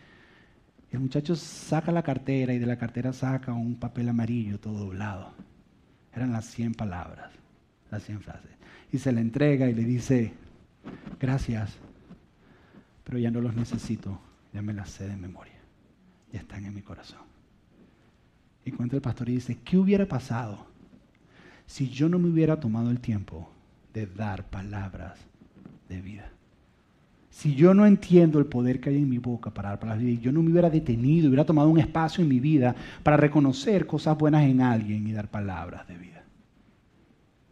El 0.91 0.99
muchacho 0.99 1.35
saca 1.35 1.91
la 1.91 2.03
cartera 2.03 2.53
y 2.53 2.59
de 2.59 2.65
la 2.65 2.77
cartera 2.77 3.13
saca 3.13 3.53
un 3.53 3.75
papel 3.75 4.09
amarillo 4.09 4.59
todo 4.59 4.79
doblado. 4.79 5.33
Eran 6.13 6.33
las 6.33 6.45
100 6.45 6.73
palabras, 6.73 7.31
las 7.89 8.03
100 8.03 8.21
frases 8.21 8.61
y 8.91 8.99
se 8.99 9.11
le 9.11 9.21
entrega 9.21 9.69
y 9.69 9.73
le 9.73 9.83
dice, 9.83 10.33
gracias, 11.19 11.77
pero 13.03 13.17
ya 13.17 13.31
no 13.31 13.41
los 13.41 13.55
necesito, 13.55 14.19
ya 14.53 14.61
me 14.61 14.73
las 14.73 14.89
sé 14.89 15.07
de 15.07 15.15
memoria, 15.15 15.59
ya 16.31 16.39
están 16.39 16.65
en 16.65 16.73
mi 16.73 16.81
corazón. 16.81 17.21
Y 18.65 18.71
cuenta 18.71 18.95
el 18.97 19.01
pastor 19.01 19.29
y 19.29 19.35
dice, 19.35 19.59
¿qué 19.63 19.77
hubiera 19.77 20.05
pasado 20.05 20.67
si 21.65 21.89
yo 21.89 22.09
no 22.09 22.19
me 22.19 22.29
hubiera 22.29 22.59
tomado 22.59 22.91
el 22.91 22.99
tiempo 22.99 23.49
de 23.93 24.07
dar 24.07 24.49
palabras 24.49 25.17
de 25.87 26.01
vida? 26.01 26.29
Si 27.31 27.55
yo 27.55 27.73
no 27.73 27.87
entiendo 27.87 28.37
el 28.37 28.45
poder 28.45 28.79
que 28.79 28.91
hay 28.91 28.97
en 28.97 29.09
mi 29.09 29.17
boca 29.17 29.51
para 29.51 29.69
dar 29.69 29.79
palabras 29.79 30.03
de 30.03 30.11
vida, 30.11 30.21
yo 30.21 30.31
no 30.31 30.43
me 30.43 30.51
hubiera 30.51 30.69
detenido, 30.69 31.29
hubiera 31.29 31.45
tomado 31.45 31.69
un 31.69 31.79
espacio 31.79 32.21
en 32.21 32.29
mi 32.29 32.39
vida 32.39 32.75
para 33.01 33.17
reconocer 33.17 33.87
cosas 33.87 34.15
buenas 34.15 34.43
en 34.43 34.61
alguien 34.61 35.07
y 35.07 35.11
dar 35.11 35.29
palabras 35.29 35.87
de 35.87 35.97
vida. 35.97 36.23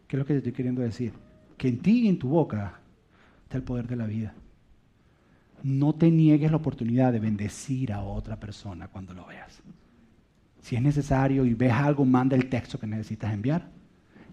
¿Qué 0.08 0.16
es 0.16 0.20
lo 0.20 0.26
que 0.26 0.34
te 0.34 0.38
estoy 0.40 0.54
queriendo 0.54 0.82
decir? 0.82 1.14
que 1.60 1.68
en 1.68 1.80
ti 1.80 2.06
y 2.06 2.08
en 2.08 2.18
tu 2.18 2.30
boca 2.30 2.80
está 3.44 3.58
el 3.58 3.64
poder 3.64 3.86
de 3.86 3.98
la 3.98 4.08
vida. 4.08 4.34
No 5.62 5.94
te 5.94 6.10
niegues 6.10 6.50
la 6.50 6.58
oportunidad 6.58 7.12
de 7.12 7.20
bendecir 7.20 7.92
a 7.92 8.02
otra 8.02 8.40
persona 8.40 8.88
cuando 8.88 9.14
lo 9.14 9.26
veas. 9.26 9.62
Si 10.62 10.78
es 10.78 10.82
necesario 10.82 11.46
y 11.46 11.54
ves 11.54 11.74
algo, 11.74 12.06
manda 12.06 12.38
el 12.38 12.48
texto 12.48 12.80
que 12.80 12.88
necesitas 12.88 13.34
enviar. 13.34 13.70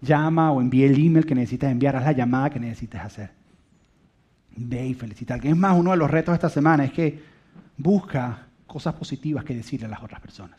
Llama 0.00 0.52
o 0.52 0.60
envíe 0.60 0.84
el 0.84 1.04
email 1.04 1.26
que 1.26 1.34
necesitas 1.34 1.72
enviar, 1.72 1.96
haz 1.96 2.04
la 2.04 2.12
llamada 2.12 2.48
que 2.48 2.60
necesites 2.60 3.00
hacer. 3.00 3.30
Ve 4.56 4.86
y 4.86 4.94
felicita 4.94 5.34
a. 5.34 5.36
Es 5.38 5.56
más, 5.56 5.76
uno 5.76 5.90
de 5.90 5.96
los 5.96 6.10
retos 6.10 6.34
esta 6.34 6.48
semana 6.48 6.84
es 6.84 6.92
que 6.92 7.22
busca 7.76 8.46
cosas 8.66 8.94
positivas 8.94 9.44
que 9.44 9.54
decirle 9.54 9.86
a 9.86 9.90
las 9.90 10.02
otras 10.02 10.20
personas. 10.20 10.58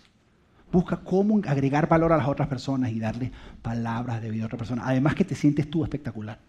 Busca 0.72 0.98
cómo 0.98 1.40
agregar 1.48 1.88
valor 1.88 2.12
a 2.14 2.18
las 2.18 2.28
otras 2.28 2.48
personas 2.48 2.92
y 2.92 3.00
darle 3.00 3.32
palabras 3.62 4.22
de 4.22 4.30
vida 4.30 4.44
a 4.44 4.48
otra 4.48 4.58
persona. 4.58 4.84
Además 4.86 5.16
que 5.16 5.24
te 5.24 5.36
sientes 5.36 5.70
tú 5.70 5.84
espectacular 5.84 6.40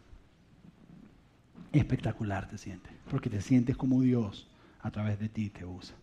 espectacular 1.72 2.48
te 2.48 2.58
sientes, 2.58 2.92
porque 3.10 3.30
te 3.30 3.40
sientes 3.40 3.76
como 3.76 4.00
Dios 4.00 4.48
a 4.80 4.90
través 4.90 5.18
de 5.18 5.28
ti 5.28 5.50
te 5.50 5.64
usa. 5.64 5.94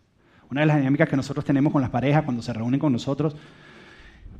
Una 0.50 0.60
de 0.60 0.66
las 0.66 0.76
dinámicas 0.76 1.08
que 1.08 1.16
nosotros 1.16 1.44
tenemos 1.44 1.72
con 1.72 1.82
las 1.82 1.90
parejas 1.90 2.22
cuando 2.22 2.42
se 2.42 2.52
reúnen 2.52 2.78
con 2.78 2.92
nosotros 2.92 3.36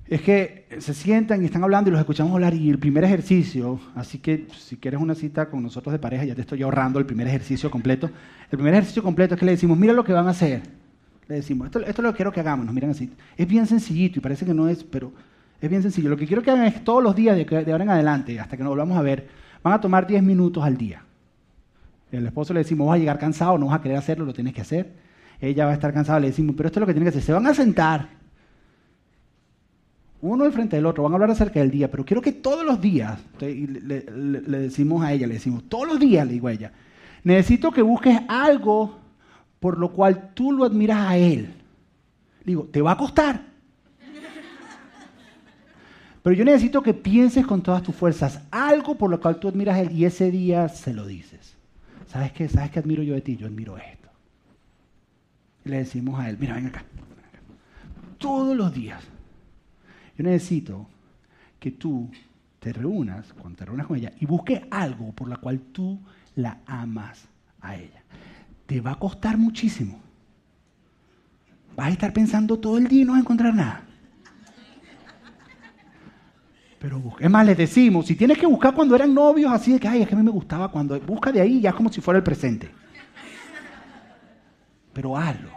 es 0.09 0.23
que 0.23 0.66
se 0.79 0.95
sientan 0.95 1.42
y 1.42 1.47
están 1.47 1.64
hablando 1.64 1.90
y 1.90 1.92
los 1.92 2.01
escuchamos 2.01 2.33
hablar 2.33 2.55
y 2.55 2.71
el 2.71 2.79
primer 2.79 3.03
ejercicio, 3.03 3.81
así 3.95 4.19
que 4.19 4.47
si 4.57 4.77
quieres 4.77 5.01
una 5.01 5.14
cita 5.14 5.51
con 5.51 5.62
nosotros 5.62 5.92
de 5.92 5.99
pareja, 5.99 6.25
ya 6.25 6.35
te 6.35 6.42
estoy 6.42 6.62
ahorrando 6.62 6.99
el 6.99 7.07
primer 7.07 7.27
ejercicio 7.27 7.71
completo. 7.71 8.09
El 8.51 8.59
primer 8.59 8.75
ejercicio 8.75 9.03
completo 9.03 9.35
es 9.35 9.40
que 9.40 9.47
le 9.47 9.53
decimos, 9.53 9.77
mira 9.77 9.92
lo 9.92 10.05
que 10.05 10.12
van 10.12 10.29
a 10.29 10.31
hacer. 10.31 10.62
Le 11.27 11.37
decimos, 11.37 11.66
esto, 11.66 11.81
esto 11.81 12.03
es 12.03 12.05
lo 12.05 12.12
que 12.12 12.16
quiero 12.16 12.33
que 12.33 12.38
hagamos, 12.38 12.64
nos 12.66 12.75
miran 12.75 12.90
así. 12.90 13.11
Es 13.37 13.49
bien 13.49 13.66
sencillito 13.66 14.21
y 14.21 14.23
parece 14.23 14.47
que 14.47 14.55
no 14.55 14.69
es, 14.69 14.85
pero 14.85 15.12
es 15.61 15.69
bien 15.69 15.83
sencillo. 15.83 16.09
Lo 16.09 16.16
que 16.16 16.27
quiero 16.27 16.42
que 16.42 16.53
hagan 16.53 16.66
es 16.66 16.85
todos 16.85 17.03
los 17.03 17.16
días 17.16 17.37
de, 17.37 17.73
ahora 17.73 17.83
en 17.83 17.90
adelante, 17.90 18.38
hasta 18.38 18.57
que 18.57 18.62
nos 18.62 18.71
volvamos 18.71 18.97
a 18.97 19.03
ver, 19.03 19.27
van 19.62 19.75
a 19.75 19.81
tomar 19.81 20.07
10 20.07 20.23
minutos 20.23 20.62
al 20.62 20.77
día 20.77 21.03
El 22.12 22.27
esposo 22.27 22.55
le 22.55 22.61
decimos, 22.61 22.87
vas 22.87 22.95
a 22.95 22.99
llegar 22.99 23.19
cansado, 23.19 23.59
no 23.59 23.66
vas 23.66 23.81
a 23.81 23.83
querer 23.83 23.99
hacerlo, 23.99 24.25
lo 24.25 24.33
tienes 24.33 24.55
que 24.55 24.61
hacer. 24.61 24.92
Ella 25.40 25.64
va 25.64 25.73
a 25.73 25.75
estar 25.75 25.92
cansada, 25.92 26.21
le 26.21 26.29
decimos, 26.29 26.55
pero 26.57 26.69
esto 26.69 26.79
es 26.79 26.83
lo 26.83 26.87
que 26.87 26.95
tiene 26.95 27.05
que 27.07 27.11
hacer. 27.11 27.23
Se 27.23 27.33
van 27.33 27.47
a 27.47 27.55
sentar, 27.55 28.09
uno 30.22 30.44
al 30.44 30.52
frente 30.52 30.76
del 30.76 30.87
otro, 30.87 31.02
van 31.02 31.12
a 31.12 31.16
hablar 31.16 31.31
acerca 31.31 31.61
del 31.61 31.70
día, 31.70 31.90
pero 31.90 32.05
quiero 32.05 32.22
que 32.22 32.33
todos 32.33 32.64
los 32.64 32.81
días, 32.81 33.20
le, 33.40 34.02
decimos 34.61 35.05
a 35.05 35.12
ella, 35.12 35.26
le 35.26 35.35
decimos, 35.35 35.64
todos 35.68 35.87
los 35.87 36.00
días, 36.00 36.26
le 36.26 36.33
digo 36.35 36.48
a 36.48 36.52
ella, 36.52 36.72
necesito 37.22 37.70
que 37.70 37.83
busques 37.83 38.18
algo 38.29 38.98
por 39.61 39.79
lo 39.79 39.92
cual 39.92 40.31
tú 40.35 40.52
lo 40.52 40.64
admiras 40.64 40.98
a 40.98 41.16
él. 41.16 41.55
Le 42.44 42.44
digo, 42.44 42.64
te 42.64 42.81
va 42.81 42.92
a 42.92 42.96
costar. 42.96 43.44
Pero 46.22 46.35
yo 46.35 46.44
necesito 46.44 46.83
que 46.83 46.92
pienses 46.92 47.46
con 47.46 47.62
todas 47.62 47.85
tus 47.85 47.94
fuerzas 47.94 48.40
algo 48.50 48.96
por 48.96 49.11
lo 49.11 49.20
cual 49.20 49.38
tú 49.38 49.46
admiras 49.48 49.76
a 49.76 49.81
él 49.81 49.92
y 49.92 50.07
ese 50.07 50.31
día 50.33 50.68
se 50.68 50.92
lo 50.92 51.07
dices. 51.07 51.57
¿Sabes 52.09 52.33
qué? 52.33 52.48
¿Sabes 52.48 52.70
qué 52.70 52.81
admiro 52.81 53.02
yo 53.02 53.14
de 53.14 53.20
ti? 53.20 53.37
Yo 53.37 53.46
admiro 53.46 53.76
esto. 53.76 54.09
Y 55.64 55.68
le 55.68 55.79
decimos 55.79 56.18
a 56.18 56.29
él, 56.29 56.37
mira, 56.40 56.55
ven 56.55 56.66
acá. 56.66 56.85
Todos 58.18 58.57
los 58.57 58.74
días 58.74 59.05
yo 60.16 60.24
necesito 60.24 60.87
que 61.59 61.70
tú 61.70 62.11
te 62.61 62.72
reúnas, 62.72 63.33
cuando 63.35 63.59
te 63.59 63.64
reúnas 63.64 63.87
con 63.87 63.96
ella, 63.96 64.12
y 64.20 64.26
busques 64.26 64.62
algo 64.70 65.12
por 65.12 65.29
la 65.29 65.37
cual 65.37 65.61
tú 65.72 65.98
la 66.35 66.59
amas 66.66 67.29
a 67.61 67.76
ella. 67.76 68.02
Te 68.66 68.81
va 68.81 68.92
a 68.92 68.98
costar 68.98 69.37
muchísimo. 69.37 70.00
Vas 71.76 71.88
a 71.88 71.90
estar 71.90 72.12
pensando 72.12 72.59
todo 72.59 72.79
el 72.79 72.88
día 72.88 73.02
y 73.02 73.05
no 73.05 73.12
vas 73.12 73.18
a 73.18 73.22
encontrar 73.22 73.55
nada. 73.55 73.83
Pero 76.79 76.98
busca. 76.98 77.24
Es 77.24 77.31
más, 77.31 77.46
les 77.46 77.57
decimos, 77.57 78.07
si 78.07 78.16
tienes 78.16 78.38
que 78.38 78.46
buscar 78.46 78.74
cuando 78.74 78.94
eran 78.94 79.12
novios, 79.14 79.52
así 79.52 79.72
de 79.72 79.81
que, 79.81 79.88
ay, 79.88 80.02
es 80.02 80.09
que 80.09 80.14
a 80.14 80.18
mí 80.18 80.24
me 80.24 80.31
gustaba 80.31 80.70
cuando. 80.70 80.98
Busca 81.00 81.33
de 81.33 81.40
ahí 81.40 81.61
ya 81.61 81.72
como 81.72 81.92
si 81.92 82.00
fuera 82.00 82.18
el 82.18 82.24
presente. 82.24 82.70
Pero 84.92 85.16
hazlo. 85.16 85.56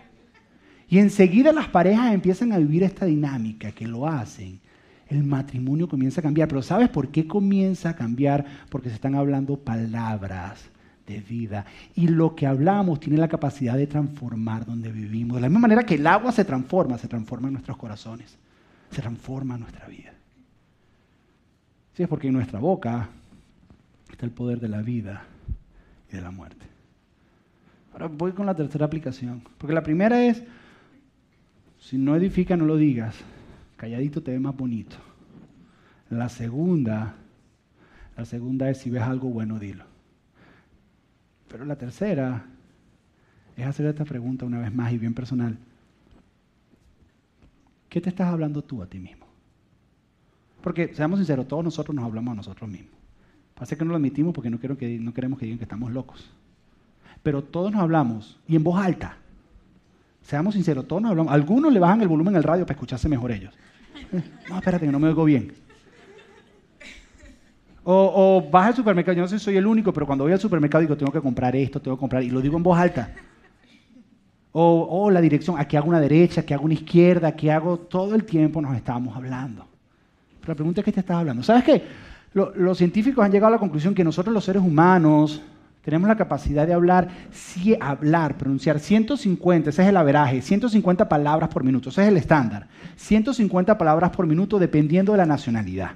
Y 0.89 0.97
enseguida 0.97 1.53
las 1.53 1.67
parejas 1.67 2.13
empiezan 2.13 2.51
a 2.51 2.57
vivir 2.57 2.83
esta 2.83 3.05
dinámica 3.05 3.71
que 3.71 3.87
lo 3.87 4.07
hacen. 4.07 4.59
El 5.07 5.23
matrimonio 5.23 5.87
comienza 5.87 6.21
a 6.21 6.23
cambiar. 6.23 6.47
Pero 6.47 6.63
¿sabes 6.63 6.89
por 6.89 7.09
qué 7.09 7.27
comienza 7.27 7.89
a 7.89 7.95
cambiar? 7.95 8.45
Porque 8.69 8.89
se 8.89 8.95
están 8.95 9.13
hablando 9.13 9.57
palabras 9.57 10.69
de 11.05 11.19
vida. 11.19 11.65
Y 11.95 12.07
lo 12.07 12.35
que 12.35 12.47
hablamos 12.47 12.99
tiene 12.99 13.19
la 13.19 13.27
capacidad 13.27 13.77
de 13.77 13.85
transformar 13.85 14.65
donde 14.65 14.91
vivimos. 14.91 15.35
De 15.35 15.41
la 15.41 15.49
misma 15.49 15.61
manera 15.61 15.85
que 15.85 15.95
el 15.95 16.07
agua 16.07 16.31
se 16.31 16.43
transforma, 16.43 16.97
se 16.97 17.07
transforma 17.07 17.47
en 17.47 17.53
nuestros 17.53 17.77
corazones. 17.77 18.37
Se 18.89 19.01
transforma 19.01 19.55
en 19.55 19.61
nuestra 19.61 19.87
vida. 19.87 20.13
Sí, 21.93 22.01
es 22.01 22.09
porque 22.09 22.27
en 22.27 22.33
nuestra 22.33 22.59
boca 22.59 23.09
está 24.11 24.25
el 24.25 24.31
poder 24.31 24.59
de 24.59 24.69
la 24.69 24.81
vida 24.81 25.23
y 26.11 26.15
de 26.15 26.21
la 26.21 26.31
muerte. 26.31 26.65
Ahora 27.93 28.07
voy 28.07 28.31
con 28.31 28.47
la 28.47 28.55
tercera 28.55 28.85
aplicación. 28.85 29.43
Porque 29.57 29.73
la 29.73 29.83
primera 29.83 30.23
es 30.23 30.43
si 31.79 31.97
no 31.97 32.15
edifica, 32.15 32.57
no 32.57 32.65
lo 32.65 32.77
digas. 32.77 33.15
Calladito 33.77 34.21
te 34.21 34.31
ve 34.31 34.39
más 34.39 34.55
bonito. 34.55 34.97
La 36.09 36.29
segunda, 36.29 37.15
la 38.17 38.25
segunda 38.25 38.69
es 38.69 38.79
si 38.79 38.89
ves 38.89 39.03
algo 39.03 39.29
bueno, 39.29 39.59
dilo. 39.59 39.85
Pero 41.47 41.65
la 41.65 41.77
tercera 41.77 42.45
es 43.55 43.65
hacer 43.65 43.85
esta 43.85 44.05
pregunta 44.05 44.45
una 44.45 44.59
vez 44.59 44.73
más 44.73 44.91
y 44.91 44.97
bien 44.97 45.13
personal. 45.13 45.57
¿Qué 47.89 48.01
te 48.01 48.09
estás 48.09 48.27
hablando 48.27 48.63
tú 48.63 48.83
a 48.83 48.87
ti 48.87 48.99
mismo? 48.99 49.25
Porque, 50.61 50.93
seamos 50.93 51.19
sinceros, 51.19 51.47
todos 51.47 51.63
nosotros 51.63 51.95
nos 51.95 52.05
hablamos 52.05 52.33
a 52.33 52.35
nosotros 52.35 52.69
mismos. 52.69 52.91
Pasa 53.55 53.75
que 53.75 53.83
no 53.83 53.91
lo 53.91 53.97
admitimos 53.97 54.33
porque 54.33 54.49
no, 54.49 54.59
quiero 54.59 54.77
que, 54.77 54.99
no 54.99 55.13
queremos 55.13 55.39
que 55.39 55.45
digan 55.45 55.57
que 55.57 55.65
estamos 55.65 55.91
locos. 55.91 56.29
Pero 57.23 57.43
todos 57.43 57.71
nos 57.71 57.81
hablamos 57.81 58.39
y 58.47 58.55
en 58.55 58.63
voz 58.63 58.83
alta. 58.83 59.17
Seamos 60.29 60.53
sinceros, 60.53 60.87
todos 60.87 61.01
nos 61.01 61.09
hablamos. 61.09 61.33
Algunos 61.33 61.73
le 61.73 61.79
bajan 61.79 62.01
el 62.01 62.07
volumen 62.07 62.35
al 62.35 62.43
radio 62.43 62.63
para 62.63 62.75
escucharse 62.75 63.09
mejor 63.09 63.31
ellos. 63.31 63.51
No, 64.47 64.57
espérate, 64.57 64.85
que 64.85 64.91
no 64.91 64.99
me 64.99 65.07
oigo 65.07 65.25
bien. 65.25 65.51
O, 67.83 68.47
vas 68.51 68.67
al 68.67 68.75
supermercado, 68.75 69.15
yo 69.15 69.23
no 69.23 69.27
sé 69.27 69.39
si 69.39 69.45
soy 69.45 69.57
el 69.57 69.65
único, 69.65 69.91
pero 69.91 70.05
cuando 70.05 70.25
voy 70.25 70.33
al 70.33 70.39
supermercado 70.39 70.83
digo, 70.83 70.95
tengo 70.95 71.11
que 71.11 71.19
comprar 71.19 71.55
esto, 71.55 71.81
tengo 71.81 71.97
que 71.97 72.01
comprar, 72.01 72.21
y 72.21 72.29
lo 72.29 72.41
digo 72.41 72.57
en 72.57 72.61
voz 72.61 72.77
alta. 72.77 73.11
O, 74.51 74.87
o 74.87 75.09
la 75.09 75.19
dirección, 75.19 75.59
aquí 75.59 75.75
hago 75.75 75.89
una 75.89 75.99
derecha, 75.99 76.41
aquí 76.41 76.53
hago 76.53 76.65
una 76.65 76.75
izquierda, 76.75 77.29
aquí 77.29 77.49
hago, 77.49 77.77
todo 77.79 78.13
el 78.13 78.23
tiempo 78.23 78.61
nos 78.61 78.75
estábamos 78.75 79.17
hablando. 79.17 79.65
Pero 80.41 80.51
la 80.51 80.55
pregunta 80.55 80.81
es, 80.81 80.85
¿qué 80.85 80.91
te 80.91 80.99
estás 80.99 81.17
hablando? 81.17 81.41
¿Sabes 81.41 81.63
qué? 81.63 81.83
los 82.33 82.77
científicos 82.77 83.25
han 83.25 83.31
llegado 83.31 83.47
a 83.47 83.55
la 83.55 83.59
conclusión 83.59 83.95
que 83.95 84.03
nosotros 84.03 84.31
los 84.31 84.45
seres 84.45 84.61
humanos 84.61 85.41
tenemos 85.89 86.07
la 86.07 86.15
capacidad 86.15 86.67
de 86.67 86.73
hablar, 86.73 87.07
sí, 87.31 87.75
hablar, 87.81 88.37
pronunciar 88.37 88.79
150, 88.79 89.71
ese 89.71 89.81
es 89.81 89.87
el 89.87 89.97
averaje, 89.97 90.39
150 90.39 91.09
palabras 91.09 91.49
por 91.49 91.63
minuto, 91.63 91.89
ese 91.89 92.03
es 92.03 92.09
el 92.09 92.17
estándar. 92.17 92.67
150 92.95 93.75
palabras 93.75 94.11
por 94.11 94.27
minuto 94.27 94.59
dependiendo 94.59 95.13
de 95.13 95.17
la 95.17 95.25
nacionalidad. 95.25 95.93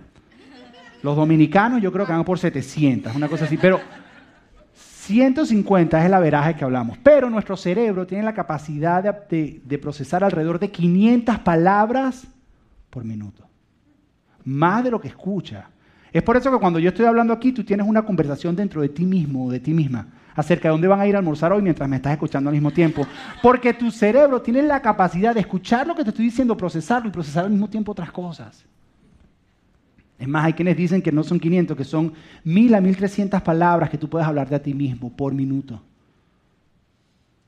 Los 1.03 1.15
dominicanos 1.15 1.79
yo 1.79 1.91
creo 1.91 2.07
que 2.07 2.11
van 2.11 2.23
por 2.23 2.39
700, 2.39 3.15
una 3.15 3.27
cosa 3.27 3.45
así, 3.45 3.55
pero 3.55 3.79
150 4.73 5.99
es 5.99 6.05
el 6.07 6.13
averaje 6.15 6.55
que 6.55 6.63
hablamos. 6.63 6.97
Pero 7.03 7.29
nuestro 7.29 7.55
cerebro 7.55 8.07
tiene 8.07 8.23
la 8.23 8.33
capacidad 8.33 9.03
de, 9.29 9.61
de 9.63 9.77
procesar 9.77 10.23
alrededor 10.23 10.57
de 10.57 10.71
500 10.71 11.37
palabras 11.39 12.25
por 12.89 13.03
minuto. 13.03 13.47
Más 14.43 14.83
de 14.83 14.89
lo 14.89 14.99
que 14.99 15.09
escucha. 15.09 15.69
Es 16.13 16.21
por 16.21 16.37
eso 16.37 16.51
que 16.51 16.59
cuando 16.59 16.77
yo 16.77 16.89
estoy 16.89 17.07
hablando 17.07 17.33
aquí, 17.33 17.51
tú 17.51 17.63
tienes 17.63 17.87
una 17.87 18.03
conversación 18.03 18.55
dentro 18.55 18.81
de 18.81 18.89
ti 18.89 19.03
mismo 19.03 19.47
o 19.47 19.51
de 19.51 19.59
ti 19.59 19.73
misma 19.73 20.07
acerca 20.35 20.67
de 20.67 20.71
dónde 20.71 20.87
van 20.87 21.01
a 21.01 21.07
ir 21.07 21.15
a 21.15 21.19
almorzar 21.19 21.51
hoy 21.51 21.61
mientras 21.61 21.89
me 21.89 21.95
estás 21.95 22.13
escuchando 22.13 22.49
al 22.49 22.53
mismo 22.53 22.71
tiempo. 22.71 23.05
Porque 23.41 23.73
tu 23.73 23.89
cerebro 23.89 24.41
tiene 24.41 24.61
la 24.61 24.81
capacidad 24.81 25.33
de 25.33 25.39
escuchar 25.39 25.87
lo 25.87 25.95
que 25.95 26.03
te 26.03 26.11
estoy 26.11 26.25
diciendo, 26.25 26.55
procesarlo 26.55 27.09
y 27.09 27.11
procesar 27.11 27.45
al 27.45 27.51
mismo 27.51 27.67
tiempo 27.67 27.91
otras 27.91 28.11
cosas. 28.11 28.63
Es 30.19 30.27
más, 30.27 30.45
hay 30.45 30.53
quienes 30.53 30.77
dicen 30.77 31.01
que 31.01 31.11
no 31.11 31.23
son 31.23 31.39
500, 31.39 31.75
que 31.75 31.83
son 31.83 32.13
1000 32.43 32.75
a 32.75 32.81
1300 32.81 33.41
palabras 33.41 33.89
que 33.89 33.97
tú 33.97 34.07
puedes 34.07 34.27
hablar 34.27 34.47
de 34.47 34.55
a 34.55 34.61
ti 34.61 34.73
mismo 34.73 35.11
por 35.11 35.33
minuto. 35.33 35.81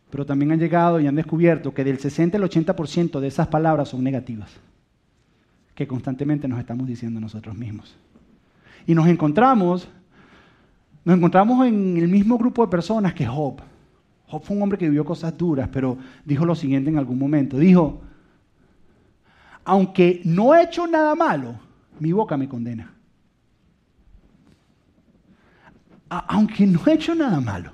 Pero 0.10 0.26
también 0.26 0.52
han 0.52 0.60
llegado 0.60 1.00
y 1.00 1.08
han 1.08 1.16
descubierto 1.16 1.74
que 1.74 1.84
del 1.84 2.00
60 2.00 2.38
al 2.38 2.44
80% 2.44 3.20
de 3.20 3.28
esas 3.28 3.48
palabras 3.48 3.90
son 3.90 4.04
negativas, 4.04 4.52
que 5.76 5.88
constantemente 5.88 6.48
nos 6.48 6.60
estamos 6.60 6.88
diciendo 6.88 7.20
nosotros 7.20 7.56
mismos. 7.56 7.96
Y 8.88 8.94
nos 8.94 9.08
encontramos, 9.08 9.88
nos 11.04 11.18
encontramos 11.18 11.66
en 11.68 11.98
el 11.98 12.08
mismo 12.08 12.38
grupo 12.38 12.66
de 12.66 12.72
personas 12.72 13.14
que 13.14 13.26
Job. 13.26 13.62
Job 14.28 14.44
fue 14.44 14.56
un 14.56 14.64
hombre 14.64 14.78
que 14.78 14.86
vivió 14.86 15.06
cosas 15.06 15.38
duras, 15.38 15.70
pero 15.72 15.98
dijo 16.24 16.46
lo 16.46 16.56
siguiente 16.56 16.90
en 16.90 16.98
algún 16.98 17.20
momento. 17.20 17.58
Dijo, 17.58 18.02
aunque 19.64 20.22
no 20.26 20.56
he 20.56 20.64
hecho 20.64 20.88
nada 20.88 21.16
malo, 21.16 21.56
mi 22.00 22.12
boca 22.12 22.38
me 22.38 22.48
condena. 22.48 22.92
aunque 26.08 26.66
no 26.66 26.80
he 26.86 26.94
hecho 26.94 27.14
nada 27.14 27.42
malo, 27.42 27.74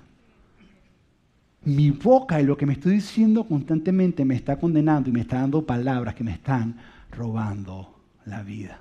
mi 1.63 1.91
boca 1.91 2.41
y 2.41 2.45
lo 2.45 2.57
que 2.57 2.65
me 2.65 2.73
estoy 2.73 2.93
diciendo 2.93 3.43
constantemente 3.43 4.25
me 4.25 4.35
está 4.35 4.57
condenando 4.57 5.09
y 5.09 5.13
me 5.13 5.21
está 5.21 5.41
dando 5.41 5.63
palabras 5.63 6.15
que 6.15 6.23
me 6.23 6.31
están 6.31 6.77
robando 7.11 7.99
la 8.25 8.41
vida. 8.41 8.79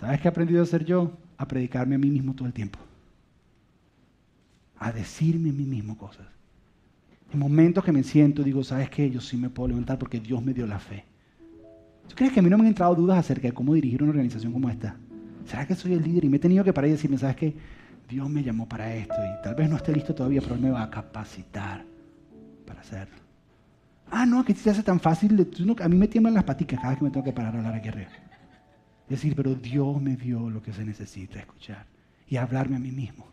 ¿Sabes 0.00 0.20
qué 0.20 0.28
he 0.28 0.30
aprendido 0.30 0.60
a 0.60 0.64
hacer 0.64 0.84
yo? 0.84 1.12
A 1.36 1.46
predicarme 1.46 1.94
a 1.94 1.98
mí 1.98 2.10
mismo 2.10 2.34
todo 2.34 2.46
el 2.46 2.54
tiempo. 2.54 2.78
A 4.78 4.92
decirme 4.92 5.50
a 5.50 5.52
mí 5.52 5.64
mismo 5.64 5.96
cosas. 5.96 6.26
En 7.32 7.38
momentos 7.38 7.84
que 7.84 7.92
me 7.92 8.02
siento, 8.02 8.42
digo, 8.42 8.62
¿sabes 8.62 8.90
qué? 8.90 9.10
Yo 9.10 9.20
sí 9.20 9.36
me 9.36 9.50
puedo 9.50 9.68
levantar 9.68 9.98
porque 9.98 10.20
Dios 10.20 10.42
me 10.42 10.52
dio 10.52 10.66
la 10.66 10.78
fe. 10.78 11.04
¿Tú 12.08 12.14
crees 12.14 12.32
que 12.32 12.40
a 12.40 12.42
mí 12.42 12.50
no 12.50 12.58
me 12.58 12.64
han 12.64 12.68
entrado 12.68 12.94
dudas 12.94 13.18
acerca 13.18 13.48
de 13.48 13.54
cómo 13.54 13.74
dirigir 13.74 14.02
una 14.02 14.10
organización 14.10 14.52
como 14.52 14.68
esta? 14.68 14.96
¿Será 15.46 15.66
que 15.66 15.74
soy 15.74 15.94
el 15.94 16.02
líder? 16.02 16.24
Y 16.24 16.28
me 16.28 16.36
he 16.36 16.40
tenido 16.40 16.64
que 16.64 16.72
parar 16.72 16.88
y 16.88 16.92
decirme, 16.92 17.18
¿sabes 17.18 17.36
qué? 17.36 17.54
Dios 18.08 18.28
me 18.28 18.42
llamó 18.42 18.68
para 18.68 18.94
esto 18.94 19.14
y 19.14 19.42
tal 19.42 19.54
vez 19.54 19.68
no 19.68 19.76
esté 19.76 19.92
listo 19.92 20.14
todavía, 20.14 20.40
pero 20.42 20.54
Él 20.54 20.60
me 20.60 20.70
va 20.70 20.82
a 20.82 20.90
capacitar 20.90 21.84
para 22.66 22.80
hacerlo. 22.80 23.16
Ah, 24.10 24.26
no, 24.26 24.44
que 24.44 24.54
se 24.54 24.70
hace 24.70 24.82
tan 24.82 25.00
fácil. 25.00 25.48
a 25.80 25.88
mí 25.88 25.96
me 25.96 26.08
tiemblan 26.08 26.34
las 26.34 26.44
paticas 26.44 26.78
cada 26.78 26.90
vez 26.90 26.98
que 26.98 27.04
me 27.04 27.10
tengo 27.10 27.24
que 27.24 27.32
parar 27.32 27.54
a 27.54 27.58
hablar 27.58 27.74
aquí 27.74 27.88
arriba. 27.88 28.10
Decir, 29.08 29.34
pero 29.36 29.54
Dios 29.54 30.00
me 30.00 30.16
dio 30.16 30.48
lo 30.48 30.62
que 30.62 30.72
se 30.72 30.84
necesita 30.84 31.38
escuchar 31.38 31.86
y 32.28 32.36
hablarme 32.36 32.76
a 32.76 32.78
mí 32.78 32.90
mismo. 32.90 33.26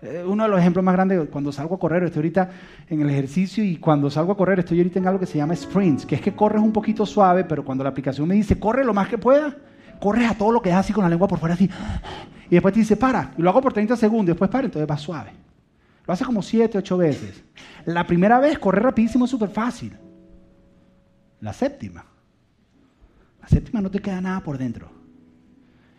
Eh, 0.00 0.22
uno 0.24 0.44
de 0.44 0.48
los 0.48 0.60
ejemplos 0.60 0.84
más 0.84 0.94
grandes, 0.94 1.28
cuando 1.28 1.50
salgo 1.50 1.74
a 1.74 1.78
correr, 1.78 2.04
estoy 2.04 2.20
ahorita 2.20 2.50
en 2.88 3.00
el 3.02 3.10
ejercicio 3.10 3.64
y 3.64 3.78
cuando 3.78 4.08
salgo 4.10 4.32
a 4.32 4.36
correr 4.36 4.60
estoy 4.60 4.78
ahorita 4.78 5.00
en 5.00 5.08
algo 5.08 5.18
que 5.18 5.26
se 5.26 5.38
llama 5.38 5.56
sprints, 5.56 6.06
que 6.06 6.14
es 6.14 6.20
que 6.20 6.34
corres 6.34 6.62
un 6.62 6.72
poquito 6.72 7.04
suave, 7.04 7.42
pero 7.44 7.64
cuando 7.64 7.82
la 7.82 7.90
aplicación 7.90 8.28
me 8.28 8.36
dice, 8.36 8.60
corre 8.60 8.84
lo 8.84 8.94
más 8.94 9.08
que 9.08 9.18
pueda, 9.18 9.56
corres 9.98 10.30
a 10.30 10.34
todo 10.34 10.52
lo 10.52 10.62
que 10.62 10.70
es 10.70 10.76
así 10.76 10.92
con 10.92 11.02
la 11.02 11.10
lengua 11.10 11.26
por 11.26 11.40
fuera 11.40 11.54
así. 11.54 11.68
Y 12.48 12.54
después 12.54 12.72
te 12.72 12.80
dice, 12.80 12.96
para, 12.96 13.32
y 13.36 13.42
lo 13.42 13.50
hago 13.50 13.60
por 13.60 13.72
30 13.72 13.96
segundos, 13.96 14.26
después 14.26 14.48
para, 14.50 14.66
entonces 14.66 14.88
va 14.88 14.96
suave. 14.96 15.32
Lo 16.06 16.14
hace 16.14 16.24
como 16.24 16.42
7, 16.42 16.78
8 16.78 16.96
veces. 16.96 17.44
La 17.84 18.06
primera 18.06 18.38
vez, 18.38 18.58
correr 18.58 18.84
rapidísimo 18.84 19.24
es 19.24 19.30
súper 19.30 19.50
fácil. 19.50 19.94
La 21.40 21.52
séptima, 21.52 22.06
séptima 23.48 23.80
no 23.80 23.90
te 23.90 24.00
queda 24.00 24.20
nada 24.20 24.42
por 24.42 24.58
dentro. 24.58 24.90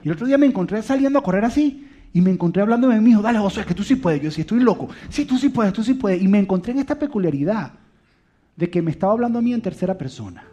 Y 0.03 0.07
el 0.07 0.13
otro 0.13 0.27
día 0.27 0.37
me 0.37 0.45
encontré 0.45 0.81
saliendo 0.81 1.19
a 1.19 1.23
correr 1.23 1.43
así 1.43 1.85
Y 2.13 2.21
me 2.21 2.31
encontré 2.31 2.61
hablando 2.61 2.87
de 2.87 3.01
mí, 3.01 3.13
dale 3.21 3.39
Josué, 3.39 3.65
que 3.65 3.73
tú 3.73 3.83
sí 3.83 3.95
puedes. 3.95 4.21
Yo 4.21 4.31
sí 4.31 4.41
estoy 4.41 4.59
loco. 4.61 4.89
Sí, 5.09 5.25
tú 5.25 5.37
sí 5.37 5.49
puedes, 5.49 5.73
tú 5.73 5.83
sí 5.83 5.93
puedes. 5.93 6.21
Y 6.21 6.27
me 6.27 6.39
encontré 6.39 6.71
en 6.71 6.79
esta 6.79 6.97
peculiaridad 6.97 7.73
de 8.55 8.69
que 8.69 8.81
me 8.81 8.91
estaba 8.91 9.13
hablando 9.13 9.39
a 9.39 9.41
mí 9.41 9.53
en 9.53 9.61
tercera 9.61 9.97
persona. 9.97 10.43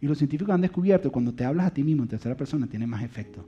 Y 0.00 0.06
los 0.06 0.18
científicos 0.18 0.54
han 0.54 0.60
descubierto 0.60 1.08
que 1.08 1.12
cuando 1.12 1.34
te 1.34 1.44
hablas 1.44 1.66
a 1.66 1.70
ti 1.70 1.82
mismo 1.82 2.02
en 2.02 2.08
tercera 2.08 2.36
persona 2.36 2.66
tiene 2.66 2.86
más 2.86 3.02
efecto. 3.02 3.44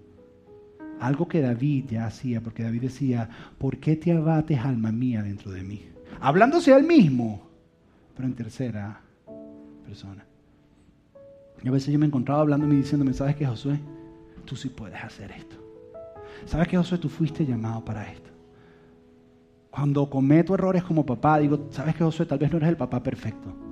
Algo 0.99 1.29
que 1.29 1.41
David 1.41 1.85
ya 1.91 2.07
hacía, 2.07 2.41
porque 2.41 2.63
David 2.63 2.83
decía, 2.83 3.29
¿por 3.59 3.79
qué 3.79 3.97
te 3.97 4.13
abates, 4.13 4.59
alma 4.59 4.91
mía, 4.91 5.23
dentro 5.23 5.51
de 5.51 5.63
mí? 5.63 5.83
Hablándose 6.21 6.75
al 6.75 6.83
mismo, 6.83 7.49
pero 8.17 8.27
en 8.27 8.35
tercera 8.35 9.01
persona. 9.91 10.25
Y 11.63 11.69
a 11.69 11.71
veces 11.71 11.93
yo 11.93 11.99
me 11.99 12.07
encontraba 12.07 12.41
hablando 12.41 12.67
y 12.73 12.77
diciéndome, 12.77 13.13
¿sabes 13.13 13.37
qué, 13.37 13.47
Josué? 13.47 13.79
Tú 14.45 14.57
sí 14.57 14.69
puedes 14.69 15.03
hacer 15.03 15.31
esto. 15.33 15.57
¿Sabes 16.47 16.69
qué, 16.69 16.77
Josué? 16.77 16.99
Tú 16.99 17.09
fuiste 17.09 17.45
llamado 17.45 17.85
para 17.85 18.11
esto. 18.11 18.31
Cuando 19.71 20.09
cometo 20.09 20.55
errores 20.55 20.83
como 20.83 21.05
papá, 21.05 21.39
digo, 21.39 21.69
¿sabes 21.71 21.95
qué, 21.95 22.05
Josué? 22.05 22.27
Tal 22.27 22.39
vez 22.39 22.51
no 22.51 22.57
eres 22.57 22.71
el 22.71 22.77
papá 22.77 23.03
perfecto 23.03 23.71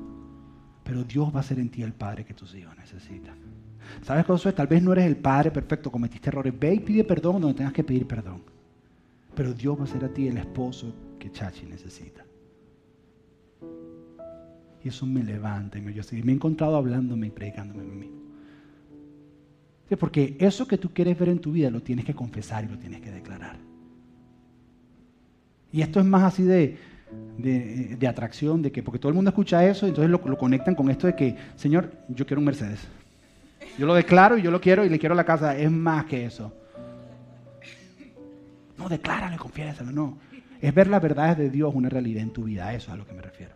pero 0.88 1.04
Dios 1.04 1.30
va 1.36 1.40
a 1.40 1.42
ser 1.42 1.58
en 1.58 1.68
ti 1.68 1.82
el 1.82 1.92
Padre 1.92 2.24
que 2.24 2.32
tus 2.32 2.54
hijos 2.54 2.74
necesitan. 2.78 3.36
¿Sabes, 4.00 4.24
Josué? 4.24 4.54
Tal 4.54 4.66
vez 4.66 4.82
no 4.82 4.92
eres 4.92 5.04
el 5.04 5.18
Padre 5.18 5.50
perfecto, 5.50 5.92
cometiste 5.92 6.30
errores. 6.30 6.58
Ve 6.58 6.72
y 6.72 6.80
pide 6.80 7.04
perdón 7.04 7.42
donde 7.42 7.58
tengas 7.58 7.74
que 7.74 7.84
pedir 7.84 8.06
perdón. 8.06 8.42
Pero 9.34 9.52
Dios 9.52 9.78
va 9.78 9.84
a 9.84 9.86
ser 9.86 10.02
a 10.06 10.08
ti 10.08 10.28
el 10.28 10.38
esposo 10.38 10.94
que 11.18 11.30
Chachi 11.30 11.66
necesita. 11.66 12.24
Eso 14.88 15.06
me 15.06 15.22
levanta 15.22 15.78
me, 15.80 15.92
yo 15.92 16.02
me 16.24 16.32
he 16.32 16.34
encontrado 16.34 16.76
hablándome 16.76 17.26
y 17.26 17.30
predicándome 17.30 17.82
a 17.82 17.84
mí 17.84 17.94
mismo. 17.94 18.18
Porque 19.98 20.36
eso 20.38 20.66
que 20.66 20.76
tú 20.76 20.92
quieres 20.92 21.18
ver 21.18 21.30
en 21.30 21.38
tu 21.38 21.52
vida 21.52 21.70
lo 21.70 21.80
tienes 21.80 22.04
que 22.04 22.14
confesar 22.14 22.64
y 22.64 22.68
lo 22.68 22.78
tienes 22.78 23.00
que 23.00 23.10
declarar. 23.10 23.56
Y 25.72 25.82
esto 25.82 26.00
es 26.00 26.06
más 26.06 26.22
así 26.22 26.42
de, 26.42 26.76
de, 27.38 28.08
atracción, 28.08 28.62
de 28.62 28.72
que, 28.72 28.82
porque 28.82 28.98
todo 28.98 29.08
el 29.10 29.14
mundo 29.14 29.30
escucha 29.30 29.66
eso, 29.66 29.86
entonces 29.86 30.10
lo, 30.10 30.20
conectan 30.20 30.74
con 30.74 30.90
esto 30.90 31.06
de 31.06 31.14
que, 31.14 31.36
Señor, 31.56 31.92
yo 32.08 32.26
quiero 32.26 32.40
un 32.40 32.46
Mercedes. 32.46 32.86
Yo 33.78 33.86
lo 33.86 33.94
declaro 33.94 34.38
y 34.38 34.42
yo 34.42 34.50
lo 34.50 34.60
quiero 34.60 34.84
y 34.84 34.88
le 34.88 34.98
quiero 34.98 35.14
la 35.14 35.24
casa. 35.24 35.56
Es 35.56 35.70
más 35.70 36.04
que 36.06 36.24
eso. 36.24 36.52
No, 38.76 38.88
decláralo 38.88 39.34
y 39.34 39.38
confiésalo, 39.38 39.92
no. 39.92 40.18
Es 40.60 40.74
ver 40.74 40.88
las 40.88 41.02
verdades 41.02 41.38
de 41.38 41.50
Dios 41.50 41.74
una 41.74 41.88
realidad 41.88 42.22
en 42.22 42.32
tu 42.32 42.44
vida. 42.44 42.72
Eso 42.74 42.88
es 42.88 42.94
a 42.94 42.96
lo 42.96 43.06
que 43.06 43.14
me 43.14 43.22
refiero. 43.22 43.52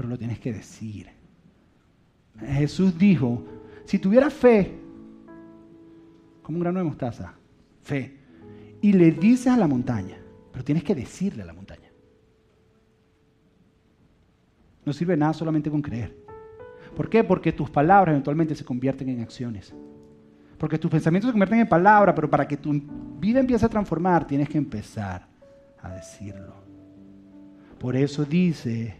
Pero 0.00 0.08
lo 0.08 0.16
tienes 0.16 0.38
que 0.38 0.50
decir. 0.50 1.10
Jesús 2.40 2.96
dijo, 2.96 3.44
si 3.84 3.98
tuviera 3.98 4.30
fe, 4.30 4.74
como 6.40 6.56
un 6.56 6.62
grano 6.62 6.78
de 6.78 6.86
mostaza, 6.86 7.34
fe, 7.82 8.16
y 8.80 8.94
le 8.94 9.10
dices 9.10 9.48
a 9.48 9.58
la 9.58 9.68
montaña, 9.68 10.16
pero 10.50 10.64
tienes 10.64 10.84
que 10.84 10.94
decirle 10.94 11.42
a 11.42 11.44
la 11.44 11.52
montaña. 11.52 11.90
No 14.86 14.94
sirve 14.94 15.18
nada 15.18 15.34
solamente 15.34 15.70
con 15.70 15.82
creer. 15.82 16.16
¿Por 16.96 17.10
qué? 17.10 17.22
Porque 17.22 17.52
tus 17.52 17.68
palabras 17.68 18.14
eventualmente 18.14 18.54
se 18.54 18.64
convierten 18.64 19.10
en 19.10 19.20
acciones. 19.20 19.74
Porque 20.56 20.78
tus 20.78 20.90
pensamientos 20.90 21.28
se 21.28 21.32
convierten 21.32 21.60
en 21.60 21.68
palabras, 21.68 22.14
pero 22.14 22.30
para 22.30 22.48
que 22.48 22.56
tu 22.56 22.72
vida 23.20 23.38
empiece 23.38 23.66
a 23.66 23.68
transformar, 23.68 24.26
tienes 24.26 24.48
que 24.48 24.56
empezar 24.56 25.28
a 25.82 25.90
decirlo. 25.90 26.54
Por 27.78 27.96
eso 27.96 28.24
dice 28.24 28.99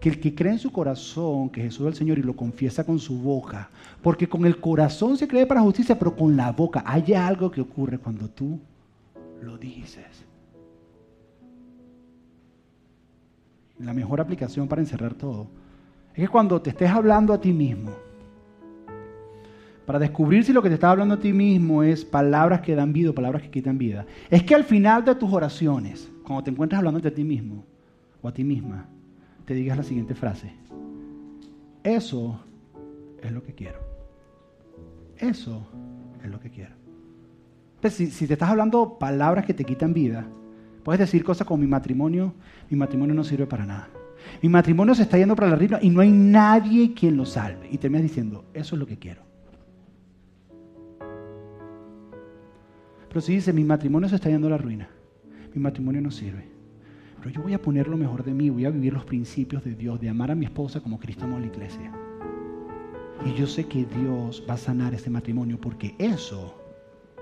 que 0.00 0.08
el 0.08 0.20
que 0.20 0.34
cree 0.34 0.52
en 0.52 0.58
su 0.58 0.70
corazón 0.70 1.50
que 1.50 1.62
Jesús 1.62 1.86
es 1.86 1.92
el 1.92 1.94
Señor 1.94 2.18
y 2.18 2.22
lo 2.22 2.36
confiesa 2.36 2.84
con 2.84 2.98
su 2.98 3.18
boca, 3.18 3.70
porque 4.02 4.28
con 4.28 4.46
el 4.46 4.60
corazón 4.60 5.16
se 5.16 5.26
cree 5.26 5.46
para 5.46 5.60
justicia, 5.60 5.98
pero 5.98 6.14
con 6.14 6.36
la 6.36 6.52
boca 6.52 6.82
hay 6.86 7.12
algo 7.14 7.50
que 7.50 7.60
ocurre 7.60 7.98
cuando 7.98 8.28
tú 8.28 8.58
lo 9.42 9.58
dices. 9.58 10.28
la 13.78 13.94
mejor 13.94 14.20
aplicación 14.20 14.68
para 14.68 14.82
encerrar 14.82 15.14
todo, 15.14 15.48
es 16.14 16.24
que 16.24 16.28
cuando 16.28 16.60
te 16.60 16.70
estés 16.70 16.90
hablando 16.90 17.32
a 17.32 17.40
ti 17.40 17.52
mismo, 17.52 17.92
para 19.86 19.98
descubrir 19.98 20.44
si 20.44 20.52
lo 20.52 20.62
que 20.62 20.68
te 20.68 20.74
está 20.74 20.90
hablando 20.90 21.14
a 21.14 21.20
ti 21.20 21.32
mismo 21.32 21.82
es 21.82 22.04
palabras 22.04 22.60
que 22.60 22.74
dan 22.74 22.92
vida 22.92 23.10
o 23.10 23.14
palabras 23.14 23.42
que 23.42 23.50
quitan 23.50 23.78
vida, 23.78 24.04
es 24.28 24.42
que 24.42 24.54
al 24.54 24.64
final 24.64 25.04
de 25.04 25.14
tus 25.14 25.32
oraciones, 25.32 26.10
cuando 26.24 26.44
te 26.44 26.50
encuentres 26.50 26.78
hablando 26.78 27.06
a 27.06 27.10
ti 27.10 27.24
mismo 27.24 27.64
o 28.20 28.28
a 28.28 28.32
ti 28.32 28.44
misma, 28.44 28.86
te 29.48 29.54
digas 29.54 29.76
la 29.76 29.82
siguiente 29.82 30.14
frase. 30.14 30.52
Eso 31.82 32.38
es 33.20 33.32
lo 33.32 33.42
que 33.42 33.54
quiero. 33.54 33.80
Eso 35.16 35.66
es 36.22 36.30
lo 36.30 36.38
que 36.38 36.50
quiero. 36.50 36.76
si, 37.90 38.08
si 38.08 38.26
te 38.28 38.34
estás 38.34 38.50
hablando 38.50 38.98
palabras 38.98 39.44
que 39.44 39.54
te 39.54 39.64
quitan 39.64 39.92
vida, 39.92 40.28
Puedes 40.88 41.00
decir 41.00 41.22
cosas 41.22 41.46
como 41.46 41.60
mi 41.60 41.66
matrimonio, 41.66 42.32
mi 42.70 42.78
matrimonio 42.78 43.14
no 43.14 43.22
sirve 43.22 43.46
para 43.46 43.66
nada. 43.66 43.90
Mi 44.42 44.48
matrimonio 44.48 44.94
se 44.94 45.02
está 45.02 45.18
yendo 45.18 45.36
para 45.36 45.50
la 45.50 45.56
ruina 45.56 45.78
y 45.82 45.90
no 45.90 46.00
hay 46.00 46.10
nadie 46.10 46.94
quien 46.94 47.14
lo 47.18 47.26
salve. 47.26 47.68
Y 47.70 47.76
terminas 47.76 48.04
diciendo, 48.04 48.46
eso 48.54 48.74
es 48.74 48.80
lo 48.80 48.86
que 48.86 48.98
quiero. 48.98 49.20
Pero 53.08 53.20
si 53.20 53.34
dice, 53.34 53.52
mi 53.52 53.64
matrimonio 53.64 54.08
se 54.08 54.14
está 54.14 54.30
yendo 54.30 54.46
a 54.46 54.52
la 54.52 54.56
ruina, 54.56 54.88
mi 55.54 55.60
matrimonio 55.60 56.00
no 56.00 56.10
sirve. 56.10 56.48
Pero 57.18 57.30
yo 57.30 57.42
voy 57.42 57.54
a 57.54 57.60
poner 57.60 57.88
lo 57.88 57.96
mejor 57.96 58.24
de 58.24 58.32
mí, 58.32 58.50
voy 58.50 58.64
a 58.64 58.70
vivir 58.70 58.92
los 58.92 59.04
principios 59.04 59.64
de 59.64 59.74
Dios, 59.74 60.00
de 60.00 60.08
amar 60.08 60.30
a 60.30 60.34
mi 60.34 60.44
esposa 60.44 60.80
como 60.80 60.98
Cristo 60.98 61.24
amó 61.24 61.36
a 61.36 61.40
la 61.40 61.46
iglesia. 61.46 61.92
Y 63.24 63.34
yo 63.34 63.46
sé 63.46 63.66
que 63.66 63.84
Dios 63.84 64.44
va 64.48 64.54
a 64.54 64.58
sanar 64.58 64.94
ese 64.94 65.10
matrimonio 65.10 65.60
porque 65.60 65.94
eso 65.98 66.54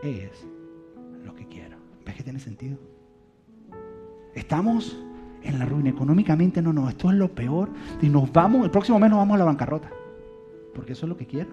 es 0.03 0.47
lo 1.25 1.35
que 1.35 1.47
quiero. 1.47 1.77
¿Ves 2.05 2.17
que 2.17 2.23
tiene 2.23 2.39
sentido? 2.39 2.77
Estamos 4.35 5.03
en 5.43 5.59
la 5.59 5.65
ruina 5.65 5.91
económicamente, 5.91 6.61
no, 6.61 6.73
no, 6.73 6.89
esto 6.89 7.11
es 7.11 7.17
lo 7.17 7.35
peor. 7.35 7.71
Y 8.03 8.09
nos 8.09 8.31
vamos, 8.31 8.65
el 8.65 8.71
próximo 8.71 8.99
mes 8.99 9.09
nos 9.09 9.19
vamos 9.19 9.37
a 9.37 9.39
la 9.39 9.45
bancarrota. 9.45 9.91
Porque 10.75 10.93
eso 10.93 11.07
es 11.07 11.09
lo 11.09 11.17
que 11.17 11.27
quiero. 11.27 11.51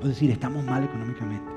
Es 0.00 0.08
decir, 0.08 0.30
estamos 0.30 0.64
mal 0.64 0.84
económicamente. 0.84 1.51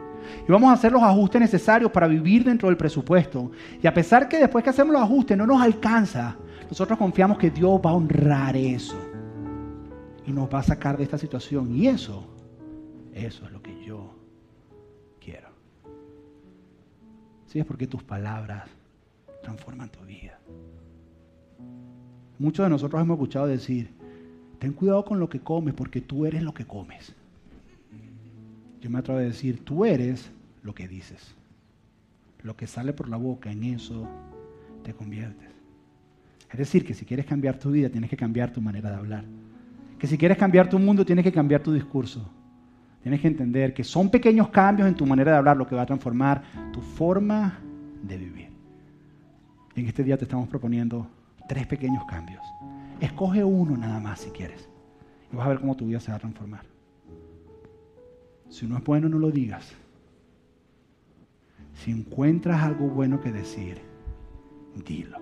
Y 0.48 0.52
vamos 0.52 0.70
a 0.70 0.74
hacer 0.74 0.92
los 0.92 1.04
ajustes 1.04 1.42
necesarios 1.42 1.92
para 1.92 2.08
vivir 2.08 2.44
dentro 2.44 2.70
del 2.70 2.78
presupuesto. 2.78 3.52
Y 3.82 3.88
a 3.88 3.94
pesar 3.94 4.28
que 4.28 4.40
después 4.40 4.64
que 4.64 4.70
hacemos 4.70 4.94
los 4.94 5.02
ajustes 5.02 5.38
no 5.38 5.46
nos 5.46 5.62
alcanza, 5.62 6.36
nosotros 6.70 6.98
confiamos 6.98 7.38
que 7.38 7.50
Dios 7.50 7.80
va 7.86 7.92
a 7.92 7.94
honrar 7.94 8.56
eso. 8.56 8.98
Y 10.26 10.32
nos 10.32 10.52
va 10.54 10.60
a 10.60 10.64
sacar 10.64 10.98
de 10.98 11.04
esta 11.04 11.18
situación. 11.18 11.76
Y 11.76 11.88
eso, 11.88 12.28
eso 13.14 13.46
es 13.46 13.52
lo 13.52 13.62
que 13.62 13.84
yo 13.84 14.14
quiero. 15.20 15.50
Sí, 17.46 17.60
es 17.60 17.66
porque 17.66 17.88
tus 17.88 18.04
palabras 18.04 18.70
transforman 19.44 19.90
tu 19.90 20.04
vida. 20.06 20.40
Muchos 22.40 22.66
de 22.66 22.70
nosotros 22.70 23.02
hemos 23.02 23.16
escuchado 23.16 23.48
decir, 23.48 23.94
ten 24.60 24.74
cuidado 24.74 25.06
con 25.06 25.20
lo 25.20 25.30
que 25.30 25.40
comes 25.40 25.74
porque 25.74 26.02
tú 26.02 26.26
eres 26.26 26.44
lo 26.44 26.54
que 26.54 26.66
comes. 26.66 27.16
Yo 28.86 28.92
me 28.92 29.00
atrevo 29.00 29.18
a 29.18 29.24
decir, 29.24 29.66
tú 29.66 29.84
eres 29.84 30.32
lo 30.62 30.76
que 30.76 30.88
dices. 30.88 31.34
Lo 32.44 32.56
que 32.56 32.68
sale 32.68 32.94
por 32.94 33.10
la 33.10 33.18
boca, 33.18 33.52
en 33.52 33.64
eso 33.64 34.08
te 34.84 34.94
conviertes. 34.94 35.50
Es 36.52 36.60
decir, 36.60 36.86
que 36.86 36.94
si 36.94 37.04
quieres 37.04 37.26
cambiar 37.26 37.58
tu 37.58 37.72
vida, 37.72 37.90
tienes 37.90 38.12
que 38.12 38.16
cambiar 38.16 38.54
tu 38.54 38.62
manera 38.62 38.92
de 38.92 38.98
hablar. 38.98 39.26
Que 39.98 40.06
si 40.06 40.20
quieres 40.20 40.38
cambiar 40.38 40.70
tu 40.70 40.78
mundo, 40.78 41.04
tienes 41.04 41.24
que 41.24 41.32
cambiar 41.32 41.64
tu 41.64 41.74
discurso. 41.74 42.30
Tienes 43.02 43.22
que 43.22 43.28
entender 43.28 43.74
que 43.74 43.84
son 43.84 44.12
pequeños 44.12 44.50
cambios 44.50 44.88
en 44.88 44.94
tu 44.94 45.08
manera 45.08 45.32
de 45.32 45.38
hablar 45.40 45.58
lo 45.58 45.66
que 45.66 45.74
va 45.74 45.82
a 45.82 45.88
transformar 45.88 46.44
tu 46.72 46.80
forma 46.80 47.58
de 48.04 48.18
vivir. 48.18 48.50
Y 49.76 49.80
en 49.80 49.88
este 49.88 50.04
día 50.04 50.16
te 50.16 50.26
estamos 50.26 50.48
proponiendo 50.48 51.10
tres 51.48 51.66
pequeños 51.66 52.06
cambios. 52.06 52.44
Escoge 53.00 53.44
uno 53.44 53.76
nada 53.78 54.00
más 54.00 54.20
si 54.20 54.30
quieres. 54.30 54.70
Y 55.34 55.36
vas 55.36 55.48
a 55.48 55.50
ver 55.50 55.60
cómo 55.60 55.76
tu 55.76 55.88
vida 55.88 56.00
se 56.00 56.12
va 56.12 56.18
a 56.18 56.20
transformar. 56.20 56.75
Si 58.50 58.68
no 58.68 58.78
es 58.78 58.84
bueno, 58.84 59.10
no 59.10 59.20
lo 59.20 59.32
digas. 59.32 59.74
Si 61.74 61.92
encuentras 61.92 62.64
algo 62.64 62.88
bueno 62.88 63.20
que 63.20 63.32
decir, 63.32 63.80
dilo. 64.86 65.20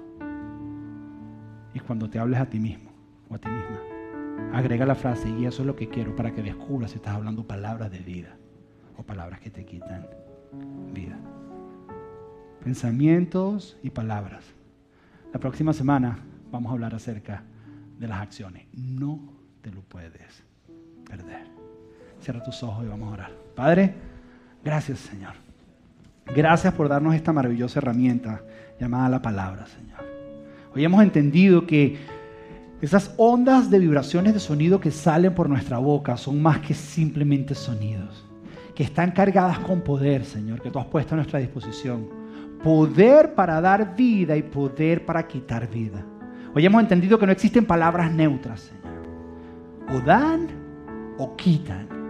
Y 1.74 1.80
cuando 1.80 2.10
te 2.10 2.20
hables 2.20 2.40
a 2.40 2.50
ti 2.50 2.60
mismo 2.60 2.92
o 3.30 3.36
a 3.36 3.40
ti 3.40 3.50
misma, 3.50 3.80
agrega 4.54 4.86
la 4.86 4.96
frase, 4.96 5.30
y 5.30 5.46
eso 5.46 5.64
es 5.64 5.68
lo 5.68 5.76
que 5.76 5.90
quiero 5.90 6.16
para 6.16 6.34
que 6.34 6.44
descubras 6.44 6.92
si 6.92 6.98
estás 6.98 7.16
hablando 7.16 7.48
palabras 7.48 7.92
de 7.92 8.00
vida 8.00 8.38
o 8.98 9.04
palabras 9.04 9.40
que 9.40 9.50
te 9.50 9.66
quitan 9.66 10.08
vida 10.94 11.18
pensamientos 12.64 13.78
y 13.84 13.90
palabras. 13.90 14.46
La 15.34 15.40
próxima 15.40 15.74
semana 15.74 16.20
vamos 16.52 16.70
a 16.70 16.74
hablar 16.74 16.96
acerca 16.96 17.44
de 18.00 18.08
las 18.08 18.22
acciones. 18.22 18.68
No 18.74 19.20
te 19.62 19.72
lo 19.72 19.82
puedes 19.82 20.44
perder. 21.04 21.63
Cierra 22.24 22.42
tus 22.42 22.64
ojos 22.64 22.86
y 22.86 22.88
vamos 22.88 23.10
a 23.10 23.14
orar. 23.14 23.32
Padre, 23.54 23.94
gracias 24.64 25.00
Señor. 25.00 25.34
Gracias 26.34 26.74
por 26.74 26.88
darnos 26.88 27.16
esta 27.16 27.34
maravillosa 27.34 27.80
herramienta 27.80 28.42
llamada 28.80 29.10
la 29.10 29.22
palabra, 29.22 29.66
Señor. 29.68 30.00
Hoy 30.74 30.86
hemos 30.86 31.04
entendido 31.04 31.68
que 31.68 31.98
Esas 32.82 33.14
ondas 33.18 33.70
de 33.70 33.80
vibraciones 33.80 34.34
de 34.34 34.40
sonido 34.40 34.80
que 34.80 34.92
salen 34.92 35.34
por 35.36 35.50
nuestra 35.50 35.78
boca 35.78 36.18
son 36.18 36.42
más 36.42 36.60
que 36.60 36.74
simplemente 36.74 37.56
sonidos, 37.56 38.26
que 38.76 38.84
están 38.84 39.12
cargadas 39.12 39.60
con 39.60 39.82
poder, 39.82 40.26
Señor, 40.26 40.62
que 40.62 40.70
tú 40.70 40.80
has 40.80 40.86
puesto 40.88 41.16
a 41.16 41.18
nuestra 41.18 41.40
disposición. 41.40 42.08
Poder 42.62 43.36
para 43.36 43.62
dar 43.62 43.96
vida 43.96 44.36
y 44.36 44.44
poder 44.44 45.06
para 45.06 45.28
quitar 45.28 45.70
vida. 45.70 46.06
Hoy 46.54 46.66
hemos 46.66 46.82
entendido 46.82 47.20
que 47.20 47.26
no 47.26 47.32
existen 47.32 47.66
palabras 47.66 48.12
neutras, 48.12 48.62
Señor. 48.62 49.98
O 49.98 50.06
dan 50.06 50.48
o 51.18 51.36
quitan. 51.36 52.03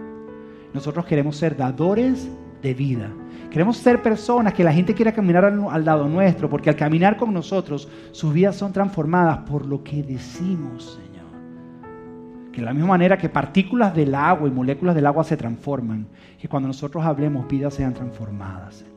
Nosotros 0.74 1.06
queremos 1.06 1.36
ser 1.36 1.56
dadores 1.56 2.28
de 2.60 2.74
vida. 2.74 3.10
Queremos 3.50 3.76
ser 3.76 4.02
personas 4.02 4.52
que 4.52 4.64
la 4.64 4.72
gente 4.72 4.92
quiera 4.94 5.12
caminar 5.12 5.44
al, 5.44 5.84
lado 5.84 6.08
nuestro, 6.08 6.50
porque 6.50 6.68
al 6.68 6.76
caminar 6.76 7.16
con 7.16 7.32
nosotros, 7.32 7.88
sus 8.10 8.34
vidas 8.34 8.56
son 8.56 8.72
transformadas 8.72 9.38
por 9.48 9.64
lo 9.64 9.84
que 9.84 10.02
decimos, 10.02 10.98
Señor. 11.00 12.50
Que 12.50 12.60
de 12.60 12.66
la 12.66 12.74
misma 12.74 12.88
manera 12.88 13.16
que 13.16 13.28
partículas 13.28 13.94
del 13.94 14.16
agua 14.16 14.48
y 14.48 14.50
moléculas 14.50 14.96
del 14.96 15.06
agua 15.06 15.22
se 15.22 15.36
transforman, 15.36 16.08
que 16.40 16.48
cuando 16.48 16.66
nosotros 16.66 17.04
hablemos, 17.04 17.46
vidas 17.46 17.74
sean 17.74 17.94
transformadas, 17.94 18.74
Señor. 18.76 18.94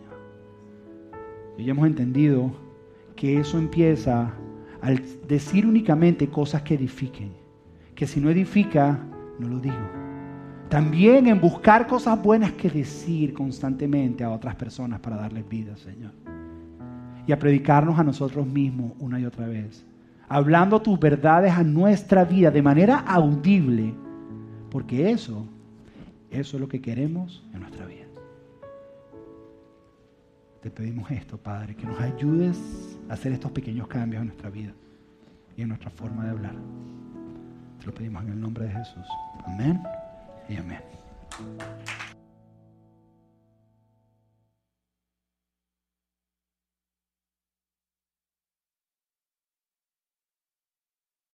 Y 1.60 1.70
hemos 1.70 1.86
entendido 1.86 2.52
que 3.16 3.40
eso 3.40 3.60
empieza 3.60 4.34
al 4.82 5.04
decir 5.28 5.68
únicamente 5.68 6.30
cosas 6.30 6.64
que 6.64 6.74
edifiquen. 6.74 7.34
Que 7.94 8.08
si 8.08 8.20
no 8.20 8.32
edifica, 8.32 9.00
no 9.38 9.48
lo 9.48 9.60
digo. 9.60 10.08
También 10.70 11.28
en 11.28 11.40
buscar 11.40 11.88
cosas 11.88 12.22
buenas 12.22 12.52
que 12.54 12.70
decir 12.70 13.34
constantemente 13.34 14.24
a 14.24 14.30
otras 14.30 14.56
personas 14.56 15.00
para 15.00 15.16
darles 15.16 15.48
vida, 15.48 15.78
Señor. 15.78 16.12
Y 17.26 17.32
a 17.32 17.40
predicarnos 17.40 17.98
a 17.98 18.04
nosotros 18.04 18.46
mismos 18.46 18.92
una 19.00 19.20
y 19.20 19.26
otra 19.26 19.48
vez. 19.48 19.86
Hablando 20.28 20.82
tus 20.82 21.00
verdades 21.00 21.54
a 21.54 21.64
nuestra 21.64 22.26
vida 22.26 22.52
de 22.52 22.62
manera 22.62 23.00
audible. 23.00 23.94
Porque 24.70 25.10
eso, 25.10 25.46
eso 26.32 26.58
es 26.58 26.62
lo 26.62 26.68
que 26.68 26.82
queremos 26.82 27.46
en 27.54 27.62
nuestra 27.62 27.86
vida. 27.86 28.06
Te 30.62 30.70
pedimos 30.70 31.10
esto, 31.12 31.38
Padre, 31.38 31.76
que 31.76 31.86
nos 31.86 32.00
ayudes 32.02 33.00
a 33.10 33.14
hacer 33.14 33.32
estos 33.32 33.52
pequeños 33.52 33.88
cambios 33.88 34.20
en 34.22 34.28
nuestra 34.28 34.50
vida 34.50 34.74
y 35.56 35.62
en 35.62 35.70
nuestra 35.70 35.90
forma 35.90 36.26
de 36.26 36.32
hablar. 36.32 36.56
Te 37.80 37.86
lo 37.86 37.94
pedimos 37.94 38.24
en 38.24 38.32
el 38.32 38.42
nombre 38.42 38.66
de 38.66 38.72
Jesús. 38.72 39.06
Amén 39.46 39.82
y 40.50 40.58
amén. 40.58 40.82